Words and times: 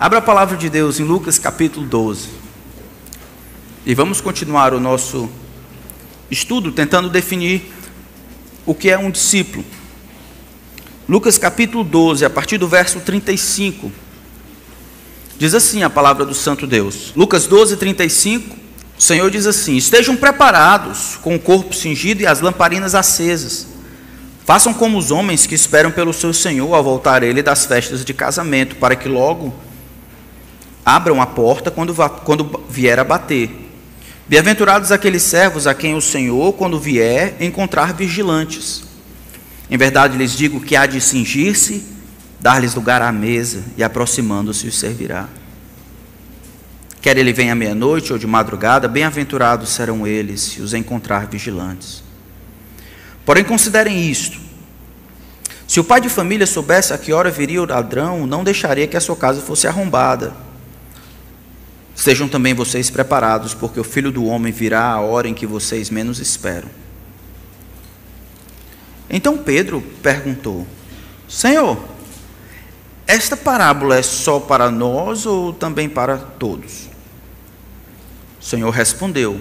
Abra 0.00 0.18
a 0.18 0.22
palavra 0.22 0.56
de 0.56 0.70
Deus 0.70 0.98
em 0.98 1.04
Lucas 1.04 1.38
capítulo 1.38 1.84
12. 1.84 2.28
E 3.84 3.94
vamos 3.94 4.18
continuar 4.18 4.72
o 4.72 4.80
nosso 4.80 5.28
estudo 6.30 6.72
tentando 6.72 7.10
definir 7.10 7.70
o 8.64 8.74
que 8.74 8.88
é 8.88 8.96
um 8.96 9.10
discípulo. 9.10 9.62
Lucas 11.06 11.36
capítulo 11.36 11.84
12, 11.84 12.24
a 12.24 12.30
partir 12.30 12.56
do 12.56 12.66
verso 12.66 12.98
35. 13.00 13.92
Diz 15.36 15.52
assim 15.52 15.82
a 15.82 15.90
palavra 15.90 16.24
do 16.24 16.32
Santo 16.32 16.66
Deus. 16.66 17.12
Lucas 17.14 17.46
12, 17.46 17.76
35. 17.76 18.56
O 18.98 19.02
Senhor 19.02 19.30
diz 19.30 19.46
assim: 19.46 19.76
Estejam 19.76 20.16
preparados 20.16 21.18
com 21.20 21.34
o 21.34 21.38
corpo 21.38 21.74
cingido 21.74 22.22
e 22.22 22.26
as 22.26 22.40
lamparinas 22.40 22.94
acesas. 22.94 23.66
Façam 24.46 24.72
como 24.72 24.96
os 24.96 25.10
homens 25.10 25.46
que 25.46 25.54
esperam 25.54 25.90
pelo 25.90 26.14
seu 26.14 26.32
Senhor 26.32 26.72
ao 26.72 26.82
voltar 26.82 27.22
ele 27.22 27.42
das 27.42 27.66
festas 27.66 28.02
de 28.02 28.14
casamento, 28.14 28.76
para 28.76 28.96
que 28.96 29.06
logo 29.06 29.54
abram 30.84 31.20
a 31.20 31.26
porta 31.26 31.70
quando, 31.70 31.94
quando 32.24 32.64
vier 32.68 32.98
a 32.98 33.04
bater. 33.04 33.50
Bem-aventurados 34.28 34.92
aqueles 34.92 35.22
servos 35.22 35.66
a 35.66 35.74
quem 35.74 35.94
o 35.94 36.00
Senhor, 36.00 36.52
quando 36.52 36.78
vier, 36.78 37.36
encontrar 37.40 37.92
vigilantes. 37.92 38.84
Em 39.70 39.76
verdade 39.76 40.16
lhes 40.16 40.32
digo 40.32 40.60
que 40.60 40.76
há 40.76 40.86
de 40.86 41.00
cingir-se, 41.00 41.84
dar-lhes 42.38 42.74
lugar 42.74 43.02
à 43.02 43.10
mesa 43.10 43.64
e 43.76 43.82
aproximando-se 43.82 44.66
os 44.66 44.78
servirá. 44.78 45.28
Quer 47.00 47.16
ele 47.16 47.32
venha 47.32 47.52
à 47.52 47.56
meia-noite 47.56 48.12
ou 48.12 48.18
de 48.18 48.26
madrugada, 48.26 48.86
bem-aventurados 48.86 49.70
serão 49.70 50.06
eles 50.06 50.40
se 50.40 50.60
os 50.60 50.74
encontrar 50.74 51.26
vigilantes. 51.26 52.02
Porém, 53.24 53.42
considerem 53.42 54.08
isto: 54.08 54.38
se 55.66 55.80
o 55.80 55.84
pai 55.84 56.00
de 56.00 56.08
família 56.08 56.46
soubesse 56.46 56.92
a 56.92 56.98
que 56.98 57.12
hora 57.12 57.30
viria 57.30 57.62
o 57.62 57.66
ladrão, 57.66 58.26
não 58.26 58.44
deixaria 58.44 58.86
que 58.86 58.96
a 58.96 59.00
sua 59.00 59.16
casa 59.16 59.40
fosse 59.40 59.66
arrombada. 59.66 60.32
Sejam 62.00 62.26
também 62.26 62.54
vocês 62.54 62.88
preparados, 62.88 63.52
porque 63.52 63.78
o 63.78 63.84
filho 63.84 64.10
do 64.10 64.24
homem 64.24 64.50
virá 64.50 64.84
a 64.86 65.00
hora 65.00 65.28
em 65.28 65.34
que 65.34 65.46
vocês 65.46 65.90
menos 65.90 66.18
esperam. 66.18 66.70
Então 69.10 69.36
Pedro 69.36 69.82
perguntou: 70.02 70.66
Senhor, 71.28 71.78
esta 73.06 73.36
parábola 73.36 73.98
é 73.98 74.02
só 74.02 74.40
para 74.40 74.70
nós 74.70 75.26
ou 75.26 75.52
também 75.52 75.90
para 75.90 76.16
todos? 76.16 76.88
O 78.40 78.44
Senhor 78.46 78.70
respondeu: 78.70 79.38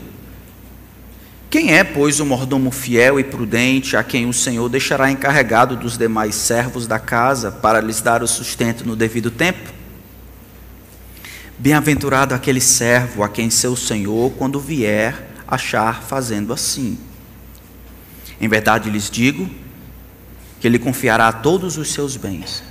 Quem 1.50 1.74
é, 1.74 1.86
pois, 1.86 2.20
o 2.20 2.26
mordomo 2.26 2.72
fiel 2.72 3.18
e 3.22 3.24
prudente 3.24 3.96
a 3.96 4.04
quem 4.04 4.28
o 4.28 4.34
Senhor 4.34 4.68
deixará 4.68 5.10
encarregado 5.10 5.78
dos 5.78 5.98
demais 5.98 6.36
servos 6.36 6.86
da 6.86 7.00
casa 7.00 7.54
para 7.54 7.80
lhes 7.80 8.02
dar 8.02 8.22
o 8.22 8.28
sustento 8.28 8.86
no 8.86 8.98
devido 8.98 9.32
tempo? 9.32 9.79
Bem-aventurado 11.60 12.34
aquele 12.34 12.62
servo 12.62 13.22
a 13.22 13.28
quem 13.28 13.50
seu 13.50 13.76
Senhor, 13.76 14.32
quando 14.38 14.62
vier, 14.62 15.30
achar 15.46 16.02
fazendo 16.02 16.54
assim. 16.54 16.98
Em 18.40 18.48
verdade 18.48 18.90
lhes 18.90 19.10
digo 19.10 19.50
que 20.62 20.68
ele 20.68 20.80
confiará 20.80 21.30
todos 21.34 21.78
os 21.78 21.92
seus 21.92 22.16
bens. 22.16 22.64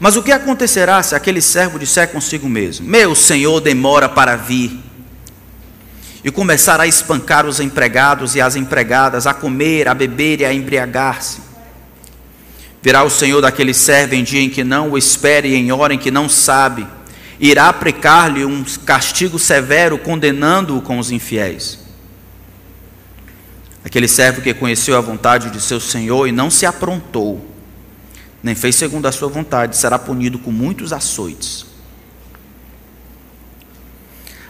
Mas 0.00 0.16
o 0.16 0.22
que 0.22 0.32
acontecerá 0.32 1.02
se 1.02 1.14
aquele 1.14 1.42
servo 1.42 1.78
disser 1.78 2.08
consigo 2.08 2.48
mesmo: 2.48 2.86
Meu 2.86 3.14
senhor 3.14 3.60
demora 3.60 4.08
para 4.08 4.34
vir? 4.34 4.80
E 6.24 6.30
começar 6.30 6.80
a 6.80 6.86
espancar 6.86 7.44
os 7.44 7.60
empregados 7.60 8.34
e 8.34 8.40
as 8.40 8.56
empregadas, 8.56 9.26
a 9.26 9.34
comer, 9.34 9.88
a 9.88 9.94
beber 9.94 10.40
e 10.40 10.44
a 10.46 10.54
embriagar-se. 10.54 11.40
Virá 12.80 13.04
o 13.04 13.10
senhor 13.10 13.42
daquele 13.42 13.74
servo 13.74 14.14
em 14.14 14.24
dia 14.24 14.40
em 14.40 14.48
que 14.48 14.64
não 14.64 14.90
o 14.90 14.98
espere 14.98 15.48
e 15.48 15.54
em 15.54 15.70
hora 15.70 15.92
em 15.92 15.98
que 15.98 16.10
não 16.10 16.28
sabe, 16.28 16.86
irá 17.42 17.68
aplicar-lhe 17.68 18.44
um 18.44 18.62
castigo 18.86 19.36
severo, 19.36 19.98
condenando-o 19.98 20.80
com 20.80 21.00
os 21.00 21.10
infiéis. 21.10 21.80
Aquele 23.84 24.06
servo 24.06 24.40
que 24.40 24.54
conheceu 24.54 24.96
a 24.96 25.00
vontade 25.00 25.50
de 25.50 25.60
seu 25.60 25.80
senhor 25.80 26.28
e 26.28 26.32
não 26.32 26.48
se 26.48 26.64
aprontou, 26.64 27.44
nem 28.40 28.54
fez 28.54 28.76
segundo 28.76 29.06
a 29.06 29.12
sua 29.12 29.28
vontade, 29.28 29.76
será 29.76 29.98
punido 29.98 30.38
com 30.38 30.52
muitos 30.52 30.92
açoites. 30.92 31.66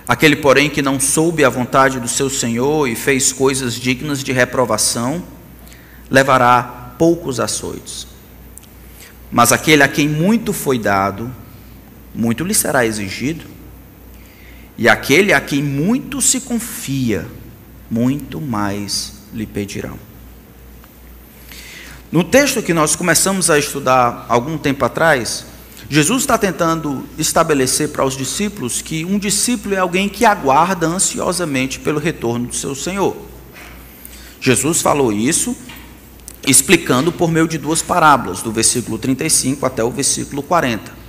Aquele, 0.07 0.37
porém, 0.37 0.69
que 0.69 0.83
não 0.83 1.01
soube 1.01 1.47
a 1.47 1.49
vontade 1.49 1.99
do 1.99 2.09
seu 2.09 2.29
Senhor 2.29 2.87
e 2.89 2.95
fez 2.95 3.33
coisas 3.33 3.75
dignas 3.75 4.23
de 4.23 4.33
reprovação, 4.33 5.23
levará 6.11 6.63
poucos 6.99 7.41
açoites. 7.41 8.07
Mas 9.31 9.53
aquele 9.53 9.83
a 9.83 9.89
quem 9.89 10.09
muito 10.09 10.53
foi 10.53 10.79
dado, 10.79 11.33
muito 12.15 12.45
lhe 12.45 12.55
será 12.55 12.85
exigido. 12.85 13.45
E 14.77 14.89
aquele 14.89 15.33
a 15.33 15.41
quem 15.41 15.63
muito 15.63 16.21
se 16.21 16.41
confia, 16.41 17.27
muito 17.91 18.41
mais 18.41 19.15
lhe 19.33 19.47
pedirão. 19.47 19.99
No 22.11 22.23
texto 22.23 22.63
que 22.63 22.75
nós 22.75 22.95
começamos 22.95 23.49
a 23.49 23.59
estudar 23.59 24.27
algum 24.29 24.59
tempo 24.59 24.85
atrás, 24.85 25.47
Jesus 25.89 26.23
está 26.23 26.37
tentando 26.37 27.07
estabelecer 27.19 27.89
para 27.91 28.05
os 28.05 28.17
discípulos 28.17 28.83
que 28.83 29.05
um 29.05 29.19
discípulo 29.19 29.75
é 29.75 29.79
alguém 29.79 30.09
que 30.09 30.25
aguarda 30.25 30.87
ansiosamente 30.87 31.81
pelo 31.81 31.99
retorno 31.99 32.47
do 32.47 32.55
seu 32.55 32.75
Senhor. 32.75 33.17
Jesus 34.41 34.81
falou 34.83 35.13
isso 35.13 35.57
explicando 36.47 37.13
por 37.13 37.31
meio 37.31 37.47
de 37.47 37.57
duas 37.57 37.83
parábolas, 37.83 38.43
do 38.43 38.51
versículo 38.51 38.99
35 38.99 39.65
até 39.65 39.85
o 39.85 39.91
versículo 39.91 40.43
40. 40.43 41.02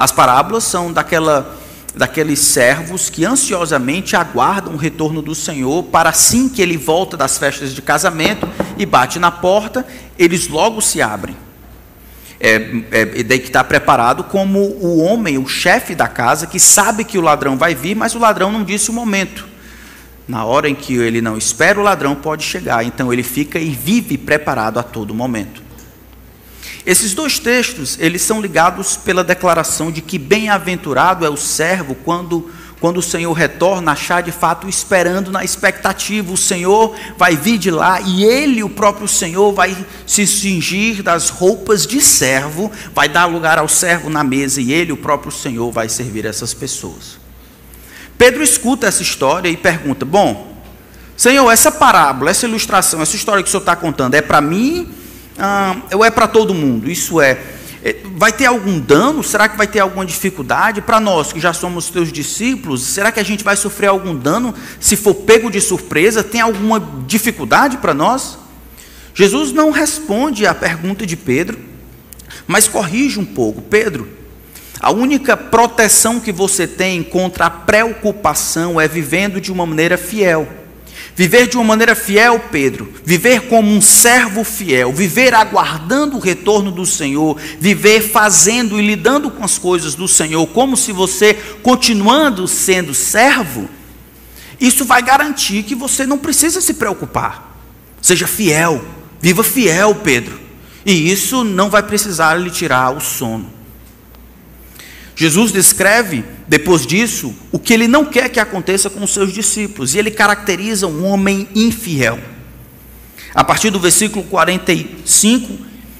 As 0.00 0.10
parábolas 0.10 0.64
são 0.64 0.90
daquela 0.90 1.58
daqueles 1.94 2.38
servos 2.38 3.10
que 3.10 3.26
ansiosamente 3.26 4.14
aguardam 4.14 4.72
o 4.72 4.76
retorno 4.76 5.20
do 5.20 5.34
Senhor 5.34 5.82
para 5.82 6.08
assim 6.08 6.48
que 6.48 6.62
ele 6.62 6.76
volta 6.76 7.16
das 7.16 7.36
festas 7.36 7.74
de 7.74 7.82
casamento 7.82 8.48
e 8.78 8.86
bate 8.86 9.18
na 9.18 9.30
porta, 9.30 9.84
eles 10.18 10.48
logo 10.48 10.80
se 10.80 11.02
abrem. 11.02 11.36
É, 12.38 12.54
é, 12.92 13.22
daí 13.24 13.40
que 13.40 13.48
está 13.48 13.62
preparado 13.62 14.24
como 14.24 14.60
o 14.60 15.02
homem, 15.02 15.36
o 15.36 15.46
chefe 15.46 15.94
da 15.94 16.08
casa, 16.08 16.46
que 16.46 16.60
sabe 16.60 17.04
que 17.04 17.18
o 17.18 17.20
ladrão 17.20 17.58
vai 17.58 17.74
vir, 17.74 17.94
mas 17.94 18.14
o 18.14 18.18
ladrão 18.18 18.50
não 18.50 18.64
disse 18.64 18.88
o 18.88 18.94
momento. 18.94 19.46
Na 20.26 20.44
hora 20.44 20.68
em 20.68 20.74
que 20.74 20.94
ele 20.94 21.20
não 21.20 21.36
espera, 21.36 21.78
o 21.78 21.82
ladrão 21.82 22.14
pode 22.14 22.44
chegar. 22.44 22.84
Então 22.84 23.12
ele 23.12 23.24
fica 23.24 23.58
e 23.58 23.70
vive 23.70 24.16
preparado 24.16 24.78
a 24.78 24.82
todo 24.82 25.12
momento. 25.12 25.69
Esses 26.86 27.14
dois 27.14 27.38
textos, 27.38 27.98
eles 28.00 28.22
são 28.22 28.40
ligados 28.40 28.96
pela 28.96 29.22
declaração 29.22 29.90
de 29.90 30.00
que 30.00 30.18
bem-aventurado 30.18 31.24
é 31.24 31.30
o 31.30 31.36
servo 31.36 31.94
quando 31.94 32.50
quando 32.80 32.96
o 32.96 33.02
Senhor 33.02 33.32
retorna, 33.34 33.92
achar 33.92 34.22
de 34.22 34.32
fato 34.32 34.66
esperando 34.66 35.30
na 35.30 35.44
expectativa. 35.44 36.32
O 36.32 36.36
Senhor 36.36 36.96
vai 37.16 37.36
vir 37.36 37.58
de 37.58 37.70
lá 37.70 38.00
e 38.00 38.24
ele, 38.24 38.62
o 38.62 38.70
próprio 38.70 39.06
Senhor, 39.06 39.52
vai 39.52 39.76
se 40.06 40.26
cingir 40.26 41.02
das 41.02 41.28
roupas 41.28 41.86
de 41.86 42.00
servo, 42.00 42.72
vai 42.94 43.06
dar 43.06 43.26
lugar 43.26 43.58
ao 43.58 43.68
servo 43.68 44.08
na 44.08 44.24
mesa 44.24 44.62
e 44.62 44.72
ele, 44.72 44.92
o 44.92 44.96
próprio 44.96 45.30
Senhor, 45.30 45.70
vai 45.70 45.90
servir 45.90 46.24
essas 46.24 46.54
pessoas. 46.54 47.20
Pedro 48.16 48.42
escuta 48.42 48.86
essa 48.86 49.02
história 49.02 49.50
e 49.50 49.58
pergunta: 49.58 50.06
Bom, 50.06 50.56
Senhor, 51.16 51.50
essa 51.50 51.70
parábola, 51.70 52.30
essa 52.30 52.46
ilustração, 52.46 53.02
essa 53.02 53.14
história 53.14 53.42
que 53.42 53.48
o 53.48 53.50
Senhor 53.50 53.60
está 53.60 53.76
contando 53.76 54.14
é 54.14 54.22
para 54.22 54.40
mim 54.40 54.90
ah, 55.40 55.76
ou 55.92 56.04
é 56.04 56.10
para 56.10 56.28
todo 56.28 56.54
mundo? 56.54 56.90
Isso 56.90 57.20
é, 57.20 57.38
é, 57.82 57.96
vai 58.14 58.30
ter 58.30 58.44
algum 58.44 58.78
dano? 58.78 59.24
Será 59.24 59.48
que 59.48 59.56
vai 59.56 59.66
ter 59.66 59.80
alguma 59.80 60.04
dificuldade? 60.04 60.82
Para 60.82 61.00
nós 61.00 61.32
que 61.32 61.40
já 61.40 61.54
somos 61.54 61.88
teus 61.88 62.12
discípulos, 62.12 62.82
será 62.82 63.10
que 63.10 63.18
a 63.18 63.22
gente 63.24 63.42
vai 63.42 63.56
sofrer 63.56 63.86
algum 63.86 64.14
dano 64.14 64.54
se 64.78 64.96
for 64.96 65.14
pego 65.14 65.50
de 65.50 65.60
surpresa? 65.60 66.22
Tem 66.22 66.42
alguma 66.42 66.78
dificuldade 67.06 67.78
para 67.78 67.94
nós? 67.94 68.38
Jesus 69.14 69.50
não 69.50 69.70
responde 69.70 70.46
à 70.46 70.54
pergunta 70.54 71.06
de 71.06 71.16
Pedro, 71.16 71.58
mas 72.46 72.68
corrige 72.68 73.18
um 73.18 73.24
pouco. 73.24 73.62
Pedro, 73.62 74.08
a 74.78 74.90
única 74.90 75.36
proteção 75.36 76.20
que 76.20 76.32
você 76.32 76.66
tem 76.66 77.02
contra 77.02 77.46
a 77.46 77.50
preocupação 77.50 78.80
é 78.80 78.86
vivendo 78.86 79.40
de 79.40 79.50
uma 79.50 79.64
maneira 79.64 79.96
fiel. 79.96 80.59
Viver 81.14 81.48
de 81.48 81.56
uma 81.56 81.64
maneira 81.64 81.94
fiel, 81.94 82.38
Pedro, 82.50 82.92
viver 83.04 83.42
como 83.48 83.70
um 83.70 83.80
servo 83.80 84.42
fiel, 84.44 84.92
viver 84.92 85.34
aguardando 85.34 86.16
o 86.16 86.20
retorno 86.20 86.70
do 86.70 86.86
Senhor, 86.86 87.38
viver 87.58 88.00
fazendo 88.00 88.80
e 88.80 88.86
lidando 88.86 89.30
com 89.30 89.44
as 89.44 89.58
coisas 89.58 89.94
do 89.94 90.08
Senhor, 90.08 90.46
como 90.48 90.76
se 90.76 90.92
você 90.92 91.34
continuando 91.62 92.48
sendo 92.48 92.94
servo, 92.94 93.68
isso 94.60 94.84
vai 94.84 95.02
garantir 95.02 95.62
que 95.62 95.74
você 95.74 96.06
não 96.06 96.18
precisa 96.18 96.60
se 96.60 96.74
preocupar. 96.74 97.56
Seja 98.00 98.26
fiel, 98.26 98.82
viva 99.20 99.42
fiel, 99.42 99.94
Pedro, 99.96 100.40
e 100.86 101.10
isso 101.10 101.44
não 101.44 101.68
vai 101.68 101.82
precisar 101.82 102.34
lhe 102.34 102.50
tirar 102.50 102.96
o 102.96 103.00
sono. 103.00 103.59
Jesus 105.20 105.52
descreve, 105.52 106.24
depois 106.48 106.86
disso, 106.86 107.34
o 107.52 107.58
que 107.58 107.74
ele 107.74 107.86
não 107.86 108.06
quer 108.06 108.30
que 108.30 108.40
aconteça 108.40 108.88
com 108.88 109.04
os 109.04 109.12
seus 109.12 109.34
discípulos, 109.34 109.94
e 109.94 109.98
ele 109.98 110.10
caracteriza 110.10 110.86
um 110.86 111.04
homem 111.04 111.46
infiel. 111.54 112.18
A 113.34 113.44
partir 113.44 113.68
do 113.68 113.78
versículo 113.78 114.24
45, 114.24 115.58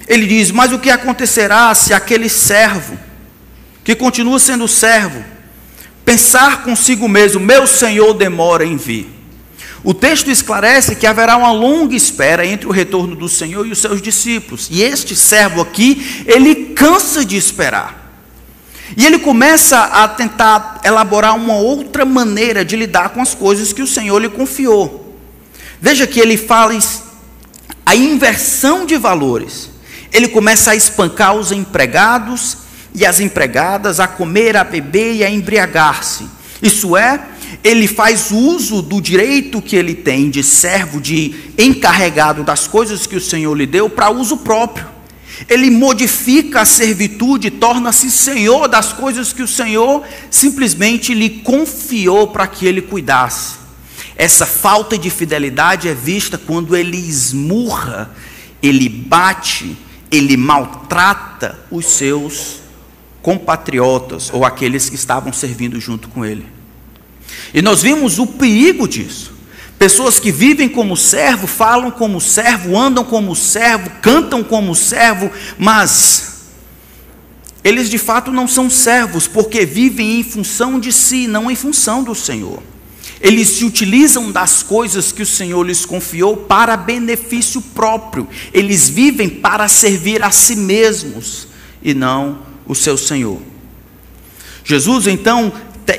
ele 0.08 0.26
diz: 0.26 0.50
Mas 0.50 0.72
o 0.72 0.78
que 0.78 0.88
acontecerá 0.88 1.74
se 1.74 1.92
aquele 1.92 2.30
servo, 2.30 2.98
que 3.84 3.94
continua 3.94 4.38
sendo 4.38 4.66
servo, 4.66 5.22
pensar 6.02 6.62
consigo 6.62 7.06
mesmo: 7.06 7.40
meu 7.40 7.66
senhor 7.66 8.14
demora 8.14 8.64
em 8.64 8.78
vir. 8.78 9.06
O 9.84 9.92
texto 9.92 10.30
esclarece 10.30 10.96
que 10.96 11.06
haverá 11.06 11.36
uma 11.36 11.52
longa 11.52 11.94
espera 11.94 12.46
entre 12.46 12.66
o 12.66 12.72
retorno 12.72 13.14
do 13.14 13.28
Senhor 13.28 13.66
e 13.66 13.72
os 13.72 13.80
seus 13.80 14.00
discípulos. 14.00 14.68
E 14.70 14.82
este 14.82 15.14
servo 15.14 15.60
aqui, 15.60 16.24
ele 16.24 16.72
cansa 16.74 17.22
de 17.22 17.36
esperar. 17.36 17.99
E 18.96 19.06
ele 19.06 19.18
começa 19.18 19.78
a 19.78 20.08
tentar 20.08 20.80
elaborar 20.84 21.36
uma 21.36 21.54
outra 21.54 22.04
maneira 22.04 22.64
de 22.64 22.76
lidar 22.76 23.10
com 23.10 23.20
as 23.20 23.34
coisas 23.34 23.72
que 23.72 23.82
o 23.82 23.86
Senhor 23.86 24.18
lhe 24.18 24.28
confiou. 24.28 25.16
Veja 25.80 26.06
que 26.06 26.20
ele 26.20 26.36
fala 26.36 26.76
a 27.86 27.94
inversão 27.94 28.84
de 28.84 28.96
valores. 28.96 29.70
Ele 30.12 30.28
começa 30.28 30.72
a 30.72 30.76
espancar 30.76 31.34
os 31.34 31.52
empregados 31.52 32.58
e 32.94 33.06
as 33.06 33.20
empregadas, 33.20 34.00
a 34.00 34.08
comer, 34.08 34.56
a 34.56 34.64
beber 34.64 35.14
e 35.14 35.24
a 35.24 35.30
embriagar-se. 35.30 36.26
Isso 36.60 36.96
é, 36.96 37.20
ele 37.62 37.86
faz 37.86 38.30
uso 38.30 38.82
do 38.82 39.00
direito 39.00 39.62
que 39.62 39.76
ele 39.76 39.94
tem 39.94 40.28
de 40.28 40.42
servo, 40.42 41.00
de 41.00 41.34
encarregado 41.56 42.42
das 42.42 42.66
coisas 42.66 43.06
que 43.06 43.16
o 43.16 43.20
Senhor 43.20 43.54
lhe 43.54 43.66
deu, 43.66 43.88
para 43.88 44.10
uso 44.10 44.38
próprio. 44.38 44.86
Ele 45.48 45.70
modifica 45.70 46.62
a 46.62 46.64
servitude, 46.64 47.50
torna-se 47.50 48.10
senhor 48.10 48.68
das 48.68 48.92
coisas 48.92 49.32
que 49.32 49.42
o 49.42 49.48
Senhor 49.48 50.02
simplesmente 50.30 51.14
lhe 51.14 51.30
confiou 51.40 52.28
para 52.28 52.46
que 52.46 52.66
ele 52.66 52.82
cuidasse. 52.82 53.54
Essa 54.16 54.44
falta 54.44 54.98
de 54.98 55.08
fidelidade 55.08 55.88
é 55.88 55.94
vista 55.94 56.36
quando 56.36 56.76
ele 56.76 56.96
esmurra, 56.96 58.10
ele 58.62 58.88
bate, 58.88 59.76
ele 60.10 60.36
maltrata 60.36 61.58
os 61.70 61.86
seus 61.86 62.60
compatriotas 63.22 64.30
ou 64.32 64.44
aqueles 64.44 64.88
que 64.88 64.94
estavam 64.94 65.32
servindo 65.32 65.80
junto 65.80 66.08
com 66.08 66.24
ele. 66.24 66.46
E 67.54 67.62
nós 67.62 67.82
vimos 67.82 68.18
o 68.18 68.26
perigo 68.26 68.86
disso. 68.86 69.39
Pessoas 69.80 70.20
que 70.20 70.30
vivem 70.30 70.68
como 70.68 70.94
servo, 70.94 71.46
falam 71.46 71.90
como 71.90 72.20
servo, 72.20 72.76
andam 72.76 73.02
como 73.02 73.34
servo, 73.34 73.88
cantam 74.02 74.44
como 74.44 74.74
servo, 74.74 75.30
mas 75.58 76.50
eles 77.64 77.88
de 77.88 77.96
fato 77.96 78.30
não 78.30 78.46
são 78.46 78.68
servos, 78.68 79.26
porque 79.26 79.64
vivem 79.64 80.20
em 80.20 80.22
função 80.22 80.78
de 80.78 80.92
si, 80.92 81.26
não 81.26 81.50
em 81.50 81.56
função 81.56 82.04
do 82.04 82.14
Senhor. 82.14 82.62
Eles 83.22 83.48
se 83.48 83.64
utilizam 83.64 84.30
das 84.30 84.62
coisas 84.62 85.12
que 85.12 85.22
o 85.22 85.26
Senhor 85.26 85.62
lhes 85.62 85.86
confiou 85.86 86.36
para 86.36 86.76
benefício 86.76 87.62
próprio. 87.62 88.28
Eles 88.52 88.86
vivem 88.86 89.30
para 89.30 89.66
servir 89.66 90.22
a 90.22 90.30
si 90.30 90.56
mesmos 90.56 91.48
e 91.82 91.94
não 91.94 92.40
o 92.66 92.74
seu 92.74 92.98
Senhor. 92.98 93.40
Jesus 94.62 95.06
então 95.06 95.50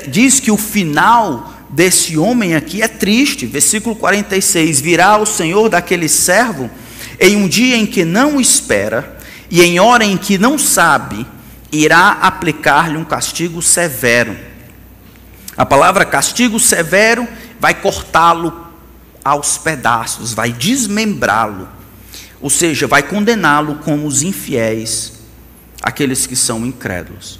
diz 0.08 0.38
que 0.38 0.52
o 0.52 0.56
final 0.56 1.52
desse 1.72 2.16
homem 2.18 2.54
aqui 2.54 2.82
é 2.82 2.88
triste. 2.88 3.46
Versículo 3.46 3.96
46: 3.96 4.80
Virá 4.80 5.16
o 5.16 5.26
Senhor 5.26 5.68
daquele 5.68 6.08
servo 6.08 6.70
em 7.18 7.36
um 7.36 7.48
dia 7.48 7.76
em 7.76 7.86
que 7.86 8.04
não 8.04 8.40
espera 8.40 9.18
e 9.50 9.60
em 9.62 9.78
hora 9.78 10.04
em 10.04 10.16
que 10.16 10.38
não 10.38 10.56
sabe, 10.56 11.26
irá 11.70 12.12
aplicar-lhe 12.22 12.96
um 12.96 13.04
castigo 13.04 13.60
severo. 13.60 14.34
A 15.56 15.66
palavra 15.66 16.06
castigo 16.06 16.58
severo 16.58 17.28
vai 17.60 17.74
cortá-lo 17.74 18.66
aos 19.22 19.58
pedaços, 19.58 20.32
vai 20.32 20.52
desmembrá-lo, 20.52 21.68
ou 22.40 22.48
seja, 22.48 22.86
vai 22.86 23.02
condená-lo 23.02 23.76
como 23.84 24.06
os 24.06 24.22
infiéis, 24.22 25.12
aqueles 25.82 26.26
que 26.26 26.34
são 26.34 26.64
incrédulos. 26.64 27.38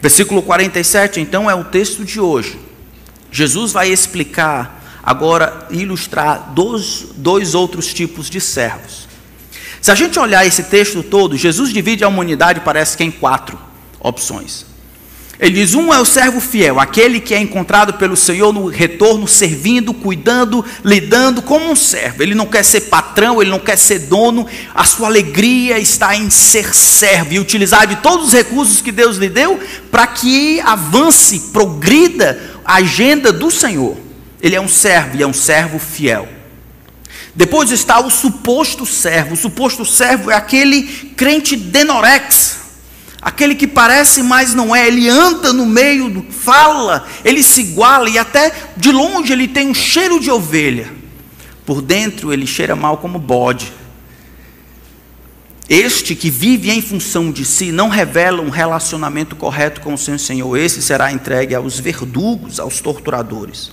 Versículo 0.00 0.42
47, 0.42 1.20
então, 1.20 1.50
é 1.50 1.54
o 1.54 1.64
texto 1.64 2.04
de 2.04 2.18
hoje. 2.18 2.65
Jesus 3.30 3.72
vai 3.72 3.90
explicar, 3.90 5.00
agora, 5.02 5.66
ilustrar 5.70 6.52
dois, 6.54 7.06
dois 7.16 7.54
outros 7.54 7.92
tipos 7.92 8.28
de 8.30 8.40
servos. 8.40 9.06
Se 9.80 9.90
a 9.90 9.94
gente 9.94 10.18
olhar 10.18 10.46
esse 10.46 10.64
texto 10.64 11.02
todo, 11.02 11.36
Jesus 11.36 11.72
divide 11.72 12.02
a 12.02 12.08
humanidade, 12.08 12.60
parece 12.60 12.96
que 12.96 13.04
em 13.04 13.10
quatro 13.10 13.58
opções. 14.00 14.66
Ele 15.38 15.56
diz: 15.56 15.74
um 15.74 15.92
é 15.92 16.00
o 16.00 16.04
servo 16.04 16.40
fiel, 16.40 16.80
aquele 16.80 17.20
que 17.20 17.34
é 17.34 17.40
encontrado 17.40 17.94
pelo 17.94 18.16
Senhor 18.16 18.52
no 18.52 18.66
retorno, 18.66 19.28
servindo, 19.28 19.92
cuidando, 19.92 20.64
lidando 20.82 21.42
como 21.42 21.70
um 21.70 21.76
servo. 21.76 22.22
Ele 22.22 22.34
não 22.34 22.46
quer 22.46 22.62
ser 22.62 22.82
patrão, 22.82 23.40
ele 23.40 23.50
não 23.50 23.58
quer 23.58 23.76
ser 23.76 24.00
dono, 24.00 24.46
a 24.74 24.84
sua 24.84 25.08
alegria 25.08 25.78
está 25.78 26.16
em 26.16 26.30
ser 26.30 26.74
servo 26.74 27.34
e 27.34 27.38
utilizar 27.38 27.86
de 27.86 27.96
todos 27.96 28.28
os 28.28 28.32
recursos 28.32 28.80
que 28.80 28.90
Deus 28.90 29.18
lhe 29.18 29.28
deu 29.28 29.60
para 29.90 30.06
que 30.06 30.60
avance, 30.60 31.50
progrida 31.52 32.55
agenda 32.74 33.32
do 33.32 33.50
Senhor. 33.50 33.96
Ele 34.40 34.54
é 34.54 34.60
um 34.60 34.68
servo 34.68 35.16
e 35.16 35.22
é 35.22 35.26
um 35.26 35.32
servo 35.32 35.78
fiel. 35.78 36.28
Depois 37.34 37.70
está 37.70 38.00
o 38.00 38.10
suposto 38.10 38.84
servo. 38.84 39.34
O 39.34 39.36
suposto 39.36 39.84
servo 39.84 40.30
é 40.30 40.34
aquele 40.34 40.82
crente 41.16 41.56
denorex 41.56 42.66
aquele 43.26 43.56
que 43.56 43.66
parece, 43.66 44.22
mas 44.22 44.54
não 44.54 44.74
é, 44.74 44.86
ele 44.86 45.08
anda 45.08 45.52
no 45.52 45.66
meio, 45.66 46.24
fala, 46.30 47.08
ele 47.24 47.42
se 47.42 47.60
iguala 47.62 48.08
e 48.08 48.16
até 48.16 48.52
de 48.76 48.92
longe 48.92 49.32
ele 49.32 49.48
tem 49.48 49.68
um 49.68 49.74
cheiro 49.74 50.20
de 50.20 50.30
ovelha. 50.30 50.92
Por 51.64 51.82
dentro 51.82 52.32
ele 52.32 52.46
cheira 52.46 52.76
mal 52.76 52.98
como 52.98 53.18
bode. 53.18 53.72
Este 55.68 56.14
que 56.14 56.30
vive 56.30 56.70
em 56.70 56.80
função 56.80 57.32
de 57.32 57.44
si 57.44 57.72
não 57.72 57.88
revela 57.88 58.40
um 58.40 58.50
relacionamento 58.50 59.34
correto 59.34 59.80
com 59.80 59.94
o 59.94 59.98
seu 59.98 60.16
Senhor, 60.16 60.56
esse 60.56 60.80
será 60.80 61.10
entregue 61.10 61.56
aos 61.56 61.80
verdugos, 61.80 62.60
aos 62.60 62.80
torturadores. 62.80 63.72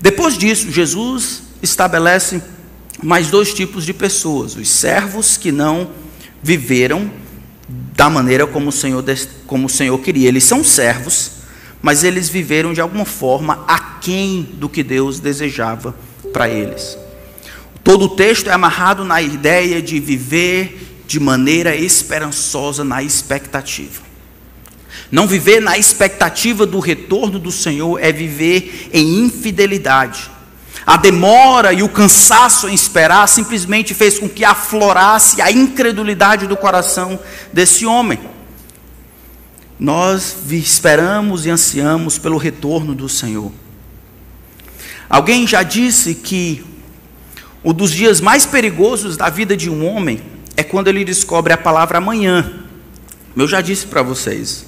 Depois 0.00 0.38
disso, 0.38 0.70
Jesus 0.70 1.42
estabelece 1.62 2.42
mais 3.02 3.28
dois 3.28 3.52
tipos 3.52 3.84
de 3.84 3.92
pessoas: 3.92 4.56
os 4.56 4.68
servos 4.68 5.36
que 5.36 5.52
não 5.52 5.90
viveram 6.42 7.10
da 7.68 8.08
maneira 8.08 8.46
como 8.46 8.70
o 8.70 8.72
Senhor, 8.72 9.04
como 9.46 9.66
o 9.66 9.70
Senhor 9.70 9.98
queria. 9.98 10.28
Eles 10.28 10.44
são 10.44 10.64
servos, 10.64 11.32
mas 11.82 12.02
eles 12.02 12.30
viveram 12.30 12.72
de 12.72 12.80
alguma 12.80 13.04
forma 13.04 13.62
aquém 13.68 14.42
do 14.54 14.70
que 14.70 14.82
Deus 14.82 15.20
desejava 15.20 15.94
para 16.32 16.48
eles. 16.48 16.96
Todo 17.88 18.04
o 18.04 18.08
texto 18.10 18.50
é 18.50 18.52
amarrado 18.52 19.02
na 19.02 19.22
ideia 19.22 19.80
de 19.80 19.98
viver 19.98 21.02
de 21.06 21.18
maneira 21.18 21.74
esperançosa 21.74 22.84
na 22.84 23.02
expectativa. 23.02 24.02
Não 25.10 25.26
viver 25.26 25.62
na 25.62 25.78
expectativa 25.78 26.66
do 26.66 26.80
retorno 26.80 27.38
do 27.38 27.50
Senhor 27.50 27.98
é 27.98 28.12
viver 28.12 28.90
em 28.92 29.24
infidelidade. 29.24 30.30
A 30.84 30.98
demora 30.98 31.72
e 31.72 31.82
o 31.82 31.88
cansaço 31.88 32.68
em 32.68 32.74
esperar 32.74 33.26
simplesmente 33.26 33.94
fez 33.94 34.18
com 34.18 34.28
que 34.28 34.44
aflorasse 34.44 35.40
a 35.40 35.50
incredulidade 35.50 36.46
do 36.46 36.58
coração 36.58 37.18
desse 37.54 37.86
homem. 37.86 38.20
Nós 39.80 40.36
esperamos 40.50 41.46
e 41.46 41.50
ansiamos 41.50 42.18
pelo 42.18 42.36
retorno 42.36 42.94
do 42.94 43.08
Senhor. 43.08 43.50
Alguém 45.08 45.46
já 45.46 45.62
disse 45.62 46.14
que 46.14 46.68
um 47.64 47.72
dos 47.72 47.90
dias 47.90 48.20
mais 48.20 48.46
perigosos 48.46 49.16
da 49.16 49.28
vida 49.28 49.56
de 49.56 49.68
um 49.68 49.86
homem 49.86 50.20
é 50.56 50.62
quando 50.62 50.88
ele 50.88 51.04
descobre 51.04 51.52
a 51.52 51.56
palavra 51.56 51.98
amanhã. 51.98 52.64
Eu 53.36 53.46
já 53.46 53.60
disse 53.60 53.86
para 53.86 54.02
vocês. 54.02 54.66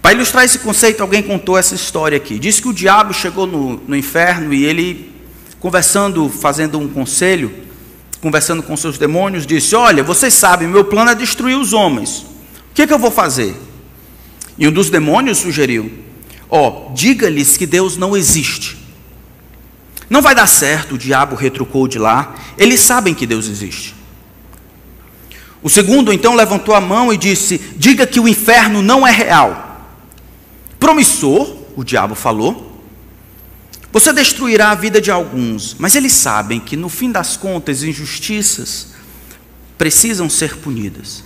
Para 0.00 0.12
ilustrar 0.12 0.44
esse 0.44 0.60
conceito, 0.60 1.00
alguém 1.00 1.22
contou 1.22 1.58
essa 1.58 1.74
história 1.74 2.16
aqui. 2.16 2.38
Diz 2.38 2.60
que 2.60 2.68
o 2.68 2.72
diabo 2.72 3.12
chegou 3.12 3.46
no, 3.46 3.76
no 3.88 3.96
inferno 3.96 4.54
e 4.54 4.64
ele, 4.64 5.12
conversando, 5.58 6.28
fazendo 6.28 6.78
um 6.78 6.88
conselho, 6.88 7.52
conversando 8.20 8.62
com 8.62 8.76
seus 8.76 8.98
demônios, 8.98 9.44
disse: 9.46 9.74
Olha, 9.74 10.04
vocês 10.04 10.34
sabem, 10.34 10.68
meu 10.68 10.84
plano 10.84 11.10
é 11.10 11.14
destruir 11.14 11.56
os 11.56 11.72
homens. 11.72 12.20
O 12.70 12.74
que, 12.74 12.82
é 12.82 12.86
que 12.86 12.92
eu 12.92 12.98
vou 12.98 13.10
fazer? 13.10 13.56
E 14.56 14.68
um 14.68 14.72
dos 14.72 14.90
demônios 14.90 15.38
sugeriu: 15.38 15.90
Ó, 16.48 16.90
oh, 16.90 16.94
diga-lhes 16.94 17.56
que 17.56 17.66
Deus 17.66 17.96
não 17.96 18.16
existe. 18.16 18.75
Não 20.08 20.22
vai 20.22 20.34
dar 20.34 20.46
certo, 20.46 20.94
o 20.94 20.98
diabo 20.98 21.34
retrucou 21.34 21.88
de 21.88 21.98
lá. 21.98 22.34
Eles 22.56 22.80
sabem 22.80 23.14
que 23.14 23.26
Deus 23.26 23.48
existe. 23.48 23.94
O 25.62 25.68
segundo 25.68 26.12
então 26.12 26.34
levantou 26.34 26.74
a 26.74 26.80
mão 26.80 27.12
e 27.12 27.16
disse: 27.16 27.58
Diga 27.76 28.06
que 28.06 28.20
o 28.20 28.28
inferno 28.28 28.82
não 28.82 29.06
é 29.06 29.10
real 29.10 29.66
promissor, 30.86 31.56
o 31.74 31.82
diabo 31.82 32.14
falou. 32.14 32.80
Você 33.92 34.12
destruirá 34.12 34.70
a 34.70 34.74
vida 34.76 35.00
de 35.00 35.10
alguns, 35.10 35.74
mas 35.78 35.96
eles 35.96 36.12
sabem 36.12 36.60
que 36.60 36.76
no 36.76 36.88
fim 36.88 37.10
das 37.10 37.36
contas, 37.36 37.82
injustiças 37.82 38.88
precisam 39.76 40.30
ser 40.30 40.58
punidas. 40.58 41.24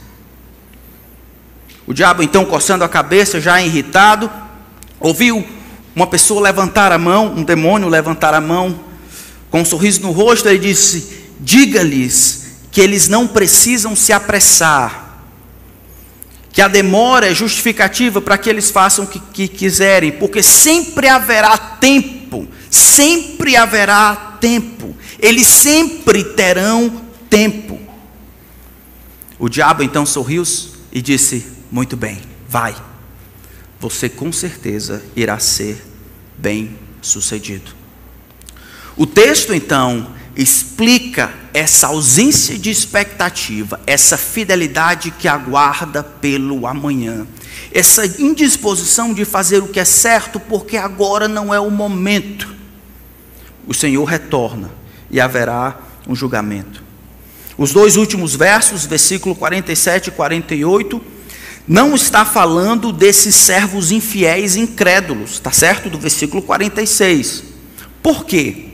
O 1.86 1.92
diabo, 1.92 2.22
então, 2.22 2.44
coçando 2.44 2.82
a 2.82 2.88
cabeça, 2.88 3.38
já 3.40 3.60
irritado, 3.60 4.30
ouviu 4.98 5.46
uma 6.00 6.06
pessoa 6.06 6.40
levantar 6.40 6.92
a 6.92 6.98
mão, 6.98 7.34
um 7.36 7.44
demônio 7.44 7.86
levantar 7.86 8.32
a 8.32 8.40
mão, 8.40 8.80
com 9.50 9.60
um 9.60 9.64
sorriso 9.66 10.00
no 10.00 10.12
rosto, 10.12 10.48
ele 10.48 10.58
disse: 10.58 11.26
Diga-lhes 11.38 12.46
que 12.72 12.80
eles 12.80 13.06
não 13.06 13.28
precisam 13.28 13.94
se 13.94 14.10
apressar 14.10 15.08
que 16.52 16.62
a 16.62 16.68
demora 16.68 17.30
é 17.30 17.34
justificativa 17.34 18.20
para 18.20 18.38
que 18.38 18.48
eles 18.48 18.70
façam 18.70 19.04
o 19.04 19.08
que, 19.08 19.20
que 19.20 19.46
quiserem, 19.46 20.12
porque 20.12 20.42
sempre 20.42 21.06
haverá 21.06 21.56
tempo, 21.56 22.48
sempre 22.70 23.54
haverá 23.54 24.38
tempo, 24.40 24.96
eles 25.18 25.46
sempre 25.46 26.24
terão 26.24 27.02
tempo. 27.28 27.78
O 29.38 29.50
diabo 29.50 29.82
então 29.82 30.06
sorriu 30.06 30.44
e 30.90 31.02
disse: 31.02 31.46
Muito 31.70 31.94
bem, 31.94 32.22
vai, 32.48 32.74
você 33.78 34.08
com 34.08 34.32
certeza 34.32 35.02
irá 35.14 35.38
ser 35.38 35.89
bem 36.40 36.76
sucedido. 37.02 37.72
O 38.96 39.06
texto 39.06 39.54
então 39.54 40.14
explica 40.36 41.32
essa 41.52 41.88
ausência 41.88 42.58
de 42.58 42.70
expectativa, 42.70 43.80
essa 43.86 44.16
fidelidade 44.16 45.10
que 45.10 45.28
aguarda 45.28 46.02
pelo 46.02 46.66
amanhã, 46.66 47.26
essa 47.72 48.06
indisposição 48.20 49.12
de 49.12 49.24
fazer 49.24 49.62
o 49.62 49.68
que 49.68 49.80
é 49.80 49.84
certo 49.84 50.40
porque 50.40 50.76
agora 50.76 51.28
não 51.28 51.52
é 51.52 51.60
o 51.60 51.70
momento. 51.70 52.54
O 53.66 53.74
Senhor 53.74 54.04
retorna 54.04 54.70
e 55.10 55.20
haverá 55.20 55.78
um 56.08 56.14
julgamento. 56.14 56.82
Os 57.58 57.72
dois 57.72 57.96
últimos 57.96 58.34
versos, 58.34 58.86
versículo 58.86 59.34
47 59.34 60.08
e 60.08 60.10
48, 60.12 61.02
não 61.70 61.94
está 61.94 62.24
falando 62.24 62.92
desses 62.92 63.32
servos 63.32 63.92
infiéis 63.92 64.56
incrédulos, 64.56 65.38
tá 65.38 65.52
certo? 65.52 65.88
Do 65.88 66.00
versículo 66.00 66.42
46. 66.42 67.44
Por 68.02 68.24
quê? 68.24 68.70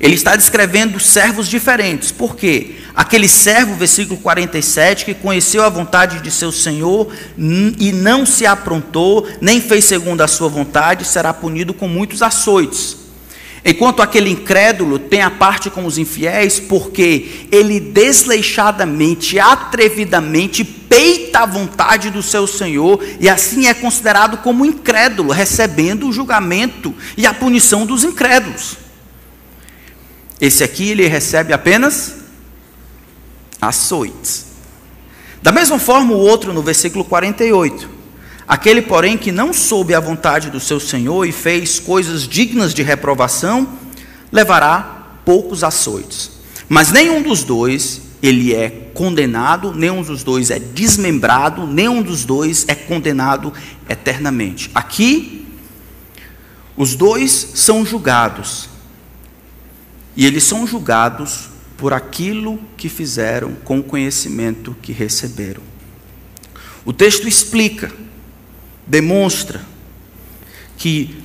Ele 0.00 0.16
está 0.16 0.34
descrevendo 0.34 0.98
servos 0.98 1.46
diferentes. 1.46 2.10
Por 2.10 2.34
quê? 2.34 2.74
Aquele 2.96 3.28
servo, 3.28 3.76
versículo 3.76 4.18
47, 4.18 5.04
que 5.04 5.14
conheceu 5.14 5.62
a 5.62 5.68
vontade 5.68 6.20
de 6.20 6.32
seu 6.32 6.50
senhor 6.50 7.06
e 7.38 7.92
não 7.92 8.26
se 8.26 8.44
aprontou, 8.44 9.28
nem 9.40 9.60
fez 9.60 9.84
segundo 9.84 10.20
a 10.20 10.26
sua 10.26 10.48
vontade, 10.48 11.04
será 11.04 11.32
punido 11.32 11.72
com 11.72 11.86
muitos 11.86 12.22
açoites. 12.22 12.96
Enquanto 13.64 14.00
aquele 14.00 14.30
incrédulo 14.30 14.98
tem 14.98 15.20
a 15.20 15.30
parte 15.30 15.68
com 15.68 15.84
os 15.84 15.98
infiéis, 15.98 16.58
porque 16.58 17.46
ele 17.52 17.78
desleixadamente, 17.78 19.38
atrevidamente 19.38 20.64
peita 20.64 21.40
a 21.40 21.46
vontade 21.46 22.10
do 22.10 22.22
seu 22.22 22.46
Senhor 22.46 23.04
e 23.20 23.28
assim 23.28 23.66
é 23.66 23.74
considerado 23.74 24.38
como 24.38 24.64
incrédulo, 24.64 25.30
recebendo 25.30 26.08
o 26.08 26.12
julgamento 26.12 26.94
e 27.16 27.26
a 27.26 27.34
punição 27.34 27.84
dos 27.84 28.02
incrédulos. 28.02 28.76
Esse 30.40 30.64
aqui 30.64 30.88
ele 30.88 31.06
recebe 31.06 31.52
apenas 31.52 32.14
açoites. 33.60 34.46
Da 35.42 35.52
mesma 35.52 35.78
forma, 35.78 36.14
o 36.14 36.18
outro 36.18 36.52
no 36.52 36.62
versículo 36.62 37.04
48. 37.04 37.99
Aquele, 38.50 38.82
porém, 38.82 39.16
que 39.16 39.30
não 39.30 39.52
soube 39.52 39.94
a 39.94 40.00
vontade 40.00 40.50
do 40.50 40.58
seu 40.58 40.80
Senhor 40.80 41.24
e 41.24 41.30
fez 41.30 41.78
coisas 41.78 42.26
dignas 42.26 42.74
de 42.74 42.82
reprovação, 42.82 43.78
levará 44.32 45.20
poucos 45.24 45.62
açoites. 45.62 46.32
Mas 46.68 46.90
nenhum 46.90 47.22
dos 47.22 47.44
dois 47.44 48.02
ele 48.20 48.52
é 48.52 48.68
condenado, 48.92 49.72
nenhum 49.72 50.02
dos 50.02 50.24
dois 50.24 50.50
é 50.50 50.58
desmembrado, 50.58 51.64
nenhum 51.64 52.02
dos 52.02 52.24
dois 52.24 52.64
é 52.66 52.74
condenado 52.74 53.52
eternamente. 53.88 54.68
Aqui, 54.74 55.46
os 56.76 56.96
dois 56.96 57.52
são 57.54 57.86
julgados, 57.86 58.68
e 60.16 60.26
eles 60.26 60.42
são 60.42 60.66
julgados 60.66 61.50
por 61.76 61.92
aquilo 61.92 62.58
que 62.76 62.88
fizeram 62.88 63.52
com 63.62 63.78
o 63.78 63.84
conhecimento 63.84 64.76
que 64.82 64.90
receberam. 64.90 65.62
O 66.84 66.92
texto 66.92 67.28
explica, 67.28 67.92
demonstra 68.90 69.60
que 70.76 71.16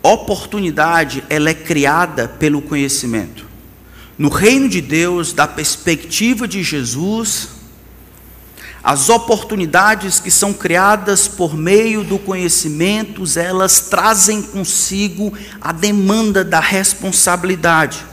oportunidade 0.00 1.24
ela 1.28 1.50
é 1.50 1.54
criada 1.54 2.28
pelo 2.28 2.62
conhecimento. 2.62 3.46
No 4.16 4.28
reino 4.28 4.68
de 4.68 4.80
Deus, 4.80 5.32
da 5.32 5.46
perspectiva 5.46 6.46
de 6.46 6.62
Jesus, 6.62 7.48
as 8.82 9.08
oportunidades 9.08 10.20
que 10.20 10.30
são 10.30 10.52
criadas 10.52 11.26
por 11.26 11.56
meio 11.56 12.04
do 12.04 12.16
conhecimento, 12.16 13.24
elas 13.36 13.80
trazem 13.80 14.40
consigo 14.40 15.36
a 15.60 15.72
demanda 15.72 16.44
da 16.44 16.60
responsabilidade. 16.60 18.04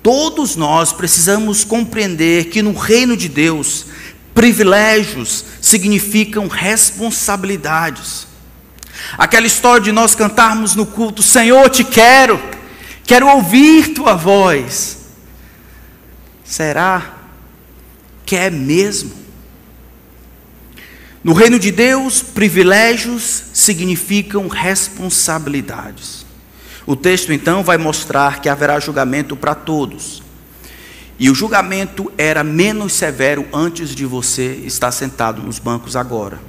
Todos 0.00 0.54
nós 0.54 0.92
precisamos 0.92 1.64
compreender 1.64 2.46
que 2.46 2.62
no 2.62 2.72
reino 2.72 3.16
de 3.16 3.28
Deus, 3.28 3.86
privilégios 4.38 5.44
significam 5.60 6.46
responsabilidades. 6.46 8.28
Aquela 9.18 9.48
história 9.48 9.82
de 9.82 9.90
nós 9.90 10.14
cantarmos 10.14 10.76
no 10.76 10.86
culto: 10.86 11.24
Senhor, 11.24 11.68
te 11.70 11.82
quero, 11.82 12.40
quero 13.04 13.26
ouvir 13.26 13.94
tua 13.94 14.14
voz. 14.14 14.98
Será 16.44 17.16
que 18.24 18.36
é 18.36 18.48
mesmo? 18.48 19.10
No 21.24 21.32
reino 21.32 21.58
de 21.58 21.72
Deus, 21.72 22.22
privilégios 22.22 23.42
significam 23.52 24.46
responsabilidades. 24.46 26.24
O 26.86 26.94
texto 26.94 27.32
então 27.32 27.64
vai 27.64 27.76
mostrar 27.76 28.40
que 28.40 28.48
haverá 28.48 28.78
julgamento 28.78 29.34
para 29.34 29.56
todos. 29.56 30.22
E 31.18 31.28
o 31.28 31.34
julgamento 31.34 32.12
era 32.16 32.44
menos 32.44 32.92
severo 32.92 33.46
antes 33.52 33.94
de 33.94 34.06
você 34.06 34.52
estar 34.64 34.92
sentado 34.92 35.42
nos 35.42 35.58
bancos 35.58 35.96
agora. 35.96 36.40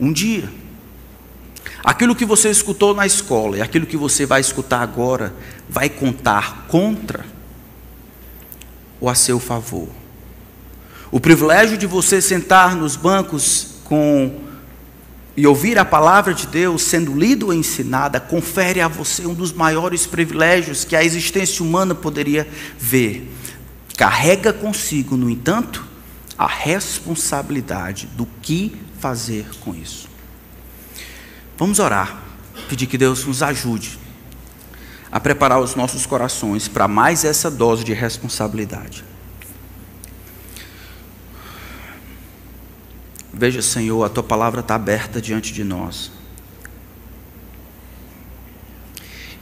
Um 0.00 0.12
dia. 0.12 0.50
Aquilo 1.84 2.16
que 2.16 2.24
você 2.24 2.50
escutou 2.50 2.94
na 2.94 3.06
escola 3.06 3.58
e 3.58 3.60
aquilo 3.60 3.86
que 3.86 3.96
você 3.96 4.24
vai 4.24 4.40
escutar 4.40 4.80
agora 4.80 5.34
vai 5.68 5.88
contar 5.88 6.66
contra 6.66 7.26
ou 8.98 9.08
a 9.08 9.14
seu 9.14 9.38
favor. 9.38 9.88
O 11.10 11.20
privilégio 11.20 11.76
de 11.76 11.86
você 11.86 12.20
sentar 12.20 12.74
nos 12.74 12.96
bancos 12.96 13.76
com 13.84 14.46
e 15.36 15.46
ouvir 15.46 15.78
a 15.78 15.84
palavra 15.84 16.32
de 16.32 16.46
Deus 16.46 16.80
sendo 16.80 17.14
lida 17.14 17.44
ou 17.44 17.52
ensinada, 17.52 18.18
confere 18.18 18.80
a 18.80 18.88
você 18.88 19.26
um 19.26 19.34
dos 19.34 19.52
maiores 19.52 20.06
privilégios 20.06 20.82
que 20.82 20.96
a 20.96 21.04
existência 21.04 21.62
humana 21.62 21.94
poderia 21.94 22.48
ver. 22.78 23.35
Carrega 23.96 24.52
consigo, 24.52 25.16
no 25.16 25.30
entanto, 25.30 25.86
a 26.36 26.46
responsabilidade 26.46 28.06
do 28.08 28.26
que 28.42 28.76
fazer 29.00 29.48
com 29.60 29.74
isso. 29.74 30.08
Vamos 31.56 31.78
orar, 31.78 32.22
pedir 32.68 32.86
que 32.86 32.98
Deus 32.98 33.24
nos 33.24 33.42
ajude 33.42 33.98
a 35.10 35.18
preparar 35.18 35.60
os 35.60 35.74
nossos 35.74 36.04
corações 36.04 36.68
para 36.68 36.86
mais 36.86 37.24
essa 37.24 37.50
dose 37.50 37.84
de 37.84 37.94
responsabilidade. 37.94 39.02
Veja, 43.32 43.62
Senhor, 43.62 44.02
a 44.04 44.08
tua 44.08 44.22
palavra 44.22 44.60
está 44.60 44.74
aberta 44.74 45.20
diante 45.20 45.52
de 45.52 45.64
nós. 45.64 46.10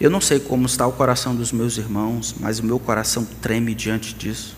Eu 0.05 0.11
não 0.11 0.21
sei 0.21 0.39
como 0.39 0.67
está 0.67 0.87
o 0.87 0.93
coração 0.93 1.35
dos 1.35 1.51
meus 1.51 1.79
irmãos, 1.79 2.35
mas 2.39 2.59
o 2.59 2.63
meu 2.63 2.79
coração 2.79 3.27
treme 3.41 3.75
diante 3.75 4.13
disso. 4.13 4.55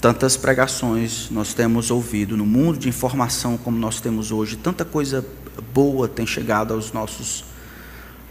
Tantas 0.00 0.36
pregações 0.36 1.30
nós 1.30 1.54
temos 1.54 1.88
ouvido 1.88 2.36
no 2.36 2.44
mundo 2.44 2.76
de 2.76 2.88
informação 2.88 3.56
como 3.56 3.78
nós 3.78 4.00
temos 4.00 4.32
hoje, 4.32 4.56
tanta 4.56 4.84
coisa 4.84 5.24
boa 5.72 6.08
tem 6.08 6.26
chegado 6.26 6.74
aos 6.74 6.90
nossos 6.90 7.44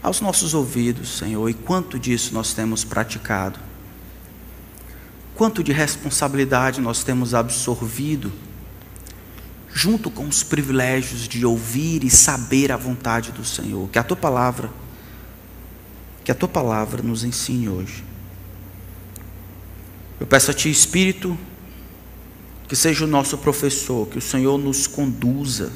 aos 0.02 0.20
nossos 0.20 0.52
ouvidos, 0.52 1.16
Senhor, 1.16 1.48
e 1.48 1.54
quanto 1.54 1.98
disso 1.98 2.34
nós 2.34 2.52
temos 2.52 2.84
praticado? 2.84 3.58
quanto 5.38 5.62
de 5.62 5.72
responsabilidade 5.72 6.80
nós 6.82 7.04
temos 7.04 7.32
absorvido, 7.32 8.30
junto 9.72 10.10
com 10.10 10.26
os 10.26 10.42
privilégios 10.42 11.28
de 11.28 11.44
ouvir 11.44 12.04
e 12.04 12.10
saber 12.10 12.72
a 12.72 12.76
vontade 12.76 13.32
do 13.32 13.44
Senhor. 13.44 13.88
Que 13.90 13.98
a 13.98 14.02
tua 14.02 14.16
palavra, 14.16 14.70
que 16.24 16.30
a 16.30 16.34
tua 16.34 16.48
palavra 16.48 17.02
nos 17.02 17.24
ensine 17.24 17.68
hoje. 17.68 18.04
Eu 20.18 20.26
peço 20.26 20.50
a 20.50 20.54
ti, 20.54 20.70
Espírito, 20.70 21.38
que 22.66 22.74
seja 22.74 23.04
o 23.04 23.08
nosso 23.08 23.38
professor, 23.38 24.08
que 24.08 24.18
o 24.18 24.20
Senhor 24.20 24.58
nos 24.58 24.86
conduza, 24.86 25.72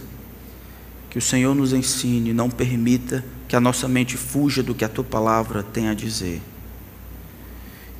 que 1.09 1.19
o 1.19 1.23
Senhor 1.23 1.55
nos 1.55 1.73
ensine, 1.73 2.33
não 2.33 2.51
permita 2.51 3.25
que 3.47 3.55
a 3.55 3.61
nossa 3.61 3.87
mente 3.87 4.17
fuja 4.17 4.63
do 4.63 4.75
que 4.75 4.85
a 4.85 4.89
tua 4.89 5.05
palavra 5.05 5.63
tem 5.63 5.89
a 5.89 5.95
dizer. 5.95 6.43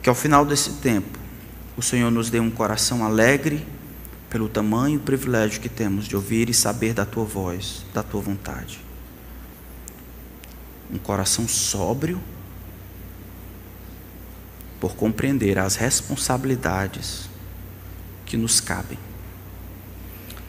Que 0.03 0.09
ao 0.09 0.15
final 0.15 0.45
desse 0.45 0.73
tempo, 0.75 1.19
o 1.77 1.83
Senhor 1.83 2.11
nos 2.11 2.29
dê 2.29 2.41
um 2.41 2.51
coração 2.51 3.05
alegre 3.05 3.65
pelo 4.33 4.49
tamanho 4.49 4.97
e 4.97 4.99
privilégio 4.99 5.61
que 5.61 5.69
temos 5.69 6.09
de 6.09 6.17
ouvir 6.17 6.49
e 6.49 6.55
saber 6.55 6.95
da 6.95 7.05
tua 7.05 7.23
voz, 7.23 7.85
da 7.93 8.03
tua 8.03 8.23
vontade. 8.23 8.81
Um 10.91 10.97
coração 10.97 11.47
sóbrio 11.47 12.19
por 14.81 14.97
compreender 14.97 15.59
as 15.59 15.77
responsabilidades 15.77 17.29
que 18.25 18.39
nos 18.39 18.59
cabem. 18.59 18.99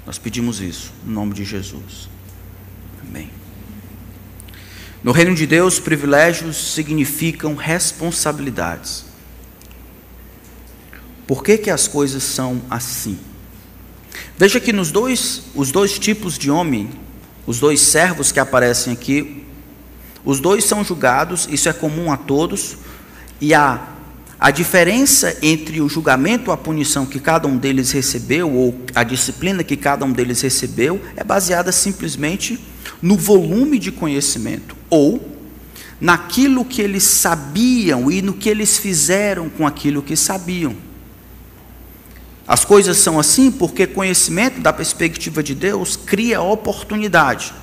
Nós 0.06 0.18
pedimos 0.18 0.62
isso, 0.62 0.94
no 1.04 1.12
nome 1.12 1.34
de 1.34 1.44
Jesus. 1.44 2.08
Amém. 3.06 3.30
No 5.04 5.12
reino 5.12 5.36
de 5.36 5.46
Deus, 5.46 5.78
privilégios 5.78 6.56
significam 6.74 7.54
responsabilidades. 7.54 9.04
Por 11.28 11.44
que, 11.44 11.58
que 11.58 11.70
as 11.70 11.86
coisas 11.86 12.24
são 12.24 12.62
assim? 12.70 13.20
Veja 14.36 14.60
que 14.60 14.74
nos 14.74 14.92
dois, 14.92 15.44
os 15.54 15.72
dois 15.72 16.00
tipos 16.00 16.40
de 16.40 16.50
homem, 16.50 16.90
os 17.46 17.60
dois 17.60 17.80
servos 17.82 18.32
que 18.32 18.40
aparecem 18.40 18.92
aqui, 18.92 19.44
os 20.26 20.40
dois 20.40 20.64
são 20.64 20.84
julgados, 20.84 21.48
isso 21.52 21.70
é 21.70 21.74
comum 21.74 22.12
a 22.12 22.18
todos, 22.18 22.78
e 23.40 23.54
a, 23.54 23.80
a 24.40 24.50
diferença 24.50 25.38
entre 25.42 25.82
o 25.82 25.88
julgamento 25.88 26.52
a 26.52 26.58
punição 26.58 27.06
que 27.06 27.20
cada 27.20 27.48
um 27.48 27.58
deles 27.58 27.92
recebeu, 27.92 28.52
ou 28.52 28.76
a 28.96 29.04
disciplina 29.04 29.64
que 29.64 29.78
cada 29.78 30.04
um 30.04 30.12
deles 30.12 30.42
recebeu, 30.42 31.00
é 31.16 31.24
baseada 31.24 31.72
simplesmente 31.72 32.60
no 33.02 33.16
volume 33.16 33.78
de 33.78 33.92
conhecimento, 33.92 34.76
ou 34.90 35.30
naquilo 36.02 36.66
que 36.66 36.82
eles 36.82 37.04
sabiam 37.04 38.10
e 38.10 38.22
no 38.22 38.34
que 38.34 38.50
eles 38.50 38.80
fizeram 38.80 39.48
com 39.48 39.68
aquilo 39.68 40.02
que 40.02 40.16
sabiam. 40.16 40.76
As 42.48 42.66
coisas 42.66 42.98
são 42.98 43.20
assim 43.20 43.50
porque 43.50 43.88
conhecimento 43.88 44.60
da 44.60 44.74
perspectiva 44.74 45.42
de 45.42 45.56
Deus 45.56 45.96
cria 45.96 46.42
oportunidade. 46.42 47.54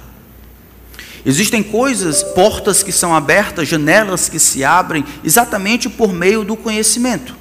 Existem 1.25 1.63
coisas, 1.63 2.23
portas 2.23 2.83
que 2.83 2.93
são 2.93 3.15
abertas, 3.15 3.69
janelas 3.69 4.29
que 4.29 4.39
se 4.39 4.65
abrem 4.65 5.05
exatamente 5.23 5.89
por 5.89 6.15
meio 6.15 6.45
do 6.45 6.57
conhecimento. 6.57 7.37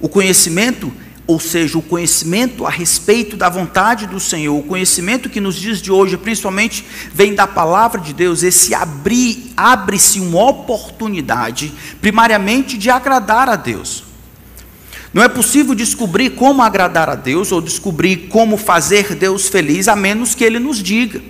O 0.00 0.08
conhecimento, 0.08 0.92
ou 1.26 1.40
seja, 1.40 1.76
o 1.78 1.82
conhecimento 1.82 2.64
a 2.64 2.70
respeito 2.70 3.36
da 3.36 3.48
vontade 3.48 4.06
do 4.06 4.20
Senhor, 4.20 4.56
o 4.56 4.62
conhecimento 4.62 5.28
que 5.28 5.40
nos 5.40 5.56
dias 5.56 5.82
de 5.82 5.90
hoje, 5.90 6.16
principalmente, 6.16 6.86
vem 7.12 7.34
da 7.34 7.48
palavra 7.48 8.00
de 8.00 8.12
Deus, 8.12 8.44
esse 8.44 8.72
abrir, 8.72 9.52
abre-se 9.56 10.20
uma 10.20 10.48
oportunidade, 10.48 11.72
primariamente 12.00 12.78
de 12.78 12.88
agradar 12.88 13.48
a 13.48 13.56
Deus. 13.56 14.05
Não 15.12 15.22
é 15.22 15.28
possível 15.28 15.74
descobrir 15.74 16.30
como 16.30 16.62
agradar 16.62 17.08
a 17.08 17.14
Deus 17.14 17.52
ou 17.52 17.60
descobrir 17.60 18.28
como 18.28 18.56
fazer 18.56 19.14
Deus 19.14 19.48
feliz, 19.48 19.88
a 19.88 19.96
menos 19.96 20.34
que 20.34 20.44
Ele 20.44 20.58
nos 20.58 20.82
diga. 20.82 21.22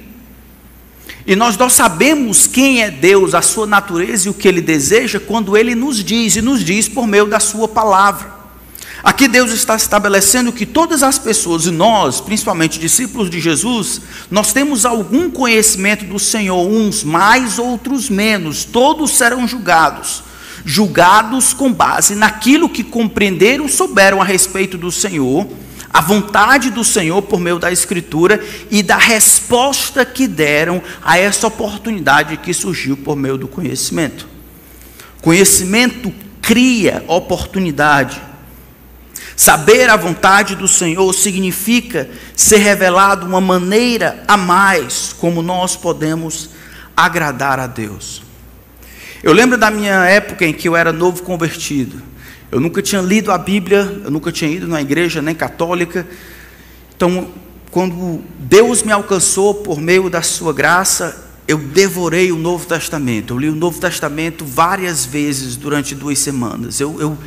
E 1.27 1.35
nós 1.35 1.57
não 1.57 1.69
sabemos 1.69 2.47
quem 2.47 2.83
é 2.83 2.91
Deus, 2.91 3.35
a 3.35 3.43
sua 3.43 3.67
natureza 3.67 4.29
e 4.29 4.31
o 4.31 4.35
que 4.35 4.47
Ele 4.47 4.61
deseja, 4.61 5.19
quando 5.19 5.57
Ele 5.57 5.75
nos 5.75 6.03
diz, 6.03 6.37
e 6.37 6.43
nos 6.43 6.65
diz 6.65 6.89
por 6.89 7.07
meio 7.07 7.27
da 7.27 7.41
Sua 7.41 7.67
palavra. 7.67 8.37
Aqui 9.03 9.29
Deus 9.29 9.53
está 9.53 9.77
estabelecendo 9.77 10.53
que 10.53 10.65
todas 10.65 11.03
as 11.03 11.19
pessoas, 11.19 11.67
e 11.67 11.71
nós, 11.71 12.21
principalmente 12.21 12.79
discípulos 12.79 13.29
de 13.29 13.41
Jesus, 13.41 14.01
nós 14.31 14.53
temos 14.53 14.85
algum 14.85 15.31
conhecimento 15.31 16.05
do 16.05 16.19
Senhor, 16.19 16.67
uns 16.67 17.05
mais, 17.05 17.59
outros 17.59 18.09
menos, 18.09 18.65
todos 18.65 19.17
serão 19.17 19.47
julgados 19.47 20.25
julgados 20.67 21.55
com 21.55 21.73
base 21.73 22.17
naquilo 22.17 22.69
que 22.69 22.83
compreenderam, 22.83 23.69
souberam 23.69 24.21
a 24.21 24.25
respeito 24.25 24.77
do 24.77 24.91
Senhor, 24.91 25.47
a 25.95 26.01
vontade 26.01 26.71
do 26.71 26.83
Senhor 26.83 27.23
por 27.23 27.39
meio 27.39 27.61
da 27.61 27.71
Escritura 27.71 28.45
e 28.69 28.83
da 28.83 28.97
resposta 28.97 30.05
que 30.05 30.27
deram 30.27 30.83
a 31.03 31.17
essa 31.17 31.47
oportunidade 31.47 32.37
que 32.39 32.53
surgiu 32.53 32.97
por 32.97 33.15
meio 33.15 33.39
do 33.39 33.47
conhecimento. 33.47 34.27
Conhecimento 35.23 36.13
cria 36.43 37.05
oportunidade. 37.07 38.21
Saber 39.37 39.89
a 39.89 39.97
vontade 39.97 40.57
do 40.57 40.67
Senhor 40.67 41.13
significa 41.13 42.11
ser 42.35 42.59
revelado 42.59 43.25
uma 43.25 43.41
maneira 43.41 44.25
a 44.27 44.37
mais 44.37 45.15
como 45.17 45.43
nós 45.43 45.77
podemos 45.77 46.51
agradar 46.97 47.61
a 47.61 47.67
Deus. 47.69 48.26
Eu 49.23 49.33
lembro 49.33 49.57
da 49.57 49.71
minha 49.71 50.05
época 50.05 50.45
em 50.45 50.53
que 50.53 50.69
eu 50.69 50.77
era 50.77 50.93
novo 50.93 51.23
convertido. 51.23 52.03
Eu 52.51 52.61
nunca 52.61 52.83
tinha 52.83 53.01
lido 53.01 53.33
a 53.33 53.39
Bíblia, 53.39 54.01
eu 54.05 54.11
nunca 54.11 54.31
tinha 54.31 54.51
ido 54.51 54.69
na 54.69 54.81
igreja 54.81 55.21
nem 55.21 55.35
católica. 55.35 56.07
Então, 56.95 57.29
quando 57.71 58.23
Deus 58.39 58.83
me 58.83 58.93
alcançou 58.93 59.55
por 59.55 59.81
meio 59.81 60.09
da 60.09 60.23
sua 60.23 60.53
graça, 60.53 61.25
eu 61.49 61.59
devorei 61.59 62.31
o 62.31 62.37
Novo 62.37 62.67
Testamento. 62.67 63.35
Eu 63.35 63.39
li 63.39 63.49
o 63.49 63.55
Novo 63.55 63.81
Testamento 63.81 64.45
várias 64.45 65.05
vezes 65.05 65.57
durante 65.57 65.95
duas 65.95 66.19
semanas. 66.19 66.81
Eu, 66.81 67.01
eu 67.01 67.19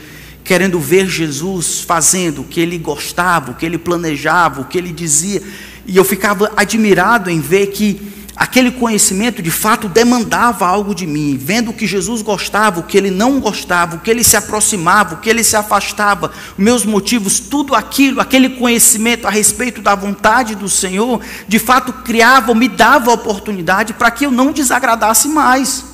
querendo 0.44 0.80
ver 0.80 1.08
Jesus 1.08 1.82
fazendo 1.82 2.42
o 2.42 2.44
que 2.44 2.60
ele 2.60 2.78
gostava, 2.78 3.52
o 3.52 3.56
que 3.56 3.66
ele 3.66 3.78
planejava, 3.78 4.62
o 4.62 4.66
que 4.66 4.78
ele 4.78 4.92
dizia. 4.92 5.42
E 5.86 5.98
eu 5.98 6.04
ficava 6.04 6.52
admirado 6.56 7.30
em 7.30 7.40
ver 7.40 7.68
que 7.68 8.02
aquele 8.40 8.72
conhecimento 8.72 9.42
de 9.42 9.52
fato 9.52 9.90
demandava 9.90 10.66
algo 10.66 10.96
de 10.96 11.06
mim, 11.06 11.38
vendo 11.38 11.72
o 11.72 11.74
que 11.74 11.86
Jesus 11.86 12.22
gostava, 12.22 12.80
o 12.80 12.84
que 12.84 12.98
ele 12.98 13.12
não 13.12 13.38
gostava, 13.38 13.98
o 13.98 14.00
que 14.00 14.10
ele 14.10 14.24
se 14.24 14.38
aproximava, 14.38 15.16
o 15.16 15.18
que 15.18 15.30
ele 15.30 15.44
se 15.44 15.58
afastava, 15.58 16.32
meus 16.58 16.86
motivos, 16.86 17.38
tudo 17.42 17.76
aquilo, 17.76 18.22
aquele 18.22 18.52
conhecimento 18.52 19.28
a 19.28 19.30
respeito 19.30 19.82
da 19.82 19.94
vontade 19.94 20.56
do 20.56 20.70
Senhor, 20.70 21.20
de 21.50 21.60
fato 21.60 21.92
criava, 21.92 22.56
me 22.56 22.70
dava 22.70 23.12
oportunidade 23.12 23.92
para 23.92 24.10
que 24.10 24.26
eu 24.26 24.32
não 24.32 24.54
desagradasse 24.54 25.28
mais. 25.28 25.89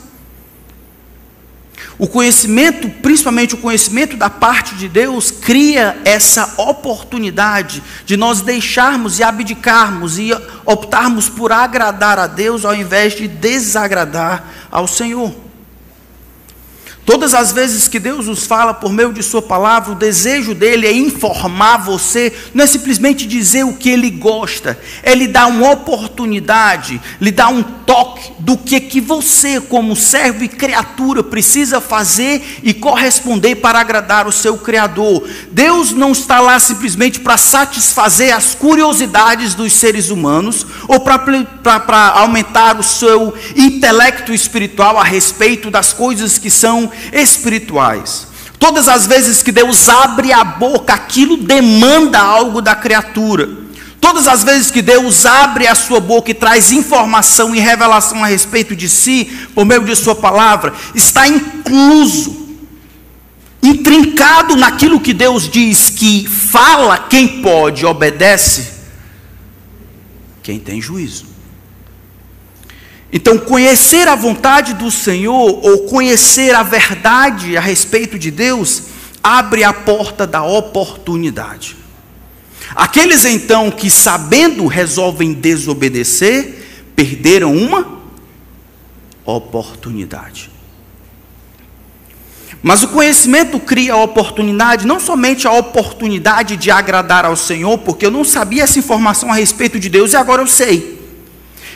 O 1.98 2.08
conhecimento, 2.08 2.90
principalmente 3.02 3.56
o 3.56 3.60
conhecimento 3.60 4.18
da 4.18 4.30
parte 4.30 4.76
de 4.76 4.90
Deus, 4.90 5.32
cria 5.32 5.98
essa 6.04 6.56
oportunidade 6.58 7.82
de 8.06 8.18
nós 8.18 8.42
deixarmos 8.42 9.20
e 9.20 9.24
abdicarmos 9.24 10.20
e 10.20 10.32
optarmos 10.66 11.30
por 11.30 11.54
agradar 11.54 12.20
a 12.20 12.28
Deus 12.28 12.66
ao 12.66 12.76
invés 12.76 13.14
de 13.14 13.28
desagradar 13.28 14.44
ao 14.70 14.88
Senhor. 14.88 15.45
Todas 17.06 17.36
as 17.36 17.52
vezes 17.52 17.88
que 17.88 18.00
Deus 18.00 18.26
nos 18.26 18.48
fala 18.48 18.74
por 18.74 18.92
meio 18.92 19.14
de 19.14 19.22
Sua 19.22 19.42
palavra, 19.42 19.92
o 19.92 19.96
desejo 19.96 20.56
dele 20.56 20.88
é 20.88 20.92
informar 20.92 21.78
você, 21.78 22.34
não 22.52 22.64
é 22.64 22.68
simplesmente 22.68 23.28
dizer 23.28 23.64
o 23.64 23.74
que 23.74 23.90
ele 23.92 24.10
gosta, 24.10 24.80
é 25.04 25.14
lhe 25.14 25.28
dar 25.28 25.46
uma 25.46 25.72
oportunidade, 25.72 27.00
lhe 27.22 27.30
dar 27.30 27.50
um 27.50 27.62
toque 27.62 28.32
do 28.40 28.58
que, 28.58 28.80
que 28.80 29.00
você, 29.00 29.62
como 29.62 29.96
servo 29.96 30.44
e 30.44 30.48
criatura, 30.48 31.22
precisa 31.22 31.80
fazer 31.80 32.60
e 32.64 32.74
corresponder 32.74 33.56
para 33.56 33.80
agradar 33.80 34.28
o 34.28 34.32
seu 34.32 34.58
Criador. 34.58 35.28
Deus 35.52 35.92
não 35.92 36.12
está 36.12 36.40
lá 36.40 36.60
simplesmente 36.60 37.20
para 37.20 37.38
satisfazer 37.38 38.36
as 38.36 38.56
curiosidades 38.56 39.54
dos 39.54 39.74
seres 39.74 40.10
humanos 40.10 40.66
ou 40.88 41.00
para 41.00 42.10
aumentar 42.16 42.80
o 42.80 42.84
seu 42.84 43.34
intelecto 43.56 44.34
espiritual 44.34 44.98
a 44.98 45.04
respeito 45.04 45.70
das 45.70 45.94
coisas 45.94 46.40
que 46.40 46.50
são 46.50 46.92
espirituais. 47.12 48.28
Todas 48.58 48.88
as 48.88 49.06
vezes 49.06 49.44
que 49.44 49.52
Deus 49.52 49.90
abre 49.90 50.32
a 50.32 50.44
boca, 50.44 50.94
aquilo 50.94 51.38
demanda 51.38 52.20
algo 52.20 52.62
da 52.62 52.76
criatura. 52.76 53.66
Todas 54.00 54.28
as 54.28 54.44
vezes 54.44 54.70
que 54.70 54.82
Deus 54.82 55.26
abre 55.26 55.68
a 55.68 55.74
sua 55.74 56.00
boca 56.00 56.30
e 56.30 56.34
traz 56.34 56.72
informação 56.72 57.56
e 57.56 57.60
revelação 57.60 58.24
a 58.24 58.28
respeito 58.28 58.76
de 58.76 58.88
si, 58.88 59.26
por 59.56 59.66
meio 59.66 59.84
de 59.84 59.96
Sua 59.96 60.14
palavra, 60.14 60.74
está 60.94 61.28
incluso, 61.28 62.46
intrincado 63.64 64.56
naquilo 64.56 65.00
que 65.00 65.12
Deus 65.12 65.50
diz 65.50 65.90
que 65.90 66.28
fala 66.28 67.00
quem 67.00 67.42
pode, 67.42 67.84
obedece, 67.84 68.74
quem 70.44 70.60
tem 70.60 70.80
juízo. 70.80 71.35
Então, 73.16 73.38
conhecer 73.38 74.10
a 74.10 74.14
vontade 74.14 74.74
do 74.74 74.92
Senhor 74.92 75.66
ou 75.66 75.84
conhecer 75.84 76.54
a 76.54 76.64
verdade 76.64 77.56
a 77.56 77.62
respeito 77.62 78.20
de 78.20 78.30
Deus 78.30 78.84
abre 79.24 79.64
a 79.64 79.72
porta 79.72 80.28
da 80.28 80.44
oportunidade. 80.44 81.78
Aqueles 82.76 83.24
então 83.24 83.72
que, 83.72 83.90
sabendo, 83.90 84.68
resolvem 84.68 85.32
desobedecer, 85.32 86.92
perderam 86.94 87.56
uma 87.56 88.02
oportunidade. 89.24 90.52
Mas 92.62 92.84
o 92.84 92.90
conhecimento 92.90 93.58
cria 93.62 93.94
a 93.94 94.04
oportunidade, 94.04 94.86
não 94.86 95.00
somente 95.00 95.48
a 95.48 95.54
oportunidade 95.54 96.58
de 96.58 96.70
agradar 96.70 97.24
ao 97.24 97.38
Senhor, 97.38 97.78
porque 97.78 98.06
eu 98.06 98.12
não 98.12 98.26
sabia 98.26 98.64
essa 98.64 98.78
informação 98.78 99.32
a 99.32 99.36
respeito 99.36 99.80
de 99.80 99.88
Deus 99.88 100.12
e 100.12 100.18
agora 100.18 100.42
eu 100.42 100.48
sei. 100.48 101.05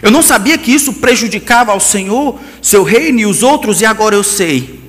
Eu 0.02 0.12
não 0.12 0.22
sabia 0.22 0.58
que 0.58 0.72
isso 0.72 0.94
prejudicava 0.94 1.72
ao 1.72 1.80
Senhor, 1.80 2.40
seu 2.62 2.84
reino 2.84 3.20
e 3.20 3.26
os 3.26 3.44
outros, 3.44 3.82
e 3.82 3.86
agora 3.86 4.16
eu 4.16 4.24
sei. 4.24 4.80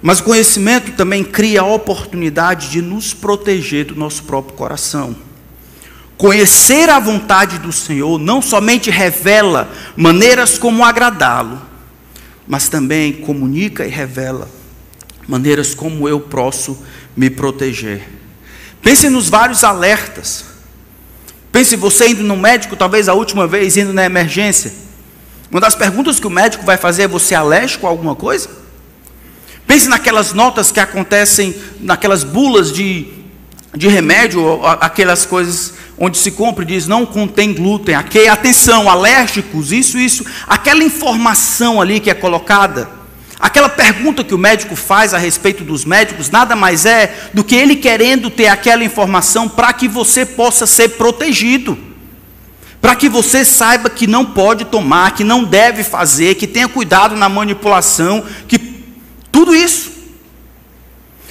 Mas 0.00 0.20
o 0.20 0.24
conhecimento 0.24 0.92
também 0.92 1.24
cria 1.24 1.62
a 1.62 1.66
oportunidade 1.66 2.70
de 2.70 2.80
nos 2.80 3.12
proteger 3.12 3.86
do 3.86 3.96
nosso 3.96 4.22
próprio 4.22 4.56
coração. 4.56 5.16
Conhecer 6.16 6.88
a 6.88 6.98
vontade 6.98 7.58
do 7.58 7.72
Senhor 7.72 8.18
não 8.18 8.40
somente 8.40 8.88
revela 8.88 9.70
maneiras 9.96 10.56
como 10.56 10.84
agradá-lo, 10.84 11.60
mas 12.46 12.68
também 12.68 13.12
comunica 13.12 13.84
e 13.84 13.90
revela 13.90 14.48
maneiras 15.26 15.74
como 15.74 16.08
eu 16.08 16.20
posso 16.20 16.78
me 17.16 17.28
proteger. 17.28 18.08
Pense 18.80 19.10
nos 19.10 19.28
vários 19.28 19.64
alertas 19.64 20.44
Pense 21.56 21.74
você 21.74 22.08
indo 22.08 22.22
no 22.22 22.36
médico, 22.36 22.76
talvez 22.76 23.08
a 23.08 23.14
última 23.14 23.46
vez, 23.46 23.78
indo 23.78 23.90
na 23.90 24.04
emergência. 24.04 24.74
Uma 25.50 25.58
das 25.58 25.74
perguntas 25.74 26.20
que 26.20 26.26
o 26.26 26.30
médico 26.30 26.66
vai 26.66 26.76
fazer 26.76 27.04
é: 27.04 27.08
você 27.08 27.32
é 27.32 27.38
alérgico 27.38 27.86
a 27.86 27.88
alguma 27.88 28.14
coisa? 28.14 28.50
Pense 29.66 29.88
naquelas 29.88 30.34
notas 30.34 30.70
que 30.70 30.78
acontecem, 30.78 31.56
naquelas 31.80 32.24
bulas 32.24 32.70
de, 32.70 33.08
de 33.74 33.88
remédio, 33.88 34.60
aquelas 34.66 35.24
coisas 35.24 35.72
onde 35.96 36.18
se 36.18 36.30
compra 36.30 36.62
e 36.62 36.66
diz 36.66 36.86
não 36.86 37.06
contém 37.06 37.54
glúten, 37.54 37.94
aqui, 37.94 38.28
atenção, 38.28 38.90
alérgicos, 38.90 39.72
isso, 39.72 39.96
isso. 39.96 40.26
Aquela 40.46 40.84
informação 40.84 41.80
ali 41.80 42.00
que 42.00 42.10
é 42.10 42.14
colocada, 42.14 42.86
aquela 43.38 43.68
pergunta 43.68 44.24
que 44.24 44.34
o 44.34 44.38
médico 44.38 44.74
faz 44.74 45.12
a 45.12 45.18
respeito 45.18 45.62
dos 45.62 45.84
médicos, 45.84 46.30
nada 46.30 46.56
mais 46.56 46.86
é 46.86 47.30
do 47.34 47.44
que 47.44 47.54
ele 47.54 47.76
querendo 47.76 48.30
ter 48.30 48.48
aquela 48.48 48.84
informação 48.84 49.48
para 49.48 49.72
que 49.72 49.88
você 49.88 50.24
possa 50.24 50.66
ser 50.66 50.90
protegido. 50.90 51.78
Para 52.80 52.94
que 52.94 53.08
você 53.08 53.44
saiba 53.44 53.90
que 53.90 54.06
não 54.06 54.24
pode 54.24 54.66
tomar, 54.66 55.14
que 55.14 55.24
não 55.24 55.44
deve 55.44 55.82
fazer, 55.82 56.36
que 56.36 56.46
tenha 56.46 56.68
cuidado 56.68 57.16
na 57.16 57.28
manipulação, 57.28 58.24
que 58.46 58.58
tudo 59.32 59.54
isso. 59.54 59.92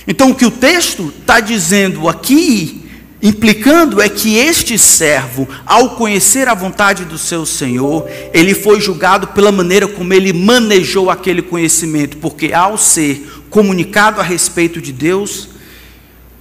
Então, 0.08 0.32
o 0.32 0.36
que 0.36 0.46
o 0.46 0.52
texto 0.52 1.14
está 1.20 1.40
dizendo 1.40 2.08
aqui, 2.08 2.85
implicando, 3.28 4.00
é 4.00 4.08
que 4.08 4.36
este 4.36 4.78
servo, 4.78 5.50
ao 5.66 5.96
conhecer 5.96 6.48
a 6.48 6.54
vontade 6.54 7.06
do 7.06 7.18
seu 7.18 7.44
senhor, 7.44 8.08
ele 8.32 8.54
foi 8.54 8.80
julgado 8.80 9.30
pela 9.30 9.52
maneira 9.52 9.88
como 9.88 10.14
ele 10.14 10.32
manejou 10.32 11.10
aquele 11.10 11.42
conhecimento, 11.42 12.18
porque 12.18 12.54
ao 12.54 12.78
ser 12.78 13.28
comunicado 13.50 14.22
a 14.22 14.24
respeito 14.24 14.80
de 14.80 14.94
Deus, 14.94 15.50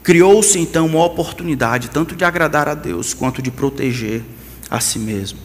criou-se 0.02 0.58
então 0.58 0.84
uma 0.84 1.02
oportunidade 1.02 1.88
tanto 1.88 2.14
de 2.14 2.22
agradar 2.22 2.68
a 2.68 2.74
Deus 2.74 3.14
quanto 3.14 3.40
de 3.40 3.50
proteger 3.50 4.22
a 4.68 4.78
si 4.78 4.98
mesmo. 4.98 5.38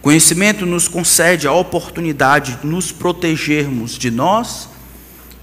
Conhecimento 0.00 0.66
nos 0.66 0.88
concede 0.88 1.46
a 1.46 1.52
oportunidade 1.52 2.58
de 2.60 2.66
nos 2.66 2.90
protegermos 2.90 3.96
de 3.96 4.10
nós 4.10 4.68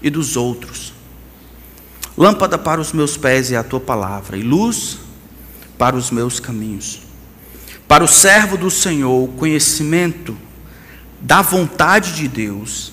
e 0.02 0.10
dos 0.10 0.36
outros. 0.36 0.89
Lâmpada 2.20 2.58
para 2.58 2.82
os 2.82 2.92
meus 2.92 3.16
pés 3.16 3.50
é 3.50 3.56
a 3.56 3.64
tua 3.64 3.80
palavra, 3.80 4.36
e 4.36 4.42
luz 4.42 4.98
para 5.78 5.96
os 5.96 6.10
meus 6.10 6.38
caminhos. 6.38 7.00
Para 7.88 8.04
o 8.04 8.06
servo 8.06 8.58
do 8.58 8.70
Senhor, 8.70 9.24
o 9.24 9.28
conhecimento 9.28 10.36
da 11.18 11.40
vontade 11.40 12.12
de 12.12 12.28
Deus 12.28 12.92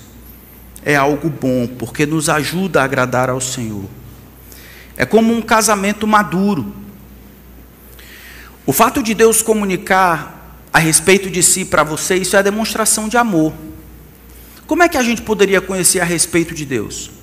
é 0.82 0.96
algo 0.96 1.28
bom, 1.28 1.66
porque 1.66 2.06
nos 2.06 2.30
ajuda 2.30 2.80
a 2.80 2.84
agradar 2.84 3.28
ao 3.28 3.38
Senhor. 3.38 3.84
É 4.96 5.04
como 5.04 5.34
um 5.34 5.42
casamento 5.42 6.06
maduro. 6.06 6.72
O 8.64 8.72
fato 8.72 9.02
de 9.02 9.12
Deus 9.12 9.42
comunicar 9.42 10.56
a 10.72 10.78
respeito 10.78 11.28
de 11.28 11.42
si 11.42 11.66
para 11.66 11.82
você, 11.82 12.16
isso 12.16 12.34
é 12.34 12.42
demonstração 12.42 13.10
de 13.10 13.18
amor. 13.18 13.52
Como 14.66 14.82
é 14.82 14.88
que 14.88 14.96
a 14.96 15.02
gente 15.02 15.20
poderia 15.20 15.60
conhecer 15.60 16.00
a 16.00 16.04
respeito 16.04 16.54
de 16.54 16.64
Deus? 16.64 17.17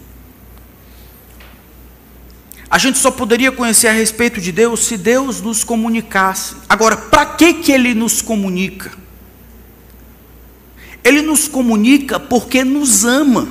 A 2.75 2.77
gente 2.77 2.97
só 2.97 3.09
poderia 3.09 3.53
conhecer 3.53 3.88
a 3.88 3.93
respeito 3.93 4.41
de 4.41 4.51
Deus 4.51 4.81
se 4.81 4.97
Deus 4.97 5.39
nos 5.39 5.63
comunicasse. 5.63 6.55
Agora, 6.67 6.97
para 6.97 7.25
que 7.25 7.53
que 7.53 7.71
ele 7.71 7.93
nos 7.93 8.21
comunica? 8.21 8.91
Ele 11.01 11.21
nos 11.21 11.47
comunica 11.47 12.19
porque 12.19 12.65
nos 12.65 13.05
ama. 13.05 13.47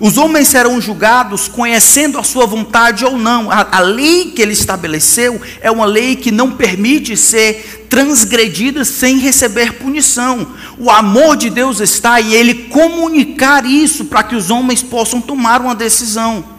Os 0.00 0.16
homens 0.16 0.48
serão 0.48 0.80
julgados 0.80 1.46
conhecendo 1.46 2.18
a 2.18 2.22
sua 2.22 2.46
vontade 2.46 3.04
ou 3.04 3.18
não. 3.18 3.50
A, 3.50 3.68
a, 3.70 3.80
lei 3.80 4.30
que 4.30 4.40
ele 4.40 4.54
estabeleceu 4.54 5.38
é 5.60 5.70
uma 5.70 5.84
lei 5.84 6.16
que 6.16 6.30
não 6.30 6.52
permite 6.52 7.14
ser 7.18 7.86
transgredida 7.90 8.82
sem 8.82 9.18
receber 9.18 9.74
punição. 9.74 10.54
O 10.78 10.90
amor 10.90 11.36
de 11.36 11.50
Deus 11.50 11.80
está 11.80 12.18
em 12.18 12.32
ele 12.32 12.54
comunicar 12.70 13.66
isso 13.66 14.06
para 14.06 14.22
que 14.22 14.34
os 14.34 14.48
homens 14.48 14.82
possam 14.82 15.20
tomar 15.20 15.60
uma 15.60 15.74
decisão. 15.74 16.51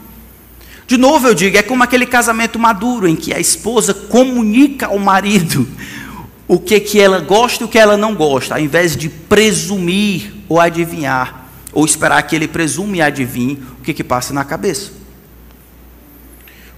De 0.86 0.98
novo 0.98 1.28
eu 1.28 1.34
digo, 1.34 1.58
é 1.58 1.62
como 1.62 1.84
aquele 1.84 2.06
casamento 2.06 2.60
maduro 2.60 3.08
em 3.08 3.16
que 3.16 3.34
a 3.34 3.40
esposa 3.40 3.94
comunica 3.94 4.88
ao 4.88 5.00
marido 5.00 5.68
o 6.48 6.60
que, 6.60 6.80
que 6.80 7.00
ela 7.00 7.20
gosta 7.20 7.64
e 7.64 7.66
o 7.66 7.70
que 7.70 7.80
ela 7.80 7.96
não 7.96 8.14
gosta, 8.14 8.56
ao 8.56 8.60
invés 8.60 8.96
de 8.96 9.10
presumir 9.10 10.34
ou 10.50 10.60
adivinhar 10.60 11.50
ou 11.72 11.86
esperar 11.86 12.22
que 12.24 12.36
ele 12.36 12.48
presume 12.48 13.00
e 13.00 13.02
adivinhe 13.02 13.64
o 13.80 13.84
que, 13.84 13.94
que 13.94 14.04
passa 14.04 14.34
na 14.34 14.44
cabeça. 14.44 14.92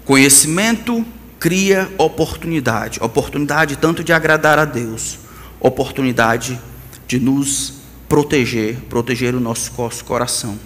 Conhecimento 0.05 1.05
cria 1.39 1.91
oportunidade, 1.97 2.99
oportunidade 3.01 3.75
tanto 3.75 4.03
de 4.03 4.13
agradar 4.13 4.57
a 4.57 4.65
Deus, 4.65 5.19
oportunidade 5.59 6.59
de 7.07 7.19
nos 7.19 7.73
proteger, 8.07 8.77
proteger 8.89 9.35
o 9.35 9.39
nosso 9.39 9.71
coração. 10.05 10.57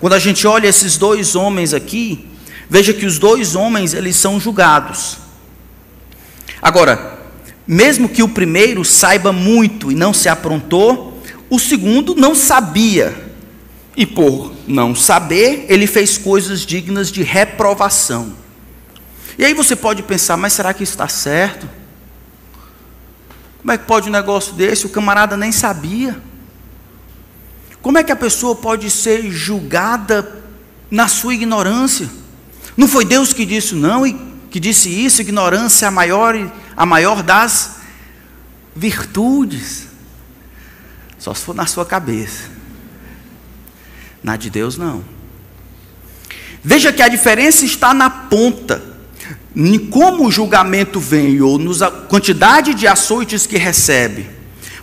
Quando 0.00 0.12
a 0.12 0.18
gente 0.18 0.46
olha 0.46 0.68
esses 0.68 0.96
dois 0.96 1.34
homens 1.34 1.72
aqui, 1.72 2.26
veja 2.68 2.92
que 2.92 3.06
os 3.06 3.18
dois 3.18 3.54
homens 3.54 3.94
eles 3.94 4.16
são 4.16 4.38
julgados. 4.38 5.18
Agora, 6.60 7.18
mesmo 7.66 8.08
que 8.08 8.22
o 8.22 8.28
primeiro 8.28 8.84
saiba 8.84 9.32
muito 9.32 9.90
e 9.90 9.94
não 9.94 10.12
se 10.12 10.28
aprontou, 10.28 11.22
o 11.48 11.58
segundo 11.58 12.14
não 12.14 12.34
sabia, 12.34 13.26
e 13.96 14.04
por 14.04 14.52
não 14.68 14.94
saber, 14.94 15.64
ele 15.68 15.86
fez 15.86 16.18
coisas 16.18 16.60
dignas 16.66 17.10
de 17.10 17.22
reprovação. 17.22 18.34
E 19.38 19.44
aí 19.44 19.54
você 19.54 19.74
pode 19.74 20.02
pensar, 20.02 20.36
mas 20.36 20.52
será 20.52 20.74
que 20.74 20.82
isso 20.82 20.92
está 20.92 21.08
certo? 21.08 21.68
Como 23.58 23.72
é 23.72 23.78
que 23.78 23.84
pode 23.84 24.08
um 24.08 24.12
negócio 24.12 24.52
desse? 24.52 24.86
O 24.86 24.90
camarada 24.90 25.36
nem 25.36 25.50
sabia. 25.50 26.20
Como 27.96 28.02
é 28.02 28.04
que 28.04 28.12
a 28.12 28.16
pessoa 28.16 28.54
pode 28.54 28.90
ser 28.90 29.30
julgada 29.30 30.30
na 30.90 31.08
sua 31.08 31.32
ignorância? 31.32 32.06
Não 32.76 32.86
foi 32.86 33.06
Deus 33.06 33.32
que 33.32 33.46
disse 33.46 33.74
não 33.74 34.06
e 34.06 34.12
que 34.50 34.60
disse 34.60 34.90
isso, 34.90 35.22
ignorância 35.22 35.86
é 35.86 35.88
a 35.88 35.90
maior 35.90 36.34
a 36.76 36.84
maior 36.84 37.22
das 37.22 37.76
virtudes. 38.74 39.86
Só 41.18 41.32
se 41.32 41.42
for 41.42 41.54
na 41.54 41.64
sua 41.64 41.86
cabeça. 41.86 42.50
Na 44.22 44.36
de 44.36 44.50
Deus, 44.50 44.76
não. 44.76 45.02
Veja 46.62 46.92
que 46.92 47.00
a 47.00 47.08
diferença 47.08 47.64
está 47.64 47.94
na 47.94 48.10
ponta. 48.10 48.84
Em 49.56 49.78
como 49.78 50.26
o 50.26 50.30
julgamento 50.30 51.00
vem, 51.00 51.40
ou 51.40 51.58
na 51.58 51.90
quantidade 51.90 52.74
de 52.74 52.86
açoites 52.86 53.46
que 53.46 53.56
recebe. 53.56 54.36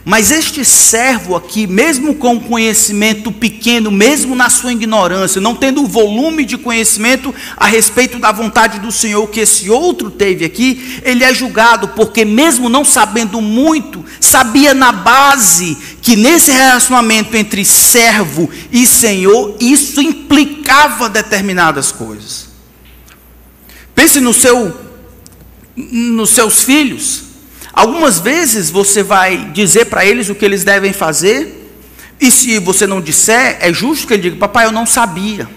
Mas 0.05 0.31
este 0.31 0.65
servo 0.65 1.33
aqui, 1.33 1.65
mesmo 1.65 2.15
com 2.15 2.37
conhecimento 2.37 3.31
pequeno, 3.31 3.89
mesmo 3.89 4.35
na 4.35 4.49
sua 4.49 4.73
ignorância, 4.73 5.39
não 5.39 5.55
tendo 5.55 5.81
o 5.81 5.87
volume 5.87 6.43
de 6.43 6.57
conhecimento 6.57 7.33
a 7.55 7.67
respeito 7.67 8.19
da 8.19 8.29
vontade 8.29 8.79
do 8.79 8.91
Senhor 8.91 9.25
que 9.27 9.39
esse 9.39 9.69
outro 9.69 10.11
teve 10.11 10.43
aqui, 10.43 10.99
ele 11.03 11.23
é 11.23 11.33
julgado, 11.33 11.87
porque 11.89 12.25
mesmo 12.25 12.67
não 12.67 12.83
sabendo 12.83 13.39
muito, 13.39 14.03
sabia 14.19 14.73
na 14.73 14.91
base 14.91 15.77
que 16.01 16.17
nesse 16.17 16.51
relacionamento 16.51 17.37
entre 17.37 17.63
servo 17.63 18.49
e 18.73 18.85
Senhor, 18.85 19.55
isso 19.61 20.01
implicava 20.01 21.07
determinadas 21.07 21.93
coisas. 21.93 22.49
Pense 23.95 24.19
no 24.19 24.33
seu, 24.33 24.75
nos 25.77 26.31
seus 26.31 26.61
filhos. 26.63 27.32
Algumas 27.73 28.19
vezes 28.19 28.69
você 28.69 29.01
vai 29.01 29.49
dizer 29.51 29.85
para 29.85 30.05
eles 30.05 30.29
o 30.29 30.35
que 30.35 30.45
eles 30.45 30.63
devem 30.63 30.93
fazer, 30.93 31.71
e 32.21 32.29
se 32.29 32.59
você 32.59 32.85
não 32.85 33.01
disser, 33.01 33.57
é 33.59 33.73
justo 33.73 34.05
que 34.05 34.13
ele 34.13 34.21
diga: 34.21 34.35
Papai, 34.35 34.65
eu 34.65 34.71
não 34.71 34.85
sabia. 34.85 35.49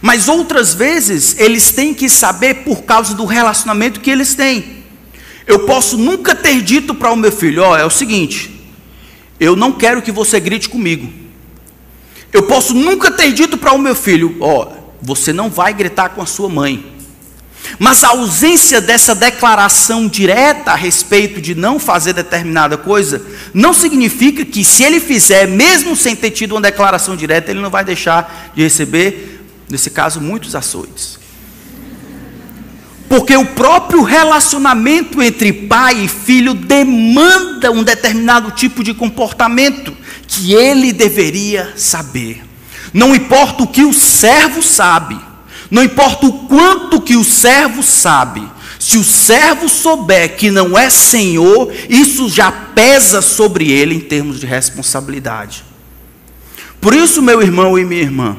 Mas 0.00 0.28
outras 0.28 0.72
vezes 0.72 1.36
eles 1.38 1.72
têm 1.72 1.92
que 1.92 2.08
saber 2.08 2.64
por 2.64 2.84
causa 2.84 3.14
do 3.14 3.26
relacionamento 3.26 4.00
que 4.00 4.10
eles 4.10 4.34
têm. 4.34 4.80
Eu 5.46 5.60
posso 5.60 5.98
nunca 5.98 6.34
ter 6.34 6.62
dito 6.62 6.94
para 6.94 7.12
o 7.12 7.16
meu 7.16 7.30
filho: 7.30 7.62
Ó, 7.62 7.72
oh, 7.72 7.76
é 7.76 7.84
o 7.84 7.90
seguinte, 7.90 8.50
eu 9.38 9.54
não 9.54 9.72
quero 9.72 10.00
que 10.00 10.10
você 10.10 10.40
grite 10.40 10.70
comigo. 10.70 11.12
Eu 12.32 12.44
posso 12.44 12.72
nunca 12.72 13.10
ter 13.10 13.30
dito 13.32 13.58
para 13.58 13.72
o 13.72 13.78
meu 13.78 13.94
filho: 13.94 14.36
Ó, 14.40 14.64
oh, 14.64 14.80
você 15.02 15.34
não 15.34 15.50
vai 15.50 15.74
gritar 15.74 16.08
com 16.10 16.22
a 16.22 16.26
sua 16.26 16.48
mãe. 16.48 16.99
Mas 17.78 18.04
a 18.04 18.08
ausência 18.08 18.80
dessa 18.80 19.14
declaração 19.14 20.08
direta 20.08 20.72
a 20.72 20.74
respeito 20.74 21.40
de 21.40 21.54
não 21.54 21.78
fazer 21.78 22.12
determinada 22.12 22.76
coisa, 22.76 23.22
não 23.54 23.72
significa 23.72 24.44
que 24.44 24.64
se 24.64 24.82
ele 24.82 25.00
fizer, 25.00 25.46
mesmo 25.46 25.96
sem 25.96 26.14
ter 26.16 26.30
tido 26.30 26.52
uma 26.52 26.60
declaração 26.60 27.16
direta, 27.16 27.50
ele 27.50 27.60
não 27.60 27.70
vai 27.70 27.84
deixar 27.84 28.52
de 28.54 28.62
receber, 28.62 29.42
nesse 29.68 29.90
caso, 29.90 30.20
muitos 30.20 30.54
açoites. 30.54 31.18
Porque 33.08 33.36
o 33.36 33.44
próprio 33.44 34.02
relacionamento 34.02 35.20
entre 35.20 35.52
pai 35.52 36.04
e 36.04 36.08
filho 36.08 36.54
demanda 36.54 37.72
um 37.72 37.82
determinado 37.82 38.52
tipo 38.52 38.84
de 38.84 38.94
comportamento 38.94 39.96
que 40.28 40.54
ele 40.54 40.92
deveria 40.92 41.72
saber. 41.76 42.44
Não 42.94 43.14
importa 43.14 43.64
o 43.64 43.66
que 43.66 43.84
o 43.84 43.92
servo 43.92 44.62
sabe, 44.62 45.18
não 45.70 45.84
importa 45.84 46.26
o 46.26 46.32
quanto 46.46 47.00
que 47.00 47.16
o 47.16 47.24
servo 47.24 47.82
sabe, 47.82 48.42
Se 48.80 48.96
o 48.96 49.04
servo 49.04 49.68
souber 49.68 50.36
que 50.36 50.50
não 50.50 50.76
é 50.76 50.88
senhor, 50.88 51.70
isso 51.86 52.30
já 52.30 52.50
pesa 52.50 53.20
sobre 53.20 53.70
ele 53.70 53.94
em 53.94 54.00
termos 54.00 54.40
de 54.40 54.46
responsabilidade. 54.46 55.62
Por 56.80 56.94
isso, 56.94 57.20
meu 57.20 57.42
irmão 57.42 57.78
e 57.78 57.84
minha 57.84 58.00
irmã, 58.00 58.38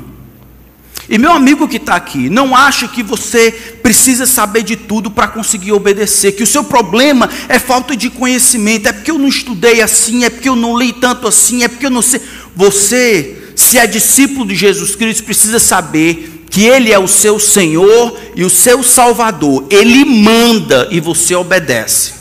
e 1.08 1.20
meu 1.20 1.32
amigo 1.32 1.67
que 1.67 1.78
está 1.78 1.96
aqui, 1.96 2.28
não 2.28 2.56
acha 2.56 2.88
que 2.88 3.04
você 3.04 3.52
precisa 3.84 4.26
saber 4.26 4.63
de 4.63 4.76
tudo 4.76 5.12
para 5.12 5.28
conseguir 5.28 5.74
obedecer, 5.74 6.32
que 6.32 6.41
o 6.41 6.48
seu 6.48 6.63
problema 6.63 7.30
é 7.48 7.60
falta 7.60 7.96
de 7.96 8.10
conhecimento, 8.10 8.88
é 8.88 8.91
porque 8.91 9.12
eu 9.12 9.20
não 9.20 9.28
estudei 9.28 9.80
assim, 9.82 10.24
é 10.24 10.30
porque 10.32 10.50
eu 10.50 10.56
não 10.56 10.76
li 10.76 10.91
tanto 10.91 11.28
assim, 11.28 11.63
é 11.63 11.67
porque 11.67 11.86
eu 11.86 11.91
não 11.91 12.02
sei. 12.02 12.20
Você, 12.56 13.54
se 13.56 13.78
é 13.78 13.86
discípulo 13.86 14.48
de 14.48 14.56
Jesus 14.56 14.96
Cristo, 14.96 15.24
precisa 15.24 15.60
saber 15.60 16.41
que 16.52 16.66
Ele 16.66 16.92
é 16.92 17.00
o 17.00 17.08
seu 17.08 17.40
Senhor 17.40 18.16
e 18.36 18.44
o 18.44 18.50
seu 18.50 18.84
Salvador. 18.84 19.66
Ele 19.70 20.04
manda 20.04 20.88
e 20.92 21.00
você 21.00 21.34
obedece. 21.34 22.14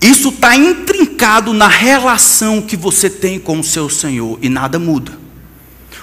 Isso 0.00 0.28
está 0.28 0.54
intrincado 0.54 1.52
na 1.54 1.66
relação 1.66 2.60
que 2.60 2.76
você 2.76 3.08
tem 3.10 3.40
com 3.40 3.58
o 3.58 3.64
seu 3.64 3.88
Senhor 3.88 4.38
e 4.42 4.48
nada 4.48 4.78
muda. 4.78 5.18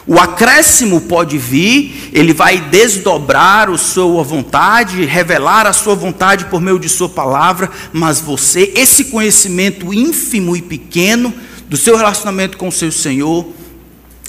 O 0.08 0.20
acréscimo 0.20 1.02
pode 1.02 1.38
vir, 1.38 2.10
ele 2.14 2.34
vai 2.34 2.60
desdobrar 2.60 3.70
a 3.70 3.78
sua 3.78 4.24
vontade, 4.24 5.04
revelar 5.06 5.66
a 5.66 5.74
sua 5.74 5.96
vontade 5.96 6.46
por 6.46 6.62
meio 6.62 6.78
de 6.78 6.90
sua 6.90 7.10
palavra, 7.10 7.72
mas 7.92 8.20
você, 8.20 8.72
esse 8.76 9.06
conhecimento 9.06 9.92
ínfimo 9.94 10.56
e 10.56 10.62
pequeno 10.62 11.34
do 11.68 11.78
seu 11.78 11.98
relacionamento 11.98 12.58
com 12.58 12.68
o 12.68 12.72
seu 12.72 12.92
Senhor, 12.92 13.48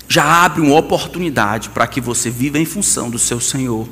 já 0.08 0.44
abre 0.44 0.60
uma 0.60 0.76
oportunidade 0.76 1.70
para 1.70 1.86
que 1.86 2.00
você 2.00 2.30
viva 2.30 2.58
em 2.58 2.64
função 2.64 3.10
do 3.10 3.18
seu 3.18 3.40
Senhor 3.40 3.88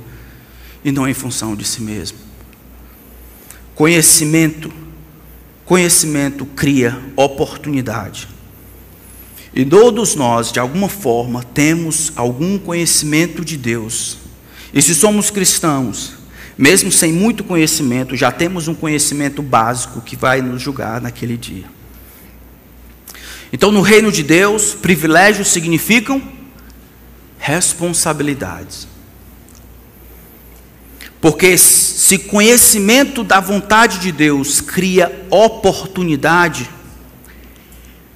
e 0.84 0.92
não 0.92 1.08
em 1.08 1.14
função 1.14 1.56
de 1.56 1.64
si 1.64 1.82
mesmo. 1.82 2.18
Conhecimento, 3.74 4.72
conhecimento 5.64 6.46
cria 6.46 7.00
oportunidade. 7.16 8.28
E 9.52 9.64
todos 9.64 10.14
nós, 10.14 10.52
de 10.52 10.58
alguma 10.58 10.88
forma, 10.88 11.42
temos 11.42 12.12
algum 12.16 12.58
conhecimento 12.58 13.44
de 13.44 13.56
Deus. 13.56 14.18
E 14.72 14.82
se 14.82 14.94
somos 14.94 15.30
cristãos, 15.30 16.14
mesmo 16.58 16.90
sem 16.90 17.12
muito 17.12 17.42
conhecimento, 17.42 18.16
já 18.16 18.30
temos 18.30 18.68
um 18.68 18.74
conhecimento 18.74 19.42
básico 19.42 20.00
que 20.00 20.16
vai 20.16 20.42
nos 20.42 20.60
julgar 20.60 21.00
naquele 21.00 21.36
dia. 21.36 21.73
Então, 23.52 23.70
no 23.70 23.80
reino 23.80 24.10
de 24.10 24.22
Deus, 24.22 24.74
privilégios 24.74 25.48
significam 25.48 26.20
responsabilidades. 27.38 28.88
Porque 31.20 31.56
se 31.56 32.18
conhecimento 32.18 33.24
da 33.24 33.40
vontade 33.40 33.98
de 33.98 34.12
Deus 34.12 34.60
cria 34.60 35.26
oportunidade, 35.30 36.68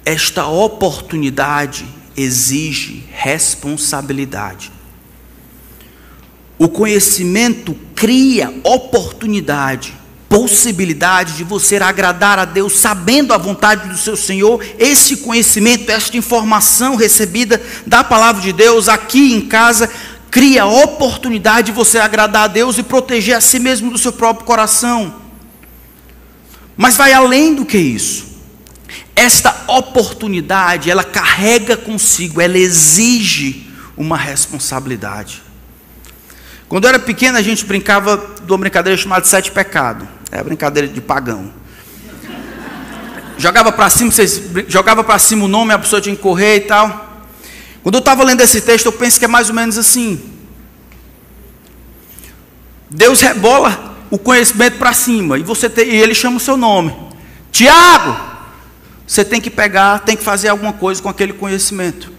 esta 0.05 0.47
oportunidade 0.47 1.85
exige 2.15 3.03
responsabilidade. 3.11 4.71
O 6.57 6.67
conhecimento 6.67 7.75
cria 7.95 8.53
oportunidade, 8.63 9.93
possibilidade 10.29 11.33
de 11.33 11.43
você 11.43 11.77
agradar 11.77 12.37
a 12.37 12.45
Deus 12.45 12.77
sabendo 12.77 13.33
a 13.33 13.37
vontade 13.37 13.89
do 13.89 13.97
seu 13.97 14.15
Senhor. 14.15 14.63
Esse 14.77 15.17
conhecimento, 15.17 15.91
esta 15.91 16.15
informação 16.15 16.95
recebida 16.95 17.59
da 17.85 18.03
palavra 18.03 18.39
de 18.39 18.53
Deus 18.53 18.87
aqui 18.87 19.33
em 19.33 19.41
casa, 19.41 19.89
cria 20.29 20.67
oportunidade 20.67 21.67
de 21.67 21.71
você 21.71 21.97
agradar 21.97 22.43
a 22.43 22.47
Deus 22.47 22.77
e 22.77 22.83
proteger 22.83 23.35
a 23.35 23.41
si 23.41 23.57
mesmo 23.57 23.89
do 23.89 23.97
seu 23.97 24.13
próprio 24.13 24.45
coração. 24.45 25.15
Mas 26.77 26.95
vai 26.95 27.11
além 27.11 27.55
do 27.55 27.65
que 27.65 27.77
isso. 27.77 28.29
Esta 29.15 29.65
oportunidade, 29.67 30.89
ela 30.89 31.03
carrega 31.03 31.75
consigo, 31.75 32.39
ela 32.39 32.57
exige 32.57 33.67
uma 33.97 34.15
responsabilidade. 34.15 35.48
Quando 36.69 36.83
eu 36.83 36.89
era 36.89 36.99
pequeno, 36.99 37.35
a 37.35 37.41
gente 37.41 37.65
brincava 37.65 38.15
de 38.45 38.51
uma 38.51 38.57
brincadeira 38.59 38.95
chamada 38.95 39.25
Sete 39.25 39.51
Pecados. 39.51 40.07
É 40.31 40.39
a 40.39 40.43
brincadeira 40.43 40.87
de 40.87 41.01
pagão. 41.01 41.51
Jogava 43.39 43.71
para 43.71 43.89
cima, 43.89 44.11
vocês 44.11 44.39
jogava 44.67 45.03
para 45.03 45.17
cima 45.17 45.45
o 45.45 45.47
nome, 45.47 45.73
a 45.73 45.79
pessoa 45.79 45.99
tinha 45.99 46.15
que 46.15 46.21
correr 46.21 46.57
e 46.57 46.61
tal. 46.61 47.23
Quando 47.81 47.95
eu 47.95 47.99
estava 47.99 48.23
lendo 48.23 48.41
esse 48.41 48.61
texto, 48.61 48.85
eu 48.85 48.91
penso 48.91 49.17
que 49.17 49.25
é 49.25 49.27
mais 49.27 49.49
ou 49.49 49.55
menos 49.55 49.79
assim. 49.79 50.21
Deus 52.87 53.19
rebola 53.19 53.95
o 54.11 54.19
conhecimento 54.19 54.77
para 54.77 54.93
cima 54.93 55.39
e 55.39 55.43
você 55.43 55.69
tem, 55.69 55.89
e 55.89 55.95
ele 55.95 56.13
chama 56.13 56.37
o 56.37 56.39
seu 56.39 56.55
nome. 56.55 56.95
Tiago, 57.51 58.15
você 59.07 59.25
tem 59.25 59.41
que 59.41 59.49
pegar, 59.49 59.99
tem 59.99 60.15
que 60.15 60.23
fazer 60.23 60.49
alguma 60.49 60.73
coisa 60.73 61.01
com 61.01 61.09
aquele 61.09 61.33
conhecimento. 61.33 62.18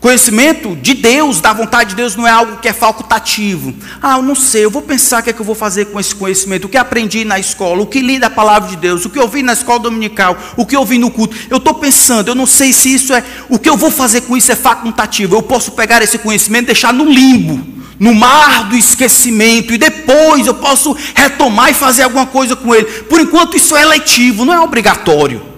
Conhecimento 0.00 0.76
de 0.76 0.94
Deus, 0.94 1.40
da 1.40 1.52
vontade 1.52 1.90
de 1.90 1.96
Deus, 1.96 2.14
não 2.14 2.28
é 2.28 2.30
algo 2.30 2.58
que 2.58 2.68
é 2.68 2.72
facultativo. 2.72 3.74
Ah, 4.00 4.18
eu 4.18 4.22
não 4.22 4.34
sei, 4.34 4.64
eu 4.64 4.70
vou 4.70 4.82
pensar 4.82 5.20
o 5.20 5.22
que 5.24 5.30
é 5.30 5.32
que 5.32 5.40
eu 5.40 5.44
vou 5.44 5.54
fazer 5.54 5.86
com 5.86 5.98
esse 5.98 6.14
conhecimento, 6.14 6.66
o 6.66 6.68
que 6.68 6.76
aprendi 6.76 7.24
na 7.24 7.38
escola, 7.38 7.82
o 7.82 7.86
que 7.86 8.00
li 8.00 8.18
da 8.18 8.28
palavra 8.28 8.68
de 8.68 8.76
Deus, 8.76 9.04
o 9.04 9.10
que 9.10 9.18
eu 9.18 9.26
vi 9.26 9.42
na 9.42 9.54
escola 9.54 9.80
dominical, 9.80 10.36
o 10.56 10.66
que 10.66 10.76
eu 10.76 10.84
vi 10.84 10.98
no 10.98 11.10
culto. 11.10 11.34
Eu 11.48 11.56
estou 11.56 11.74
pensando, 11.74 12.28
eu 12.28 12.34
não 12.34 12.46
sei 12.46 12.72
se 12.72 12.92
isso 12.92 13.12
é. 13.14 13.24
O 13.48 13.58
que 13.58 13.68
eu 13.68 13.76
vou 13.76 13.90
fazer 13.90 14.20
com 14.22 14.36
isso 14.36 14.52
é 14.52 14.56
facultativo. 14.56 15.34
Eu 15.34 15.42
posso 15.42 15.72
pegar 15.72 16.02
esse 16.02 16.18
conhecimento 16.18 16.64
e 16.64 16.66
deixar 16.66 16.92
no 16.92 17.04
limbo, 17.04 17.66
no 17.98 18.14
mar 18.14 18.68
do 18.68 18.76
esquecimento, 18.76 19.72
e 19.72 19.78
depois 19.78 20.46
eu 20.46 20.54
posso 20.54 20.94
retomar 21.14 21.70
e 21.70 21.74
fazer 21.74 22.02
alguma 22.02 22.26
coisa 22.26 22.54
com 22.54 22.74
ele. 22.74 22.84
Por 22.84 23.18
enquanto, 23.18 23.56
isso 23.56 23.74
é 23.74 23.84
letivo, 23.84 24.44
não 24.44 24.52
é 24.52 24.60
obrigatório. 24.60 25.55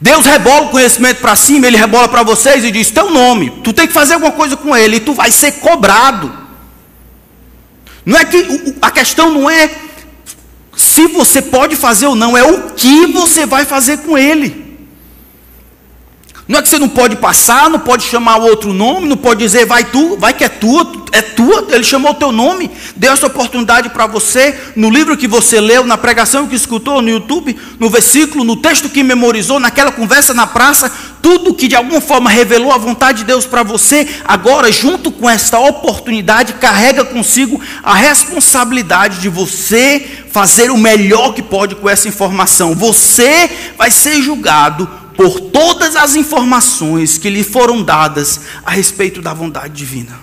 Deus 0.00 0.24
rebola 0.24 0.66
o 0.66 0.70
conhecimento 0.70 1.20
para 1.20 1.36
cima, 1.36 1.66
Ele 1.66 1.76
rebola 1.76 2.08
para 2.08 2.22
vocês 2.22 2.64
e 2.64 2.70
diz: 2.70 2.90
Teu 2.90 3.10
nome, 3.10 3.50
tu 3.62 3.72
tem 3.72 3.86
que 3.86 3.92
fazer 3.92 4.14
alguma 4.14 4.32
coisa 4.32 4.56
com 4.56 4.74
ele, 4.76 4.96
e 4.96 5.00
tu 5.00 5.12
vai 5.12 5.30
ser 5.30 5.52
cobrado. 5.52 6.32
Não 8.04 8.18
é 8.18 8.24
que 8.24 8.74
a 8.80 8.90
questão 8.90 9.30
não 9.30 9.50
é 9.50 9.70
se 10.74 11.06
você 11.08 11.42
pode 11.42 11.76
fazer 11.76 12.06
ou 12.06 12.14
não, 12.14 12.36
é 12.36 12.42
o 12.42 12.70
que 12.70 13.06
você 13.06 13.44
vai 13.44 13.66
fazer 13.66 13.98
com 13.98 14.16
ele. 14.16 14.69
Não 16.50 16.58
é 16.58 16.62
que 16.62 16.68
você 16.68 16.80
não 16.80 16.88
pode 16.88 17.14
passar, 17.14 17.70
não 17.70 17.78
pode 17.78 18.02
chamar 18.02 18.38
outro 18.38 18.72
nome, 18.72 19.06
não 19.06 19.16
pode 19.16 19.38
dizer 19.38 19.64
vai 19.66 19.84
tu, 19.84 20.16
vai 20.16 20.34
que 20.34 20.42
é 20.42 20.48
tua, 20.48 20.84
é 21.12 21.22
tua, 21.22 21.68
ele 21.70 21.84
chamou 21.84 22.10
o 22.10 22.14
teu 22.14 22.32
nome, 22.32 22.68
deu 22.96 23.12
essa 23.12 23.28
oportunidade 23.28 23.90
para 23.90 24.08
você, 24.08 24.58
no 24.74 24.90
livro 24.90 25.16
que 25.16 25.28
você 25.28 25.60
leu, 25.60 25.86
na 25.86 25.96
pregação 25.96 26.48
que 26.48 26.56
escutou 26.56 27.00
no 27.00 27.08
YouTube, 27.08 27.56
no 27.78 27.88
versículo, 27.88 28.42
no 28.42 28.56
texto 28.56 28.88
que 28.88 29.04
memorizou, 29.04 29.60
naquela 29.60 29.92
conversa 29.92 30.34
na 30.34 30.44
praça, 30.44 30.90
tudo 31.22 31.54
que 31.54 31.68
de 31.68 31.76
alguma 31.76 32.00
forma 32.00 32.28
revelou 32.28 32.72
a 32.72 32.78
vontade 32.78 33.18
de 33.18 33.26
Deus 33.26 33.46
para 33.46 33.62
você, 33.62 34.08
agora, 34.24 34.72
junto 34.72 35.12
com 35.12 35.30
esta 35.30 35.60
oportunidade, 35.60 36.54
carrega 36.54 37.04
consigo 37.04 37.60
a 37.80 37.94
responsabilidade 37.94 39.20
de 39.20 39.28
você 39.28 40.24
fazer 40.32 40.72
o 40.72 40.76
melhor 40.76 41.32
que 41.32 41.42
pode 41.42 41.76
com 41.76 41.88
essa 41.88 42.08
informação. 42.08 42.74
Você 42.74 43.48
vai 43.78 43.92
ser 43.92 44.20
julgado 44.20 44.98
por 45.20 45.38
todas 45.38 45.96
as 45.96 46.16
informações 46.16 47.18
que 47.18 47.28
lhe 47.28 47.44
foram 47.44 47.82
dadas 47.82 48.40
a 48.64 48.70
respeito 48.70 49.20
da 49.20 49.34
vontade 49.34 49.74
divina. 49.74 50.18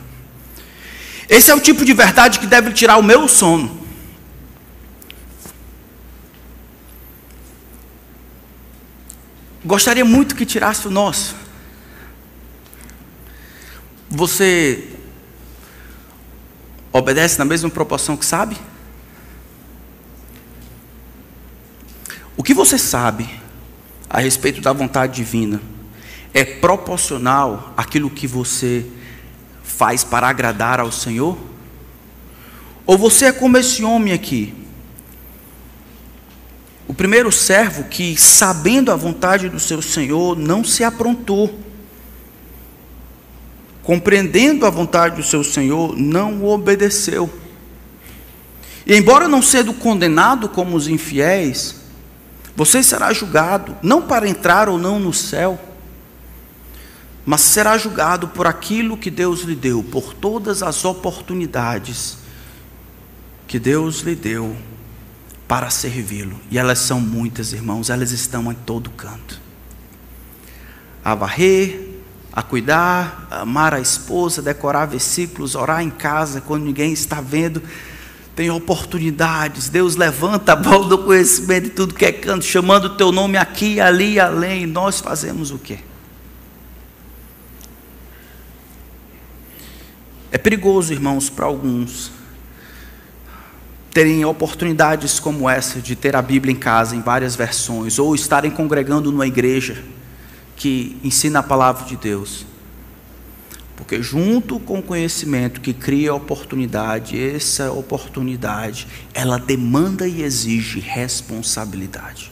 Esse 1.29 1.51
é 1.51 1.55
o 1.55 1.60
tipo 1.60 1.86
de 1.86 1.93
verdade 1.93 2.39
que 2.39 2.47
deve 2.47 2.73
tirar 2.73 2.97
o 2.97 3.03
meu 3.03 3.27
sono. 3.27 3.79
Gostaria 9.63 10.03
muito 10.03 10.36
que 10.36 10.47
tirasse 10.47 10.88
o 10.88 10.89
nosso. 10.89 11.36
Você 14.10 14.89
obedece 16.91 17.38
na 17.38 17.45
mesma 17.45 17.69
proporção 17.69 18.17
que 18.17 18.25
sabe? 18.25 18.57
O 22.36 22.41
que 22.41 22.55
você 22.55 22.79
sabe 22.79 23.45
a 24.10 24.20
respeito 24.20 24.62
da 24.62 24.72
vontade 24.74 25.15
divina 25.15 25.62
é 26.34 26.46
proporcional 26.46 27.74
àquilo 27.76 28.10
que 28.10 28.28
você 28.28 28.86
faz 29.63 30.04
para 30.04 30.28
agradar 30.28 30.80
ao 30.80 30.91
Senhor? 30.91 31.38
Ou 32.86 32.98
você 32.98 33.26
é 33.26 33.32
como 33.32 33.58
esse 33.58 33.84
homem 33.84 34.13
aqui? 34.13 34.54
O 36.88 36.93
primeiro 36.93 37.32
servo 37.32 37.84
que, 37.86 38.15
sabendo 38.15 38.91
a 38.91 38.96
vontade 38.96 39.50
do 39.50 39.60
seu 39.60 39.82
Senhor, 39.82 40.38
não 40.38 40.63
se 40.63 40.84
aprontou. 40.84 41.60
Compreendendo 43.84 44.65
a 44.65 44.70
vontade 44.70 45.17
do 45.17 45.24
seu 45.24 45.43
Senhor, 45.43 45.98
não 45.98 46.46
obedeceu. 46.46 47.30
E 48.86 48.96
embora 48.96 49.28
não 49.28 49.41
sendo 49.41 49.74
condenado 49.74 50.48
como 50.48 50.78
os 50.78 50.88
infiéis, 50.88 51.87
você 52.58 52.82
será 52.82 53.13
julgado, 53.13 53.78
não 53.84 54.02
para 54.02 54.28
entrar 54.28 54.67
ou 54.67 54.80
não 54.80 55.00
no 55.00 55.13
céu, 55.13 55.60
mas 57.24 57.41
será 57.41 57.78
julgado 57.78 58.30
por 58.30 58.48
aquilo 58.48 58.98
que 58.98 59.12
Deus 59.12 59.41
lhe 59.41 59.56
deu, 59.56 59.84
por 59.84 60.15
todas 60.15 60.63
as 60.63 60.84
oportunidades 60.84 62.17
que 63.48 63.60
Deus 63.60 64.00
lhe 64.00 64.15
deu 64.15 64.58
para 65.48 65.70
servi-lo. 65.70 66.39
E 66.50 66.58
elas 66.58 66.80
são 66.80 67.00
muitas, 67.00 67.54
irmãos, 67.54 67.91
elas 67.91 68.12
estão 68.12 68.52
em 68.52 68.56
todo 68.56 68.89
canto. 68.89 69.39
A 71.06 71.13
varrer, 71.13 72.00
a 72.34 72.41
cuidar, 72.41 73.28
a 73.30 73.41
amar 73.41 73.76
a 73.76 73.80
esposa, 73.80 74.41
decorar 74.41 74.88
versículos, 74.88 75.54
orar 75.54 75.84
em 75.84 75.91
casa 75.91 76.41
quando 76.41 76.63
ninguém 76.63 76.91
está 76.91 77.22
vendo. 77.22 77.62
Tem 78.38 78.52
oportunidades. 78.52 79.67
Deus 79.67 79.95
levanta 79.95 80.54
a 80.54 80.56
bola 80.56 80.88
do 80.88 81.00
conhecimento 81.00 81.63
de 81.63 81.69
tudo 81.71 81.95
que 81.95 82.06
é 82.06 82.12
canto, 82.12 82.45
chamando 82.45 82.86
o 82.86 82.89
teu 82.91 83.12
nome 83.12 83.36
aqui, 83.36 83.82
ali 83.82 84.13
e 84.13 84.19
além. 84.19 84.67
Nós 84.67 85.00
fazemos 85.00 85.50
o 85.50 85.58
quê? 85.58 85.80
É 90.32 90.38
perigoso, 90.38 90.93
irmãos, 90.93 91.32
para 91.32 91.47
alguns 91.47 92.12
terem 93.91 94.23
oportunidades 94.23 95.19
como 95.19 95.50
essa 95.50 95.82
de 95.82 95.95
ter 95.95 96.15
a 96.15 96.21
Bíblia 96.21 96.54
em 96.54 96.56
casa 96.56 96.95
em 96.95 97.02
várias 97.02 97.36
versões 97.36 97.97
ou 97.97 98.13
estarem 98.13 98.52
congregando 98.52 99.12
numa 99.12 99.26
igreja 99.26 99.84
que 100.56 100.95
ensina 101.04 101.39
a 101.39 101.43
palavra 101.43 101.86
de 101.86 101.95
Deus. 101.95 102.45
Porque 103.77 104.01
junto 104.01 104.59
com 104.59 104.79
o 104.79 104.83
conhecimento 104.83 105.61
que 105.61 105.71
cria 105.71 106.13
oportunidade, 106.13 107.17
essa 107.17 107.71
oportunidade, 107.71 108.87
ela 109.13 109.37
demanda 109.37 110.07
e 110.07 110.23
exige 110.23 110.79
responsabilidade. 110.79 112.31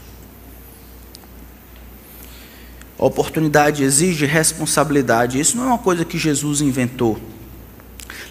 A 2.98 3.06
oportunidade 3.06 3.84
exige 3.84 4.26
responsabilidade. 4.26 5.40
Isso 5.40 5.56
não 5.56 5.66
é 5.66 5.68
uma 5.68 5.78
coisa 5.78 6.04
que 6.04 6.18
Jesus 6.18 6.62
inventou. 6.62 7.22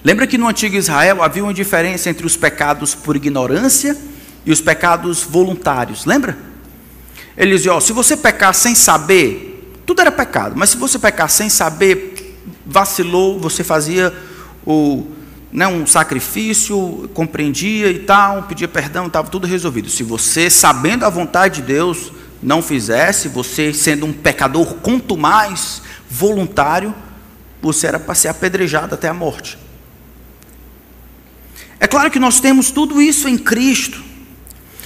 Lembra 0.03 0.27
que 0.27 0.37
no 0.37 0.49
antigo 0.49 0.75
Israel 0.75 1.23
havia 1.23 1.45
uma 1.45 1.55
diferença 1.55 2.11
entre 2.11 2.27
os 2.27 2.37
pecados 2.37 2.95
por 2.95 3.15
ignorância 3.15 3.97
e 4.45 4.51
os 4.51 4.61
pecados 4.61 5.23
voluntários. 5.23 6.05
Lembra? 6.05 6.37
Ele 7.37 7.53
dizia: 7.53 7.81
se 7.81 7.93
você 7.93 8.17
pecar 8.17 8.53
sem 8.55 8.75
saber, 8.75 9.73
tudo 9.87 10.01
era 10.01 10.11
pecado, 10.11 10.55
mas 10.57 10.71
se 10.71 10.77
você 10.77 10.99
pecar 10.99 11.31
sem 11.31 11.49
saber, 11.49 12.14
vacilou, 12.67 13.39
você 13.39 13.63
fazia 13.63 14.13
o, 14.67 15.07
né, 15.53 15.67
um 15.69 15.87
sacrifício, 15.87 17.11
compreendia 17.15 17.91
e 17.91 18.01
tal, 18.01 18.45
pedia 18.45 18.69
perdão, 18.69 19.07
estava 19.07 19.29
tudo 19.29 19.47
resolvido. 19.47 19.89
Se 19.89 20.03
você, 20.03 20.51
sabendo 20.51 21.05
a 21.05 21.11
vontade 21.11 21.57
de 21.61 21.63
Deus, 21.63 22.13
não 22.43 22.61
fizesse, 22.61 23.29
você 23.29 23.73
sendo 23.73 24.07
um 24.07 24.13
pecador 24.13 24.75
quanto 24.77 25.17
mais 25.17 25.83
voluntário, 26.11 26.95
você 27.63 27.87
era 27.87 27.99
para 27.99 28.15
ser 28.15 28.29
apedrejado 28.29 28.95
até 28.95 29.09
a 29.09 29.15
morte. 29.15 29.59
É 31.81 31.87
claro 31.87 32.11
que 32.11 32.19
nós 32.19 32.41
temos 32.41 32.71
tudo 32.71 33.01
isso 33.01 33.29
em 33.29 33.37
Cristo. 33.37 34.03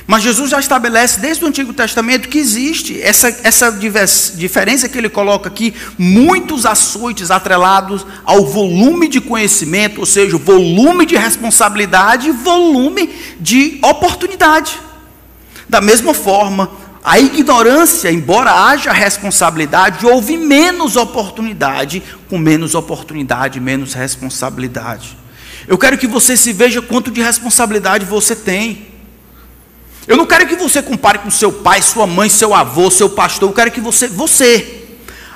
Mas 0.08 0.22
Jesus 0.22 0.50
já 0.50 0.58
estabelece 0.58 1.20
desde 1.20 1.44
o 1.44 1.48
Antigo 1.48 1.74
Testamento 1.74 2.30
que 2.30 2.38
existe 2.38 2.98
essa, 3.02 3.28
essa 3.44 3.70
diferença 3.70 4.88
que 4.88 4.96
ele 4.96 5.10
coloca 5.10 5.50
aqui, 5.50 5.74
muitos 5.98 6.64
açoites 6.64 7.30
atrelados 7.30 8.06
ao 8.24 8.46
volume 8.46 9.06
de 9.06 9.20
conhecimento, 9.20 10.00
ou 10.00 10.06
seja, 10.06 10.38
volume 10.38 11.04
de 11.04 11.14
responsabilidade 11.14 12.28
e 12.28 12.32
volume 12.32 13.10
de 13.38 13.78
oportunidade. 13.82 14.80
Da 15.68 15.82
mesma 15.82 16.14
forma, 16.14 16.70
a 17.04 17.20
ignorância, 17.20 18.10
embora 18.10 18.50
haja 18.50 18.90
responsabilidade, 18.92 20.06
houve 20.06 20.38
menos 20.38 20.96
oportunidade, 20.96 22.02
com 22.30 22.38
menos 22.38 22.74
oportunidade, 22.74 23.60
menos 23.60 23.92
responsabilidade. 23.92 25.18
Eu 25.66 25.76
quero 25.76 25.98
que 25.98 26.06
você 26.06 26.34
se 26.34 26.50
veja 26.54 26.80
quanto 26.80 27.10
de 27.10 27.20
responsabilidade 27.20 28.06
você 28.06 28.34
tem. 28.34 28.88
Eu 30.08 30.16
não 30.16 30.24
quero 30.24 30.48
que 30.48 30.56
você 30.56 30.80
compare 30.80 31.18
com 31.18 31.30
seu 31.30 31.52
pai, 31.52 31.82
sua 31.82 32.06
mãe, 32.06 32.30
seu 32.30 32.54
avô, 32.54 32.90
seu 32.90 33.10
pastor. 33.10 33.50
Eu 33.50 33.54
quero 33.54 33.70
que 33.70 33.80
você, 33.80 34.08
você. 34.08 34.86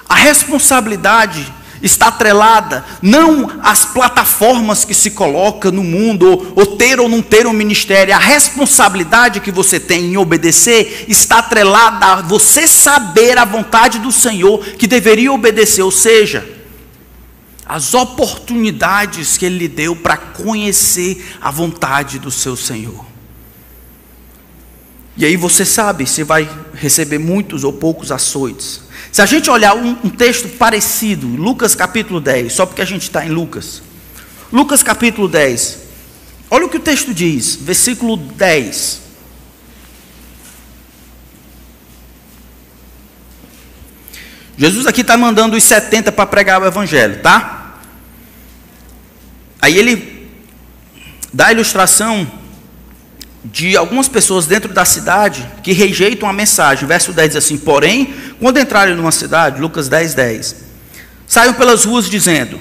A 0.08 0.14
responsabilidade 0.14 1.52
está 1.82 2.06
atrelada 2.06 2.82
não 3.02 3.50
às 3.62 3.84
plataformas 3.84 4.82
que 4.82 4.94
se 4.94 5.10
coloca 5.10 5.70
no 5.70 5.84
mundo, 5.84 6.26
ou, 6.26 6.52
ou, 6.56 6.66
ter 6.76 6.98
ou 6.98 7.06
não 7.06 7.20
ter 7.20 7.46
um 7.46 7.52
ministério. 7.52 8.14
A 8.14 8.18
responsabilidade 8.18 9.40
que 9.40 9.50
você 9.50 9.78
tem 9.78 10.06
em 10.06 10.16
obedecer 10.16 11.04
está 11.06 11.38
atrelada 11.40 12.06
a 12.06 12.22
você 12.22 12.66
saber 12.66 13.36
a 13.36 13.44
vontade 13.44 13.98
do 13.98 14.10
Senhor 14.10 14.58
que 14.78 14.86
deveria 14.86 15.32
obedecer, 15.32 15.82
ou 15.82 15.90
seja, 15.90 16.48
as 17.66 17.92
oportunidades 17.92 19.36
que 19.36 19.44
Ele 19.44 19.58
lhe 19.58 19.68
deu 19.68 19.94
para 19.94 20.16
conhecer 20.16 21.36
a 21.42 21.50
vontade 21.50 22.18
do 22.18 22.30
seu 22.30 22.56
Senhor. 22.56 23.11
E 25.16 25.24
aí 25.24 25.36
você 25.36 25.64
sabe 25.64 26.06
se 26.06 26.22
vai 26.22 26.48
receber 26.74 27.18
muitos 27.18 27.64
ou 27.64 27.72
poucos 27.72 28.10
açoites. 28.10 28.80
Se 29.10 29.20
a 29.20 29.26
gente 29.26 29.50
olhar 29.50 29.76
um, 29.76 29.90
um 30.04 30.08
texto 30.08 30.48
parecido, 30.48 31.26
Lucas 31.26 31.74
capítulo 31.74 32.20
10, 32.20 32.52
só 32.52 32.64
porque 32.64 32.80
a 32.80 32.86
gente 32.86 33.02
está 33.02 33.24
em 33.24 33.28
Lucas. 33.28 33.82
Lucas 34.50 34.82
capítulo 34.82 35.28
10. 35.28 35.78
Olha 36.50 36.66
o 36.66 36.68
que 36.68 36.78
o 36.78 36.80
texto 36.80 37.12
diz, 37.12 37.56
versículo 37.56 38.16
10. 38.16 39.00
Jesus 44.56 44.86
aqui 44.86 45.00
está 45.00 45.16
mandando 45.16 45.56
os 45.56 45.64
70 45.64 46.12
para 46.12 46.26
pregar 46.26 46.60
o 46.62 46.66
evangelho, 46.66 47.20
tá? 47.20 47.80
Aí 49.60 49.76
ele 49.76 50.30
dá 51.32 51.46
a 51.46 51.52
ilustração 51.52 52.30
de 53.44 53.76
algumas 53.76 54.08
pessoas 54.08 54.46
dentro 54.46 54.72
da 54.72 54.84
cidade 54.84 55.48
que 55.62 55.72
rejeitam 55.72 56.28
a 56.28 56.32
mensagem. 56.32 56.86
Verso 56.86 57.12
10 57.12 57.28
diz 57.30 57.36
assim: 57.36 57.58
Porém, 57.58 58.14
quando 58.38 58.58
entrarem 58.58 58.94
numa 58.94 59.12
cidade, 59.12 59.60
Lucas 59.60 59.88
10, 59.88 60.14
10, 60.14 60.56
saiam 61.26 61.54
pelas 61.54 61.84
ruas 61.84 62.08
dizendo, 62.08 62.60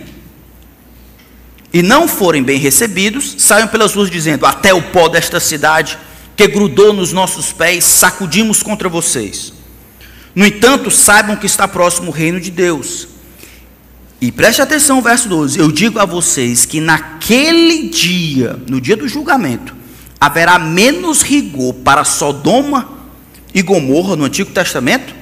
e 1.73 1.81
não 1.81 2.07
forem 2.07 2.43
bem 2.43 2.59
recebidos, 2.59 3.35
saiam 3.37 3.67
pelas 3.67 3.93
ruas 3.93 4.09
dizendo: 4.09 4.45
Até 4.45 4.73
o 4.73 4.81
pó 4.81 5.07
desta 5.07 5.39
cidade 5.39 5.97
que 6.35 6.47
grudou 6.47 6.91
nos 6.93 7.13
nossos 7.13 7.51
pés, 7.51 7.83
sacudimos 7.83 8.63
contra 8.63 8.89
vocês. 8.89 9.53
No 10.33 10.45
entanto, 10.45 10.89
saibam 10.89 11.35
que 11.35 11.45
está 11.45 11.67
próximo 11.67 12.07
o 12.07 12.13
reino 12.13 12.39
de 12.39 12.49
Deus. 12.49 13.07
E 14.19 14.31
preste 14.31 14.61
atenção, 14.61 15.01
verso 15.01 15.29
12: 15.29 15.59
Eu 15.59 15.71
digo 15.71 15.99
a 15.99 16.05
vocês 16.05 16.65
que 16.65 16.79
naquele 16.79 17.89
dia, 17.89 18.59
no 18.67 18.81
dia 18.81 18.97
do 18.97 19.07
julgamento, 19.07 19.80
haverá 20.21 20.59
menos 20.59 21.23
rigor 21.23 21.73
para 21.73 22.03
Sodoma 22.03 22.87
e 23.51 23.63
Gomorra 23.63 24.15
no 24.15 24.25
Antigo 24.25 24.51
Testamento 24.51 25.15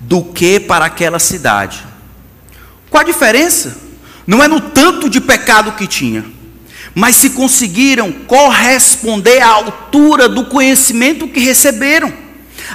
do 0.00 0.24
que 0.24 0.58
para 0.58 0.86
aquela 0.86 1.18
cidade. 1.18 1.84
Qual 2.88 3.02
a 3.02 3.06
diferença? 3.06 3.76
Não 4.26 4.42
é 4.42 4.48
no 4.48 4.58
tanto 4.58 5.10
de 5.10 5.20
pecado 5.20 5.72
que 5.72 5.86
tinha, 5.86 6.24
mas 6.94 7.16
se 7.16 7.30
conseguiram 7.30 8.10
corresponder 8.10 9.42
à 9.42 9.48
altura 9.48 10.30
do 10.30 10.46
conhecimento 10.46 11.28
que 11.28 11.40
receberam. 11.40 12.10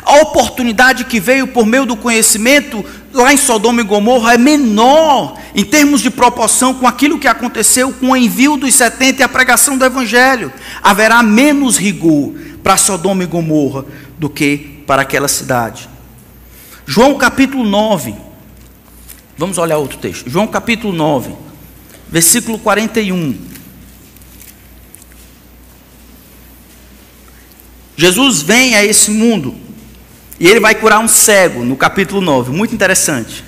A 0.03 0.17
oportunidade 0.17 1.05
que 1.05 1.19
veio 1.19 1.47
por 1.47 1.65
meio 1.65 1.87
do 1.87 1.95
conhecimento 1.95 2.85
lá 3.13 3.31
em 3.31 3.37
Sodoma 3.37 3.81
e 3.81 3.83
Gomorra 3.83 4.33
é 4.33 4.37
menor 4.37 5.39
em 5.53 5.63
termos 5.63 6.01
de 6.01 6.09
proporção 6.09 6.73
com 6.73 6.87
aquilo 6.87 7.19
que 7.19 7.27
aconteceu 7.27 7.93
com 7.93 8.09
o 8.09 8.17
envio 8.17 8.57
dos 8.57 8.73
70 8.73 9.21
e 9.21 9.23
a 9.23 9.29
pregação 9.29 9.77
do 9.77 9.85
Evangelho. 9.85 10.51
Haverá 10.81 11.21
menos 11.21 11.77
rigor 11.77 12.33
para 12.63 12.75
Sodoma 12.75 13.23
e 13.23 13.27
Gomorra 13.27 13.85
do 14.17 14.29
que 14.29 14.83
para 14.87 15.03
aquela 15.03 15.27
cidade. 15.27 15.87
João 16.85 17.15
capítulo 17.17 17.63
9. 17.63 18.15
Vamos 19.37 19.57
olhar 19.57 19.77
outro 19.77 19.97
texto. 19.97 20.29
João 20.29 20.47
capítulo 20.47 20.93
9, 20.93 21.33
versículo 22.09 22.57
41. 22.59 23.53
Jesus 27.95 28.41
vem 28.41 28.75
a 28.75 28.83
esse 28.83 29.11
mundo 29.11 29.55
e 30.43 30.47
ele 30.49 30.59
vai 30.59 30.75
curar 30.75 30.99
um 30.99 31.07
cego, 31.07 31.63
no 31.63 31.77
capítulo 31.77 32.19
9. 32.19 32.51
Muito 32.51 32.75
interessante. 32.75 33.45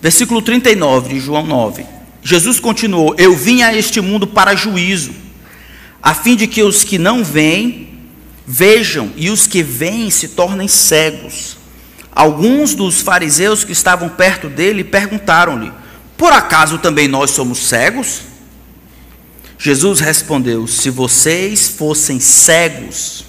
Versículo 0.00 0.40
39 0.40 1.10
de 1.10 1.20
João 1.20 1.44
9. 1.44 1.84
Jesus 2.22 2.58
continuou: 2.58 3.14
Eu 3.18 3.36
vim 3.36 3.60
a 3.60 3.74
este 3.76 4.00
mundo 4.00 4.26
para 4.26 4.54
juízo, 4.54 5.12
a 6.02 6.14
fim 6.14 6.34
de 6.34 6.46
que 6.46 6.62
os 6.62 6.82
que 6.82 6.96
não 6.96 7.22
veem 7.22 7.90
vejam 8.46 9.12
e 9.14 9.28
os 9.28 9.46
que 9.46 9.62
veem 9.62 10.08
se 10.08 10.28
tornem 10.28 10.66
cegos. 10.66 11.58
Alguns 12.10 12.74
dos 12.74 13.02
fariseus 13.02 13.64
que 13.64 13.72
estavam 13.72 14.08
perto 14.08 14.48
dele 14.48 14.82
perguntaram-lhe: 14.82 15.70
Por 16.16 16.32
acaso 16.32 16.78
também 16.78 17.06
nós 17.06 17.32
somos 17.32 17.68
cegos? 17.68 18.22
Jesus 19.58 19.98
respondeu: 19.98 20.66
Se 20.68 20.88
vocês 20.88 21.68
fossem 21.68 22.20
cegos, 22.20 23.24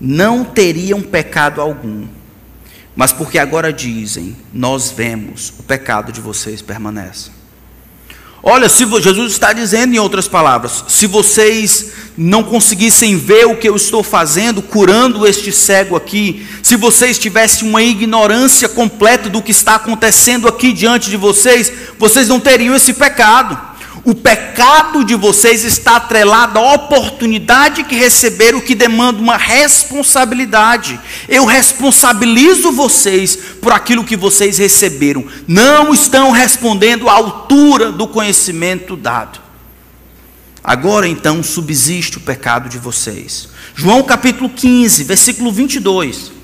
não 0.00 0.44
teriam 0.44 1.02
pecado 1.02 1.60
algum. 1.60 2.06
mas 2.96 3.12
porque 3.12 3.38
agora 3.38 3.70
dizem: 3.70 4.34
Nós 4.52 4.90
vemos, 4.90 5.52
o 5.58 5.62
pecado 5.62 6.10
de 6.10 6.20
vocês 6.20 6.62
permanece. 6.62 7.36
Olha, 8.48 8.68
se 8.68 8.86
Jesus 9.00 9.32
está 9.32 9.52
dizendo 9.52 9.94
em 9.94 9.98
outras 9.98 10.28
palavras, 10.28 10.84
se 10.86 11.08
vocês 11.08 11.90
não 12.16 12.44
conseguissem 12.44 13.16
ver 13.16 13.44
o 13.44 13.56
que 13.56 13.68
eu 13.68 13.74
estou 13.74 14.04
fazendo, 14.04 14.62
curando 14.62 15.26
este 15.26 15.50
cego 15.50 15.96
aqui, 15.96 16.46
se 16.62 16.76
vocês 16.76 17.18
tivessem 17.18 17.68
uma 17.68 17.82
ignorância 17.82 18.68
completa 18.68 19.28
do 19.28 19.42
que 19.42 19.50
está 19.50 19.74
acontecendo 19.74 20.46
aqui 20.46 20.72
diante 20.72 21.10
de 21.10 21.16
vocês, 21.16 21.72
vocês 21.98 22.28
não 22.28 22.38
teriam 22.38 22.76
esse 22.76 22.92
pecado. 22.92 23.65
O 24.06 24.14
pecado 24.14 25.04
de 25.04 25.16
vocês 25.16 25.64
está 25.64 25.96
atrelado 25.96 26.60
à 26.60 26.74
oportunidade 26.74 27.82
que 27.82 27.96
receberam, 27.96 28.60
que 28.60 28.72
demanda 28.72 29.20
uma 29.20 29.36
responsabilidade. 29.36 31.00
Eu 31.28 31.44
responsabilizo 31.44 32.70
vocês 32.70 33.34
por 33.60 33.72
aquilo 33.72 34.04
que 34.04 34.16
vocês 34.16 34.58
receberam. 34.58 35.24
Não 35.48 35.92
estão 35.92 36.30
respondendo 36.30 37.08
à 37.08 37.14
altura 37.14 37.90
do 37.90 38.06
conhecimento 38.06 38.96
dado. 38.96 39.40
Agora 40.62 41.08
então 41.08 41.42
subsiste 41.42 42.18
o 42.18 42.20
pecado 42.20 42.68
de 42.68 42.78
vocês. 42.78 43.48
João 43.74 44.04
capítulo 44.04 44.48
15, 44.48 45.02
versículo 45.02 45.50
22. 45.50 46.35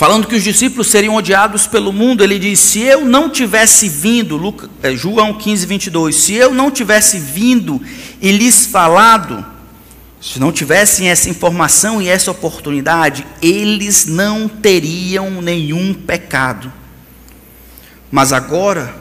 Falando 0.00 0.26
que 0.26 0.34
os 0.34 0.42
discípulos 0.42 0.86
seriam 0.86 1.14
odiados 1.14 1.66
pelo 1.66 1.92
mundo, 1.92 2.24
ele 2.24 2.38
diz: 2.38 2.58
Se 2.58 2.80
eu 2.80 3.04
não 3.04 3.28
tivesse 3.28 3.86
vindo, 3.86 4.54
é, 4.82 4.96
João 4.96 5.34
15, 5.34 5.66
22, 5.66 6.16
se 6.16 6.32
eu 6.32 6.54
não 6.54 6.70
tivesse 6.70 7.18
vindo 7.18 7.78
e 8.18 8.32
lhes 8.32 8.64
falado, 8.64 9.44
se 10.18 10.40
não 10.40 10.50
tivessem 10.50 11.10
essa 11.10 11.28
informação 11.28 12.00
e 12.00 12.08
essa 12.08 12.30
oportunidade, 12.30 13.26
eles 13.42 14.06
não 14.06 14.48
teriam 14.48 15.42
nenhum 15.42 15.92
pecado. 15.92 16.72
Mas 18.10 18.32
agora, 18.32 18.96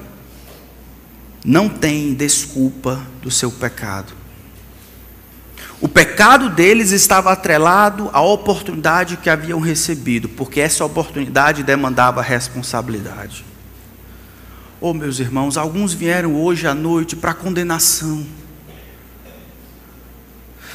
não 1.45 1.70
tem 1.70 2.14
desculpa 2.14 3.02
do 3.22 3.32
seu 3.32 3.50
pecado. 3.50 4.19
O 5.82 5.88
pecado 5.88 6.50
deles 6.50 6.92
estava 6.92 7.32
atrelado 7.32 8.10
à 8.12 8.22
oportunidade 8.22 9.16
que 9.16 9.30
haviam 9.30 9.60
recebido, 9.62 10.28
porque 10.28 10.60
essa 10.60 10.84
oportunidade 10.84 11.64
demandava 11.64 12.22
responsabilidade. 12.22 13.46
Oh, 14.82 14.94
meus 14.94 15.20
irmãos, 15.20 15.58
alguns 15.58 15.94
vieram 15.94 16.36
hoje 16.36 16.68
à 16.68 16.74
noite 16.74 17.16
para 17.16 17.34
condenação. 17.34 18.26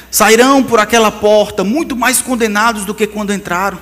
Sairão 0.09 0.63
por 0.63 0.79
aquela 0.79 1.11
porta 1.11 1.63
muito 1.63 1.95
mais 1.95 2.21
condenados 2.21 2.83
do 2.83 2.95
que 2.95 3.05
quando 3.05 3.33
entraram. 3.33 3.77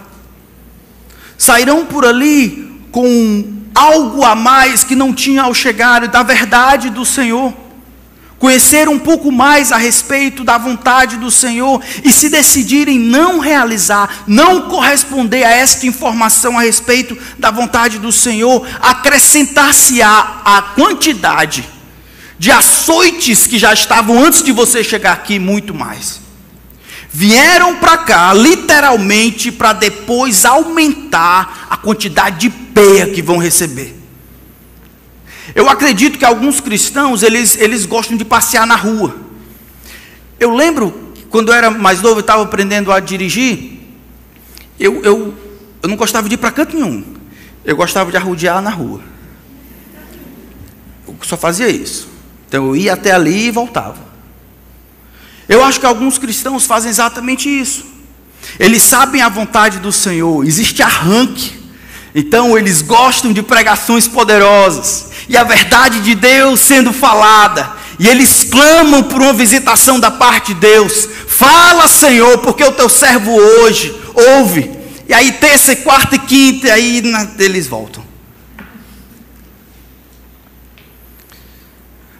Sairão 1.37 1.85
por 1.85 2.05
ali 2.05 2.81
com 2.91 3.63
algo 3.73 4.23
a 4.25 4.35
mais 4.35 4.83
que 4.83 4.95
não 4.95 5.13
tinha 5.13 5.43
ao 5.43 5.53
chegar 5.53 6.05
da 6.07 6.21
verdade 6.21 6.89
do 6.89 7.05
Senhor 7.05 7.53
conhecer 8.43 8.89
um 8.89 8.99
pouco 8.99 9.31
mais 9.31 9.71
a 9.71 9.77
respeito 9.77 10.43
da 10.43 10.57
vontade 10.57 11.15
do 11.15 11.31
Senhor 11.31 11.81
e 12.03 12.11
se 12.11 12.27
decidirem 12.27 12.99
não 12.99 13.39
realizar, 13.39 14.25
não 14.27 14.63
corresponder 14.63 15.45
a 15.45 15.49
esta 15.49 15.87
informação 15.87 16.59
a 16.59 16.61
respeito 16.61 17.17
da 17.39 17.49
vontade 17.49 17.99
do 17.99 18.11
Senhor, 18.11 18.67
acrescentar-se-á 18.81 20.41
a 20.43 20.61
quantidade 20.75 21.63
de 22.37 22.51
açoites 22.51 23.47
que 23.47 23.57
já 23.57 23.71
estavam 23.71 24.21
antes 24.21 24.43
de 24.43 24.51
você 24.51 24.83
chegar 24.83 25.13
aqui, 25.13 25.39
muito 25.39 25.73
mais. 25.73 26.19
Vieram 27.13 27.77
para 27.77 27.95
cá, 27.99 28.33
literalmente, 28.33 29.53
para 29.53 29.71
depois 29.71 30.43
aumentar 30.43 31.67
a 31.69 31.77
quantidade 31.77 32.39
de 32.39 32.49
peia 32.49 33.07
que 33.07 33.21
vão 33.21 33.37
receber. 33.37 34.02
Eu 35.55 35.69
acredito 35.69 36.17
que 36.17 36.25
alguns 36.25 36.59
cristãos, 36.59 37.21
eles, 37.21 37.55
eles 37.57 37.85
gostam 37.85 38.17
de 38.17 38.25
passear 38.25 38.65
na 38.65 38.75
rua. 38.75 39.15
Eu 40.39 40.53
lembro, 40.53 41.13
quando 41.29 41.49
eu 41.49 41.55
era 41.55 41.69
mais 41.69 42.01
novo, 42.01 42.15
eu 42.15 42.21
estava 42.21 42.41
aprendendo 42.41 42.91
a 42.91 42.99
dirigir, 42.99 43.79
eu, 44.79 45.01
eu, 45.03 45.33
eu 45.81 45.89
não 45.89 45.95
gostava 45.95 46.27
de 46.27 46.35
ir 46.35 46.37
para 46.37 46.51
canto 46.51 46.75
nenhum. 46.75 47.03
Eu 47.63 47.75
gostava 47.75 48.09
de 48.09 48.17
arrodear 48.17 48.61
na 48.61 48.71
rua. 48.71 49.01
Eu 51.07 51.15
só 51.21 51.37
fazia 51.37 51.69
isso. 51.69 52.09
Então 52.47 52.67
eu 52.67 52.75
ia 52.75 52.93
até 52.93 53.11
ali 53.11 53.47
e 53.47 53.51
voltava. 53.51 53.97
Eu 55.47 55.63
acho 55.63 55.79
que 55.79 55.85
alguns 55.85 56.17
cristãos 56.17 56.65
fazem 56.65 56.89
exatamente 56.89 57.47
isso. 57.47 57.85
Eles 58.59 58.81
sabem 58.81 59.21
a 59.21 59.29
vontade 59.29 59.79
do 59.79 59.91
Senhor, 59.91 60.45
existe 60.45 60.81
arranque. 60.81 61.61
Então 62.13 62.57
eles 62.57 62.81
gostam 62.81 63.31
de 63.31 63.41
pregações 63.41 64.07
poderosas 64.07 65.12
e 65.27 65.37
a 65.37 65.43
verdade 65.43 66.01
de 66.01 66.15
Deus 66.15 66.59
sendo 66.59 66.91
falada, 66.91 67.71
e 67.99 68.07
eles 68.07 68.43
clamam 68.43 69.03
por 69.03 69.21
uma 69.21 69.33
visitação 69.33 69.99
da 69.99 70.11
parte 70.11 70.53
de 70.53 70.59
Deus. 70.59 71.07
Fala, 71.27 71.87
Senhor, 71.87 72.39
porque 72.39 72.63
o 72.63 72.71
teu 72.71 72.89
servo 72.89 73.31
hoje 73.31 73.95
ouve. 74.13 74.69
E 75.07 75.13
aí 75.13 75.33
terça, 75.33 75.75
quarta 75.75 76.15
e 76.15 76.19
quinta, 76.19 76.67
e 76.67 76.71
aí 76.71 77.03
eles 77.39 77.67
voltam. 77.67 78.03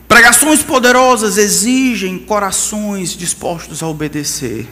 Pregações 0.07 0.61
poderosas 0.61 1.37
exigem 1.37 2.19
corações 2.19 3.17
dispostos 3.17 3.81
a 3.81 3.87
obedecer. 3.87 4.67